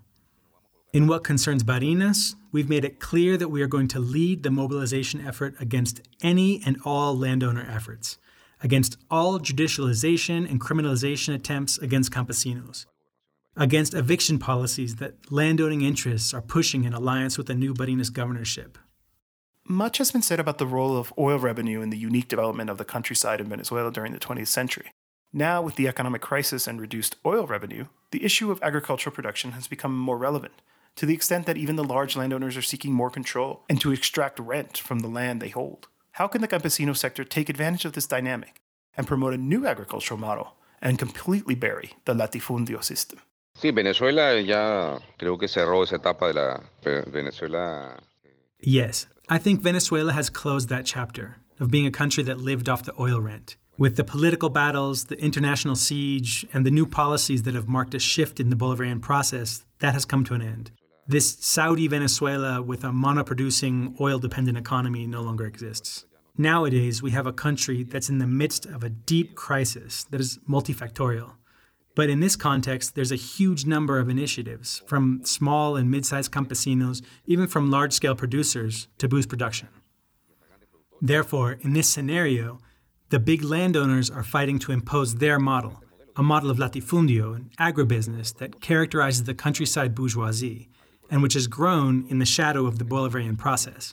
In 0.93 1.09
what 1.09 1.25
concerns 1.25 1.64
Barinas, 1.64 2.37
we've 2.53 2.68
made 2.68 2.85
it 2.85 3.01
clear 3.01 3.37
that 3.37 3.49
we 3.49 3.62
are 3.62 3.66
going 3.66 3.89
to 3.89 3.99
lead 3.99 4.43
the 4.43 4.51
mobilization 4.51 5.27
effort 5.27 5.55
against 5.59 6.03
any 6.23 6.62
and 6.64 6.79
all 6.85 7.18
landowner 7.18 7.66
efforts, 7.68 8.16
against 8.63 8.97
all 9.11 9.39
judicialization 9.39 10.49
and 10.49 10.61
criminalization 10.61 11.35
attempts 11.35 11.79
against 11.79 12.13
campesinos, 12.13 12.87
against 13.57 13.95
eviction 13.95 14.39
policies 14.39 14.97
that 14.97 15.31
landowning 15.31 15.83
interests 15.83 16.33
are 16.33 16.41
pushing 16.41 16.85
in 16.85 16.95
alliance 16.95 17.37
with 17.37 17.49
the 17.49 17.55
new 17.55 17.75
Barinas 17.75 18.13
governorship. 18.13 18.79
Much 19.67 19.99
has 19.99 20.11
been 20.11 20.23
said 20.23 20.41
about 20.41 20.59
the 20.59 20.67
role 20.67 20.97
of 20.97 21.13
oil 21.19 21.39
revenue 21.39 21.81
in 21.81 21.91
the 21.91 21.99
unique 21.99 22.29
development 22.29 22.71
of 22.71 22.79
the 22.79 22.85
countryside 22.85 23.41
in 23.41 23.49
Venezuela 23.49 23.93
during 23.93 24.13
the 24.13 24.19
20th 24.19 24.49
century. 24.49 24.93
Now, 25.33 25.63
with 25.63 25.77
the 25.77 25.89
economic 25.89 26.21
crisis 26.21 26.67
and 26.67 26.81
reduced 26.81 27.17
oil 27.25 27.47
revenue, 27.47 27.87
the 28.11 28.25
issue 28.25 28.51
of 28.51 28.63
agricultural 28.63 29.15
production 29.15 29.53
has 29.53 29.67
become 29.67 29.97
more 29.97 30.19
relevant 30.19 30.55
to 30.97 31.07
the 31.07 31.15
extent 31.15 31.47
that 31.47 31.57
even 31.57 31.77
the 31.77 31.85
large 31.85 32.17
landowners 32.17 32.57
are 32.57 32.63
seeking 32.63 32.93
more 32.93 33.11
control 33.11 33.65
and 33.69 33.81
to 33.81 33.93
extract 33.93 34.39
rent 34.39 34.77
from 34.77 34.99
the 34.99 35.09
land 35.09 35.41
they 35.41 35.49
hold. 35.49 35.89
How 36.17 36.29
can 36.29 36.43
the 36.43 36.49
campesino 36.49 36.95
sector 36.95 37.25
take 37.25 37.49
advantage 37.49 37.87
of 37.87 37.95
this 37.95 38.07
dynamic 38.07 38.61
and 38.99 39.07
promote 39.07 39.33
a 39.33 39.39
new 39.39 39.67
agricultural 39.67 40.21
model 40.21 40.55
and 40.83 40.99
completely 40.99 41.55
bury 41.55 41.93
the 42.05 42.13
latifundio 42.13 42.85
system? 42.85 43.19
Sí, 43.59 43.71
Venezuela 43.75 44.39
ya 44.39 44.99
creo 45.19 45.39
que 45.39 45.49
cerró 45.49 45.83
esa 45.83 45.97
etapa 45.97 46.29
de 46.29 46.35
la 46.35 46.61
eh, 46.85 47.03
Venezuela. 47.07 47.99
Yes, 48.61 49.07
I 49.31 49.39
think 49.39 49.63
Venezuela 49.63 50.13
has 50.13 50.29
closed 50.29 50.69
that 50.69 50.85
chapter 50.85 51.37
of 51.59 51.71
being 51.71 51.87
a 51.87 51.91
country 51.91 52.23
that 52.25 52.39
lived 52.39 52.69
off 52.69 52.85
the 52.85 52.95
oil 53.01 53.21
rent. 53.21 53.57
With 53.79 53.97
the 53.97 54.05
political 54.05 54.51
battles, 54.51 55.05
the 55.05 55.19
international 55.19 55.77
siege, 55.77 56.47
and 56.53 56.67
the 56.67 56.71
new 56.71 56.85
policies 56.85 57.45
that 57.45 57.55
have 57.55 57.69
marked 57.69 57.95
a 57.95 57.99
shift 57.99 58.39
in 58.39 58.51
the 58.51 58.57
Bolivarian 58.57 59.01
process, 59.01 59.65
that 59.79 59.95
has 59.95 60.05
come 60.05 60.25
to 60.25 60.35
an 60.35 60.43
end. 60.43 60.73
This 61.09 61.37
Saudi 61.41 61.89
Venezuela 61.89 62.63
with 62.63 62.85
a 62.85 62.89
monoproducing, 62.89 64.01
oil 64.01 64.21
dependent 64.21 64.57
economy 64.57 65.05
no 65.05 65.21
longer 65.21 65.45
exists. 65.45 66.07
Nowadays, 66.39 67.03
we 67.03 67.11
have 67.11 67.27
a 67.27 67.33
country 67.33 67.83
that's 67.83 68.09
in 68.09 68.19
the 68.19 68.27
midst 68.27 68.67
of 68.67 68.85
a 68.85 68.89
deep 68.89 69.35
crisis 69.35 70.05
that 70.05 70.21
is 70.21 70.39
multifactorial. 70.49 71.33
But 71.97 72.09
in 72.09 72.21
this 72.21 72.37
context, 72.37 72.95
there's 72.95 73.11
a 73.11 73.17
huge 73.17 73.67
number 73.67 73.99
of 73.99 74.09
initiatives, 74.09 74.81
from 74.87 75.25
small 75.25 75.75
and 75.75 75.91
mid 75.91 76.07
sized 76.07 76.31
campesinos, 76.31 77.03
even 77.27 77.49
from 77.49 77.69
large 77.69 77.93
scale 77.93 78.15
producers, 78.15 78.87
to 78.99 79.09
boost 79.09 79.29
production. 79.29 79.69
Therefore, 81.01 81.59
in 81.63 81.73
this 81.73 81.89
scenario, 81.89 82.61
the 83.09 83.19
big 83.19 83.43
landowners 83.43 84.09
are 84.09 84.23
fighting 84.23 84.61
to 84.61 84.73
impose 84.73 85.17
their 85.17 85.41
model, 85.41 85.83
a 86.15 86.23
model 86.23 86.49
of 86.49 86.59
latifundio, 86.59 87.35
an 87.35 87.51
agribusiness 87.59 88.33
that 88.39 88.61
characterizes 88.61 89.25
the 89.25 89.35
countryside 89.35 89.97
bourgeoisie 89.97 90.71
and 91.13 91.23
which 91.23 91.35
has 91.35 91.47
grown 91.47 92.07
in 92.09 92.19
the 92.19 92.25
shadow 92.25 92.67
of 92.67 92.79
the 92.79 92.85
Bolivarian 92.85 93.37
process. 93.37 93.93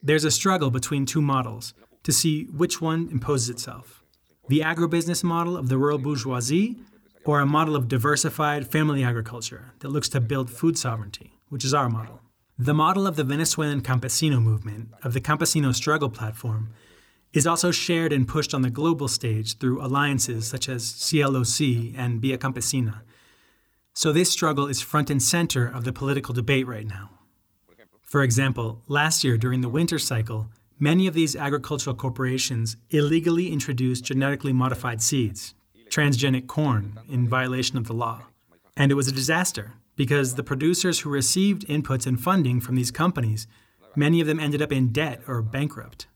There's 0.00 0.24
a 0.24 0.30
struggle 0.30 0.70
between 0.70 1.04
two 1.04 1.20
models 1.20 1.74
to 2.04 2.12
see 2.12 2.44
which 2.44 2.80
one 2.80 3.08
imposes 3.10 3.50
itself 3.50 4.00
the 4.46 4.60
agribusiness 4.60 5.24
model 5.24 5.56
of 5.56 5.70
the 5.70 5.78
rural 5.78 5.96
bourgeoisie, 5.96 6.76
or 7.24 7.40
a 7.40 7.46
model 7.46 7.74
of 7.74 7.88
diversified 7.88 8.70
family 8.70 9.02
agriculture 9.02 9.72
that 9.78 9.88
looks 9.88 10.10
to 10.10 10.20
build 10.20 10.50
food 10.50 10.76
sovereignty, 10.76 11.32
which 11.48 11.64
is 11.64 11.72
our 11.72 11.88
model. 11.88 12.20
The 12.58 12.74
model 12.74 13.06
of 13.06 13.16
the 13.16 13.24
Venezuelan 13.24 13.80
campesino 13.80 14.42
movement, 14.42 14.90
of 15.02 15.14
the 15.14 15.22
campesino 15.22 15.74
struggle 15.74 16.10
platform, 16.10 16.68
is 17.32 17.46
also 17.46 17.70
shared 17.70 18.12
and 18.12 18.28
pushed 18.28 18.52
on 18.52 18.60
the 18.60 18.68
global 18.68 19.08
stage 19.08 19.56
through 19.56 19.82
alliances 19.82 20.46
such 20.46 20.68
as 20.68 20.92
CLOC 20.92 21.94
and 21.96 22.20
Via 22.20 22.36
Campesina, 22.36 23.00
so 23.94 24.12
this 24.12 24.30
struggle 24.30 24.66
is 24.66 24.80
front 24.80 25.08
and 25.08 25.22
center 25.22 25.66
of 25.66 25.84
the 25.84 25.92
political 25.92 26.34
debate 26.34 26.66
right 26.66 26.86
now. 26.86 27.10
For 28.02 28.22
example, 28.22 28.82
last 28.88 29.24
year 29.24 29.38
during 29.38 29.60
the 29.60 29.68
winter 29.68 29.98
cycle, 29.98 30.48
many 30.78 31.06
of 31.06 31.14
these 31.14 31.36
agricultural 31.36 31.96
corporations 31.96 32.76
illegally 32.90 33.52
introduced 33.52 34.04
genetically 34.04 34.52
modified 34.52 35.00
seeds, 35.00 35.54
transgenic 35.88 36.48
corn, 36.48 36.98
in 37.08 37.28
violation 37.28 37.78
of 37.78 37.86
the 37.86 37.92
law. 37.92 38.22
And 38.76 38.90
it 38.90 38.96
was 38.96 39.08
a 39.08 39.12
disaster 39.12 39.74
because 39.94 40.34
the 40.34 40.42
producers 40.42 41.00
who 41.00 41.10
received 41.10 41.66
inputs 41.68 42.06
and 42.06 42.20
funding 42.20 42.60
from 42.60 42.74
these 42.74 42.90
companies, 42.90 43.46
many 43.94 44.20
of 44.20 44.26
them 44.26 44.40
ended 44.40 44.60
up 44.60 44.72
in 44.72 44.92
debt 44.92 45.22
or 45.28 45.40
bankrupt. 45.40 46.08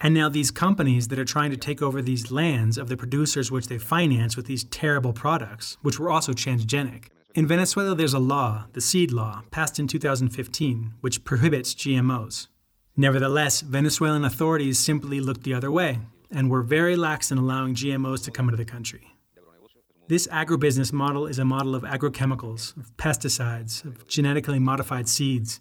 And 0.00 0.14
now 0.14 0.28
these 0.28 0.50
companies 0.50 1.08
that 1.08 1.18
are 1.18 1.24
trying 1.24 1.50
to 1.50 1.56
take 1.56 1.80
over 1.80 2.02
these 2.02 2.30
lands 2.30 2.76
of 2.76 2.88
the 2.88 2.96
producers 2.96 3.50
which 3.50 3.68
they 3.68 3.78
finance 3.78 4.36
with 4.36 4.46
these 4.46 4.64
terrible 4.64 5.12
products, 5.12 5.76
which 5.82 5.98
were 5.98 6.10
also 6.10 6.32
transgenic. 6.32 7.06
In 7.34 7.46
Venezuela, 7.46 7.94
there's 7.94 8.14
a 8.14 8.18
law, 8.18 8.66
the 8.74 8.80
seed 8.80 9.10
law, 9.10 9.42
passed 9.50 9.78
in 9.78 9.88
2015, 9.88 10.94
which 11.00 11.24
prohibits 11.24 11.74
GMOs. 11.74 12.48
Nevertheless, 12.96 13.60
Venezuelan 13.60 14.24
authorities 14.24 14.78
simply 14.78 15.20
looked 15.20 15.42
the 15.42 15.54
other 15.54 15.70
way 15.70 15.98
and 16.30 16.48
were 16.48 16.62
very 16.62 16.96
lax 16.96 17.32
in 17.32 17.38
allowing 17.38 17.74
GMOs 17.74 18.22
to 18.24 18.30
come 18.30 18.48
into 18.48 18.56
the 18.56 18.64
country. 18.64 19.14
This 20.06 20.26
agribusiness 20.26 20.92
model 20.92 21.26
is 21.26 21.38
a 21.38 21.44
model 21.44 21.74
of 21.74 21.82
agrochemicals, 21.82 22.76
of 22.76 22.94
pesticides, 22.98 23.84
of 23.84 24.06
genetically 24.06 24.58
modified 24.58 25.08
seeds. 25.08 25.60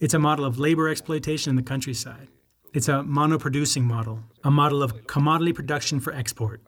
It's 0.00 0.14
a 0.14 0.18
model 0.18 0.44
of 0.44 0.58
labor 0.58 0.88
exploitation 0.88 1.50
in 1.50 1.56
the 1.56 1.62
countryside. 1.62 2.28
It's 2.74 2.88
a 2.88 3.04
monoproducing 3.06 3.84
model, 3.84 4.24
a 4.42 4.50
model 4.50 4.82
of 4.82 5.06
commodity 5.06 5.52
production 5.52 6.00
for 6.00 6.12
export. 6.12 6.60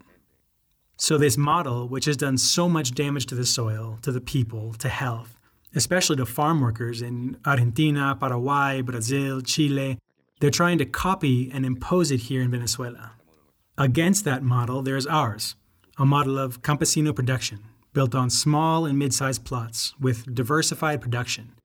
So, 0.96 1.18
this 1.18 1.36
model, 1.36 1.88
which 1.88 2.04
has 2.04 2.16
done 2.16 2.38
so 2.38 2.68
much 2.68 2.92
damage 2.92 3.26
to 3.26 3.34
the 3.34 3.44
soil, 3.44 3.98
to 4.02 4.12
the 4.12 4.20
people, 4.20 4.72
to 4.74 4.88
health, 4.88 5.36
especially 5.74 6.14
to 6.18 6.24
farm 6.24 6.60
workers 6.60 7.02
in 7.02 7.38
Argentina, 7.44 8.16
Paraguay, 8.20 8.82
Brazil, 8.82 9.40
Chile, 9.40 9.98
they're 10.38 10.50
trying 10.50 10.78
to 10.78 10.86
copy 10.86 11.50
and 11.52 11.66
impose 11.66 12.12
it 12.12 12.20
here 12.20 12.40
in 12.40 12.52
Venezuela. 12.52 13.14
Against 13.76 14.24
that 14.26 14.44
model, 14.44 14.82
there's 14.82 15.08
ours, 15.08 15.56
a 15.98 16.06
model 16.06 16.38
of 16.38 16.62
campesino 16.62 17.16
production, 17.16 17.64
built 17.92 18.14
on 18.14 18.30
small 18.30 18.86
and 18.86 18.96
mid 18.96 19.12
sized 19.12 19.44
plots 19.44 19.92
with 19.98 20.32
diversified 20.32 21.00
production 21.00 21.56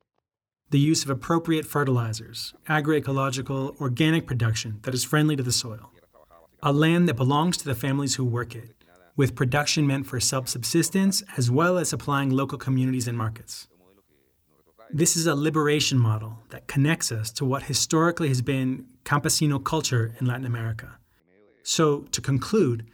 the 0.71 0.79
use 0.79 1.03
of 1.03 1.09
appropriate 1.09 1.65
fertilizers, 1.65 2.53
agroecological, 2.69 3.79
organic 3.81 4.25
production 4.25 4.79
that 4.83 4.93
is 4.93 5.03
friendly 5.03 5.35
to 5.35 5.43
the 5.43 5.51
soil, 5.51 5.91
a 6.63 6.71
land 6.71 7.09
that 7.09 7.15
belongs 7.17 7.57
to 7.57 7.65
the 7.65 7.75
families 7.75 8.15
who 8.15 8.23
work 8.23 8.55
it, 8.55 8.73
with 9.17 9.35
production 9.35 9.85
meant 9.85 10.07
for 10.07 10.21
self 10.21 10.47
subsistence 10.47 11.23
as 11.35 11.51
well 11.51 11.77
as 11.77 11.89
supplying 11.89 12.29
local 12.29 12.57
communities 12.57 13.05
and 13.05 13.17
markets. 13.17 13.67
This 14.89 15.17
is 15.17 15.27
a 15.27 15.35
liberation 15.35 15.99
model 15.99 16.39
that 16.51 16.67
connects 16.67 17.11
us 17.11 17.31
to 17.33 17.43
what 17.43 17.63
historically 17.63 18.29
has 18.29 18.41
been 18.41 18.85
campesino 19.03 19.61
culture 19.61 20.15
in 20.21 20.25
Latin 20.25 20.45
America. 20.45 20.97
So, 21.63 22.03
to 22.13 22.21
conclude, 22.21 22.89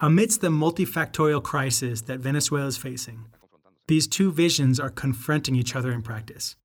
amidst 0.00 0.40
the 0.40 0.48
multifactorial 0.48 1.42
crisis 1.42 2.00
that 2.02 2.20
Venezuela 2.20 2.66
is 2.66 2.78
facing, 2.78 3.26
these 3.88 4.08
two 4.08 4.32
visions 4.32 4.80
are 4.80 4.90
confronting 4.90 5.54
each 5.54 5.76
other 5.76 5.92
in 5.92 6.00
practice 6.00 6.56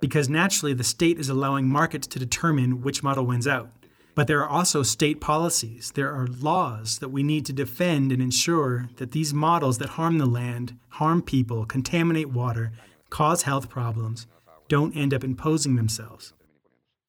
because 0.00 0.28
naturally 0.28 0.74
the 0.74 0.84
state 0.84 1.18
is 1.18 1.28
allowing 1.28 1.68
markets 1.68 2.06
to 2.08 2.18
determine 2.18 2.82
which 2.82 3.02
model 3.02 3.26
wins 3.26 3.46
out. 3.46 3.70
But 4.14 4.26
there 4.26 4.40
are 4.40 4.48
also 4.48 4.82
state 4.82 5.20
policies, 5.20 5.92
there 5.94 6.12
are 6.14 6.26
laws 6.26 6.98
that 7.00 7.10
we 7.10 7.22
need 7.22 7.44
to 7.46 7.52
defend 7.52 8.12
and 8.12 8.22
ensure 8.22 8.88
that 8.96 9.12
these 9.12 9.34
models 9.34 9.76
that 9.78 9.90
harm 9.90 10.16
the 10.16 10.26
land, 10.26 10.78
harm 10.88 11.20
people, 11.20 11.66
contaminate 11.66 12.30
water, 12.30 12.72
cause 13.10 13.42
health 13.42 13.68
problems, 13.68 14.26
don't 14.68 14.96
end 14.96 15.12
up 15.12 15.22
imposing 15.22 15.76
themselves. 15.76 16.32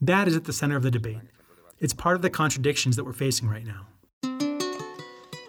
That 0.01 0.27
is 0.27 0.35
at 0.35 0.43
the 0.43 0.53
center 0.53 0.75
of 0.75 0.83
the 0.83 0.91
debate. 0.91 1.21
It's 1.79 1.93
part 1.93 2.15
of 2.15 2.21
the 2.21 2.29
contradictions 2.29 2.95
that 2.97 3.05
we're 3.05 3.13
facing 3.13 3.47
right 3.47 3.65
now. 3.65 3.87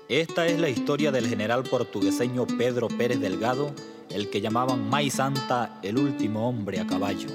Esta 0.08 0.46
es 0.46 0.58
la 0.58 0.68
historia 0.68 1.10
del 1.12 1.28
general 1.28 1.62
portugueseño 1.64 2.46
Pedro 2.56 2.88
Pérez 2.88 3.20
Delgado, 3.20 3.74
el 4.10 4.30
que 4.30 4.40
llamaban 4.40 4.88
Maisanta, 4.88 5.78
el 5.82 5.98
último 5.98 6.48
hombre 6.48 6.78
a 6.78 6.86
caballo. 6.86 7.28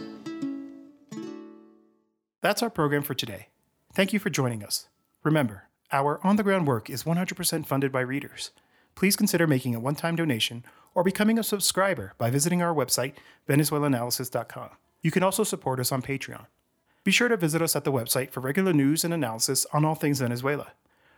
That's 2.42 2.62
our 2.62 2.70
program 2.70 3.04
for 3.04 3.14
today. 3.14 3.48
Thank 3.94 4.12
you 4.12 4.20
for 4.20 4.30
joining 4.30 4.64
us. 4.64 4.90
Remember, 5.24 5.70
our 5.92 6.20
on 6.24 6.36
the 6.36 6.44
ground 6.44 6.68
work 6.68 6.90
is 6.90 7.04
100% 7.04 7.66
funded 7.66 7.92
by 7.92 8.02
readers. 8.02 8.52
Please 8.96 9.16
consider 9.16 9.48
making 9.48 9.76
a 9.76 9.80
one 9.80 9.96
time 9.96 10.16
donation 10.16 10.66
or 10.94 11.04
becoming 11.04 11.40
a 11.40 11.44
subscriber 11.44 12.14
by 12.18 12.30
visiting 12.30 12.62
our 12.62 12.74
website, 12.74 13.14
venezuelaanalysis.com. 13.48 14.70
You 15.02 15.12
can 15.12 15.24
also 15.24 15.44
support 15.44 15.80
us 15.80 15.92
on 15.92 16.02
Patreon. 16.02 16.46
Be 17.04 17.12
sure 17.12 17.28
to 17.28 17.38
visit 17.38 17.62
us 17.62 17.76
at 17.76 17.84
the 17.84 17.92
website 17.92 18.32
for 18.32 18.40
regular 18.40 18.74
news 18.74 19.04
and 19.04 19.14
analysis 19.14 19.66
on 19.74 19.84
all 19.84 19.96
things 19.96 20.20
Venezuela. 20.20 20.74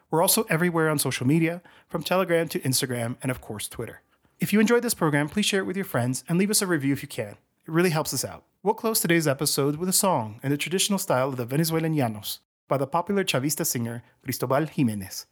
We're 0.09 0.21
also 0.21 0.45
everywhere 0.49 0.89
on 0.89 0.99
social 0.99 1.27
media, 1.27 1.61
from 1.87 2.03
Telegram 2.03 2.47
to 2.49 2.59
Instagram, 2.59 3.17
and 3.21 3.31
of 3.31 3.41
course, 3.41 3.67
Twitter. 3.67 4.01
If 4.39 4.51
you 4.51 4.59
enjoyed 4.59 4.83
this 4.83 4.93
program, 4.93 5.29
please 5.29 5.45
share 5.45 5.61
it 5.61 5.65
with 5.65 5.77
your 5.77 5.85
friends 5.85 6.25
and 6.27 6.37
leave 6.37 6.51
us 6.51 6.61
a 6.61 6.67
review 6.67 6.91
if 6.91 7.01
you 7.01 7.07
can. 7.07 7.37
It 7.65 7.71
really 7.71 7.89
helps 7.89 8.13
us 8.13 8.25
out. 8.25 8.43
We'll 8.63 8.73
close 8.73 8.99
today's 8.99 9.27
episode 9.27 9.77
with 9.77 9.87
a 9.87 9.93
song 9.93 10.41
in 10.43 10.51
the 10.51 10.57
traditional 10.57 10.99
style 10.99 11.29
of 11.29 11.37
the 11.37 11.45
Venezuelan 11.45 11.95
Llanos 11.95 12.39
by 12.67 12.77
the 12.77 12.85
popular 12.85 13.23
Chavista 13.23 13.65
singer 13.65 14.03
Cristobal 14.23 14.65
Jimenez. 14.65 15.25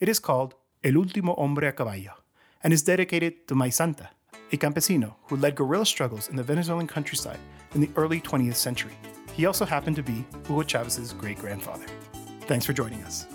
It 0.00 0.08
is 0.08 0.18
called 0.18 0.54
El 0.82 0.92
Último 0.92 1.36
Hombre 1.36 1.68
a 1.68 1.72
Caballo 1.72 2.14
and 2.62 2.72
is 2.72 2.82
dedicated 2.82 3.46
to 3.46 3.54
Maisanta, 3.54 4.08
a 4.50 4.56
campesino 4.56 5.16
who 5.24 5.36
led 5.36 5.54
guerrilla 5.54 5.84
struggles 5.84 6.28
in 6.30 6.36
the 6.36 6.42
Venezuelan 6.42 6.86
countryside 6.86 7.38
in 7.74 7.82
the 7.82 7.90
early 7.96 8.20
20th 8.22 8.54
century. 8.54 8.96
He 9.34 9.44
also 9.44 9.66
happened 9.66 9.96
to 9.96 10.02
be 10.02 10.24
Hugo 10.46 10.62
Chavez's 10.62 11.12
great 11.12 11.38
grandfather. 11.38 11.86
Thanks 12.46 12.64
for 12.64 12.72
joining 12.72 13.02
us. 13.02 13.26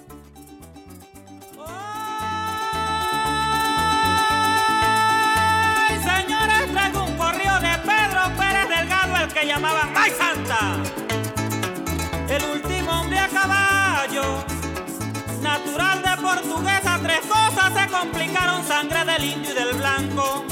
Portuguesa, 16.36 17.00
tres 17.04 17.22
cosas 17.22 17.74
se 17.74 17.88
complicaron, 17.90 18.66
sangre 18.66 19.04
del 19.06 19.24
indio 19.24 19.52
y 19.52 19.54
del 19.54 19.74
blanco, 19.76 20.46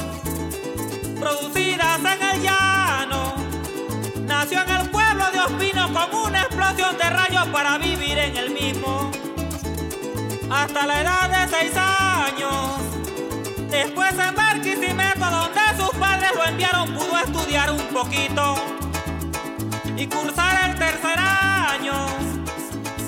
producidas 1.18 1.98
en 2.00 2.22
el 2.22 2.42
llano. 2.42 3.34
Nació 4.26 4.62
en 4.62 4.70
el 4.70 4.90
pueblo 4.90 5.24
de 5.32 5.40
Ospino 5.40 5.92
con 5.92 6.28
una 6.28 6.42
explosión 6.42 6.96
de 6.98 7.10
rayos 7.10 7.46
para 7.48 7.78
vivir 7.78 8.18
en 8.18 8.36
el 8.36 8.50
mismo. 8.50 9.10
Hasta 10.50 10.86
la 10.86 11.00
edad 11.00 11.30
de 11.30 11.56
seis 11.56 11.72
años. 11.76 12.80
Después 13.70 14.12
en 14.18 14.34
Barquisimeto, 14.34 15.30
donde 15.30 15.60
sus 15.78 15.94
padres 15.98 16.30
lo 16.34 16.44
enviaron, 16.44 16.92
pudo 16.92 17.18
estudiar 17.18 17.70
un 17.70 17.86
poquito 17.94 18.56
y 19.96 20.06
cursar 20.06 20.70
el 20.70 20.76
tercer 20.76 21.18
año. 21.18 22.39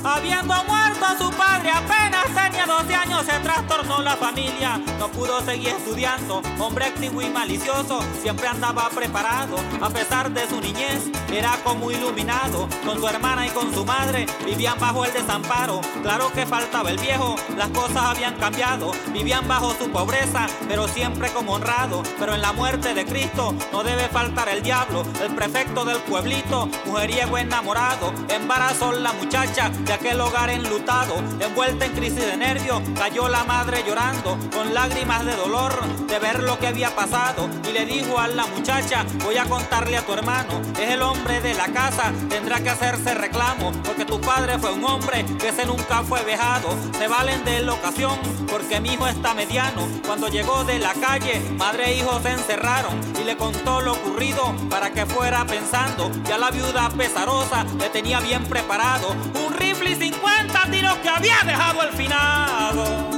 Habiendo 0.05 0.53
muerto 0.65 1.07
su 1.17 1.31
padre 1.31 1.71
apenas 1.71 2.25
tenía 2.27 2.67
12 2.67 2.95
años, 2.95 3.25
se 3.25 3.39
trastornó 3.39 4.03
la 4.03 4.17
familia, 4.17 4.81
no 4.99 5.09
pudo 5.09 5.41
seguir 5.43 5.69
estudiando. 5.69 6.43
Hombre 6.59 6.87
activo 6.87 7.23
y 7.23 7.31
malicioso, 7.31 8.01
siempre 8.21 8.49
andaba 8.49 8.89
preparado. 8.91 9.57
A 9.81 9.91
pesar 9.91 10.33
de 10.33 10.49
su 10.49 10.61
niñez, 10.61 11.05
era 11.33 11.57
como 11.65 11.91
iluminado. 11.91 12.69
Con 12.85 12.99
su 12.99 13.07
hermana 13.07 13.47
y 13.47 13.51
con 13.51 13.73
su 13.73 13.85
madre 13.85 14.27
vivían 14.45 14.79
bajo 14.79 15.05
el 15.05 15.13
desamparo. 15.13 15.81
Claro 16.03 16.33
que 16.33 16.47
faltaba 16.47 16.91
el 16.91 16.99
viejo, 16.99 17.37
las 17.57 17.69
cosas 17.71 18.03
habían 18.05 18.35
cambiado. 18.35 18.93
Vivían 19.13 19.47
bajo 19.47 19.75
su 19.75 19.91
pobreza, 19.91 20.47
pero 20.69 20.89
siempre 20.89 21.31
como 21.31 21.53
honrado. 21.53 22.03
Pero 22.19 22.35
en 22.35 22.43
la 22.43 22.53
muerte 22.53 22.95
de 22.95 23.05
Cristo 23.05 23.55
no 23.73 23.85
debe 23.85 24.09
faltar 24.09 24.49
el 24.49 24.63
diablo, 24.63 25.05
el 25.23 25.35
prefecto 25.35 25.85
del 25.85 25.99
pueblito, 25.99 26.69
mujeriego 26.87 27.39
enamorado. 27.39 28.13
Embarazó 28.29 28.93
la 28.93 29.13
muchacha 29.13 29.71
aquel 29.93 30.21
hogar 30.21 30.51
enlutado, 30.51 31.15
envuelta 31.39 31.87
en 31.87 31.93
crisis 31.93 32.27
de 32.27 32.37
nervios, 32.37 32.81
cayó 32.97 33.29
la 33.29 33.45
madre 33.45 33.85
llorando, 33.87 34.39
con 34.53 34.75
lágrimas 34.75 35.25
de 35.25 35.37
dolor 35.37 35.73
de 36.09 36.19
ver 36.19 36.43
lo 36.43 36.59
que 36.59 36.67
había 36.67 36.95
pasado, 36.95 37.49
y 37.69 37.73
le 37.73 37.87
dijo 37.87 38.19
a 38.19 38.29
la 38.29 38.47
muchacha, 38.47 39.05
voy 39.23 39.37
a 39.37 39.45
contarle 39.45 39.97
a 39.97 40.03
tu 40.05 40.13
hermano, 40.13 40.61
es 40.81 40.91
el 40.91 41.03
hombre 41.03 41.22
de 41.23 41.55
la 41.55 41.69
casa, 41.69 42.13
tendrá 42.29 42.61
que 42.61 42.71
hacerse 42.71 43.15
reclamo, 43.15 43.73
porque 43.85 44.05
tu 44.05 44.21
padre 44.21 44.59
fue 44.59 44.73
un 44.73 44.85
hombre 44.85 45.25
que 45.39 45.49
ese 45.49 45.65
nunca 45.65 46.03
fue 46.03 46.23
vejado, 46.25 46.77
se 46.99 47.07
valen 47.07 47.45
de 47.45 47.63
la 47.63 47.75
ocasión, 47.75 48.19
porque 48.49 48.81
mi 48.81 48.95
hijo 48.95 49.07
está 49.07 49.33
mediano, 49.33 49.87
cuando 50.05 50.27
llegó 50.27 50.65
de 50.65 50.81
la 50.81 50.95
calle, 50.95 51.41
madre 51.57 51.91
e 51.91 51.99
hijo 51.99 52.21
se 52.21 52.33
encerraron, 52.33 53.01
y 53.21 53.25
le 53.25 53.37
contó 53.37 53.81
lo 53.81 53.93
ocurrido, 53.93 54.53
para 54.69 54.91
que 54.91 55.07
fuera 55.07 55.47
pensando, 55.47 56.11
ya 56.25 56.39
la 56.39 56.51
viuda 56.51 56.91
pesarosa 56.91 57.65
le 57.79 57.89
tenía 57.91 58.19
bien 58.19 58.45
preparado, 58.45 59.11
un 59.47 59.55
rifle 59.55 59.93
y 59.93 59.95
50 59.95 60.71
tiros 60.73 60.95
que 60.97 61.09
había 61.09 61.39
dejado 61.45 61.83
el 61.83 61.93
finado. 61.93 63.12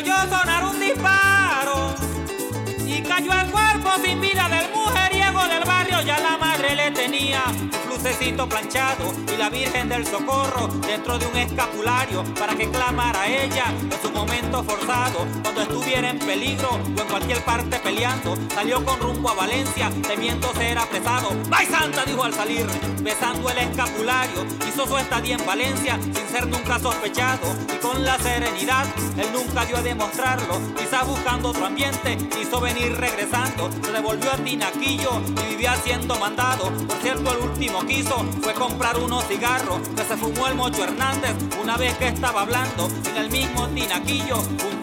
Oyó 0.00 0.16
sonar 0.30 0.64
un 0.64 0.80
disparo 0.80 1.94
y 2.86 3.02
cayó 3.02 3.32
el 3.32 3.50
cuerpo 3.50 3.90
sin 4.02 4.20
vida 4.20 4.48
del 4.48 4.70
mujeriego 4.74 5.46
del 5.46 5.64
barrio, 5.64 6.00
ya 6.02 6.18
la 6.20 6.38
madre 6.38 6.74
le 6.74 6.90
tenía 6.92 7.42
lucecito 8.02 8.48
planchado 8.48 9.12
y 9.30 9.36
la 9.36 9.50
Virgen 9.50 9.90
del 9.90 10.06
Socorro 10.06 10.68
dentro 10.86 11.18
de 11.18 11.26
un 11.26 11.36
escapulario 11.36 12.24
para 12.38 12.54
que 12.54 12.70
clamara 12.70 13.28
ella 13.28 13.66
en 13.68 14.02
su 14.02 14.10
momento 14.10 14.64
forzado 14.64 15.26
cuando 15.42 15.60
estuviera 15.60 16.08
en 16.08 16.18
peligro 16.18 16.70
o 16.70 17.00
en 17.00 17.08
cualquier 17.08 17.44
parte 17.44 17.78
peleando. 17.78 18.38
Salió 18.54 18.82
con 18.86 18.98
rumbo 19.00 19.28
a 19.28 19.34
Valencia 19.34 19.90
temiendo 20.08 20.50
ser 20.54 20.78
apresado. 20.78 21.30
¡Ay 21.50 21.66
Santa! 21.66 22.04
dijo 22.06 22.24
al 22.24 22.32
salir, 22.32 22.64
besando 23.02 23.50
el 23.50 23.58
escapulario. 23.58 24.46
Hizo 24.66 24.86
su 24.86 24.96
estadía 24.96 25.36
en 25.36 25.44
Valencia 25.44 25.98
sin 26.02 26.28
ser 26.28 26.46
nunca 26.46 26.78
sospechado 26.78 27.54
y 27.74 27.76
con 27.80 28.02
la 28.02 28.18
serenidad 28.18 28.86
él 29.18 29.26
nunca 29.34 29.66
dio 29.66 29.76
a 29.76 29.82
demostrarlo. 29.82 30.58
Quizás 30.74 31.06
buscando 31.06 31.50
otro 31.50 31.66
ambiente 31.66 32.16
hizo 32.40 32.60
venir 32.60 32.96
regresando. 32.96 33.70
Se 33.84 33.92
devolvió 33.92 34.32
a 34.32 34.36
Tinaquillo 34.36 35.20
y 35.44 35.50
vivía 35.50 35.76
siendo 35.76 36.18
mandado. 36.18 36.70
Por 36.86 36.96
cierto, 37.02 37.32
el 37.32 37.50
último 37.50 37.84
fue 38.40 38.54
comprar 38.54 38.96
unos 38.98 39.24
cigarros 39.24 39.80
que 39.96 40.04
se 40.04 40.16
fumó 40.16 40.46
el 40.46 40.54
Mocho 40.54 40.84
Hernández 40.84 41.34
una 41.60 41.76
vez 41.76 41.92
que 41.98 42.06
estaba 42.06 42.42
hablando 42.42 42.88
en 43.10 43.16
el 43.16 43.30
mismo 43.30 43.66
tinaquillo 43.68 44.36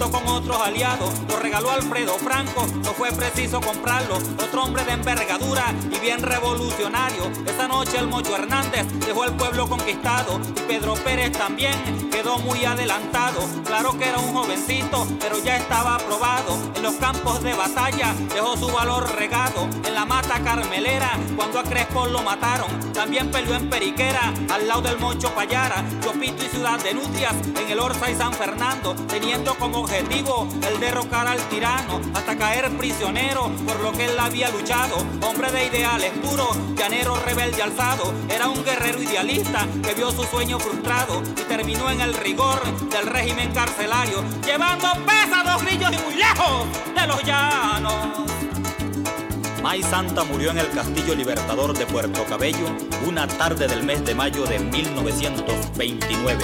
con 0.05 0.27
otros 0.27 0.61
aliados. 0.61 1.11
Lo 1.27 1.37
regaló 1.39 1.71
Alfredo 1.71 2.17
Franco, 2.19 2.67
no 2.83 2.93
fue 2.93 3.11
preciso 3.11 3.59
comprarlo. 3.59 4.17
Otro 4.17 4.63
hombre 4.63 4.85
de 4.85 4.91
envergadura 4.91 5.73
y 5.91 5.99
bien 5.99 6.21
revolucionario. 6.21 7.31
Esta 7.47 7.67
noche 7.67 7.97
el 7.97 8.07
Mocho 8.07 8.35
Hernández 8.35 8.85
dejó 9.05 9.25
el 9.25 9.33
pueblo 9.33 9.67
conquistado 9.67 10.39
y 10.55 10.59
Pedro 10.61 10.93
Pérez 10.93 11.31
también 11.31 12.09
quedó 12.11 12.37
muy 12.37 12.63
adelantado. 12.63 13.41
Claro 13.65 13.97
que 13.97 14.05
era 14.05 14.19
un 14.19 14.33
jovencito, 14.33 15.07
pero 15.19 15.39
ya 15.39 15.57
estaba 15.57 15.95
aprobado. 15.95 16.57
En 16.75 16.83
los 16.83 16.95
campos 16.95 17.41
de 17.41 17.53
batalla 17.53 18.13
dejó 18.33 18.55
su 18.55 18.67
valor 18.67 19.15
regado. 19.15 19.67
En 19.83 19.95
la 19.95 20.05
mata 20.05 20.39
carmelera, 20.43 21.09
cuando 21.35 21.59
a 21.59 21.63
Crespo 21.63 22.05
lo 22.05 22.21
mataron, 22.21 22.93
también 22.93 23.31
peleó 23.31 23.55
en 23.55 23.69
Periquera, 23.69 24.33
al 24.51 24.67
lado 24.67 24.81
del 24.81 24.99
Moncho 24.99 25.33
Payara, 25.33 25.83
Chopito 26.01 26.45
y 26.45 26.49
Ciudad 26.49 26.79
de 26.83 26.93
Nutrias, 26.93 27.33
en 27.59 27.69
el 27.69 27.79
Orza 27.79 28.11
y 28.11 28.15
San 28.15 28.33
Fernando, 28.33 28.95
teniendo 29.07 29.55
como 29.55 29.86
objetivo 29.87 30.47
el 30.67 30.79
derrocar 30.81 31.27
al 31.27 31.39
tirano, 31.47 32.01
hasta 32.13 32.37
caer 32.37 32.69
prisionero 32.77 33.49
por 33.65 33.79
lo 33.79 33.93
que 33.93 34.05
él 34.05 34.19
había 34.19 34.49
luchado. 34.49 34.97
Hombre 35.21 35.49
de 35.51 35.67
ideales 35.67 36.11
puros, 36.21 36.57
llanero 36.75 37.15
rebelde 37.15 37.63
alzado, 37.63 38.13
era 38.29 38.49
un 38.49 38.65
guerrero 38.65 39.01
idealista 39.01 39.65
que 39.81 39.93
vio 39.93 40.11
su 40.11 40.25
sueño 40.25 40.59
frustrado 40.59 41.23
y 41.23 41.41
terminó 41.43 41.89
en 41.89 42.01
el 42.01 42.13
rigor 42.15 42.61
del 42.89 43.07
régimen 43.07 43.53
carcelario, 43.53 44.23
llevando 44.45 44.89
pesados 45.05 45.63
grillos 45.63 45.91
y 45.93 45.97
muy 46.05 46.15
lejos 46.15 46.67
de 46.93 47.07
los 47.07 47.23
llanos. 47.23 47.93
May 49.63 49.81
Santa 49.83 50.25
murió 50.25 50.51
en 50.51 50.57
el 50.57 50.69
Castillo 50.69 51.15
Libertador 51.15 51.77
de 51.77 51.85
Puerto 51.85 52.25
Cabello 52.25 52.67
una 53.05 53.25
tarde 53.25 53.67
del 53.67 53.83
mes 53.83 54.03
de 54.03 54.15
mayo 54.15 54.43
de 54.45 54.59
1929. 54.59 56.43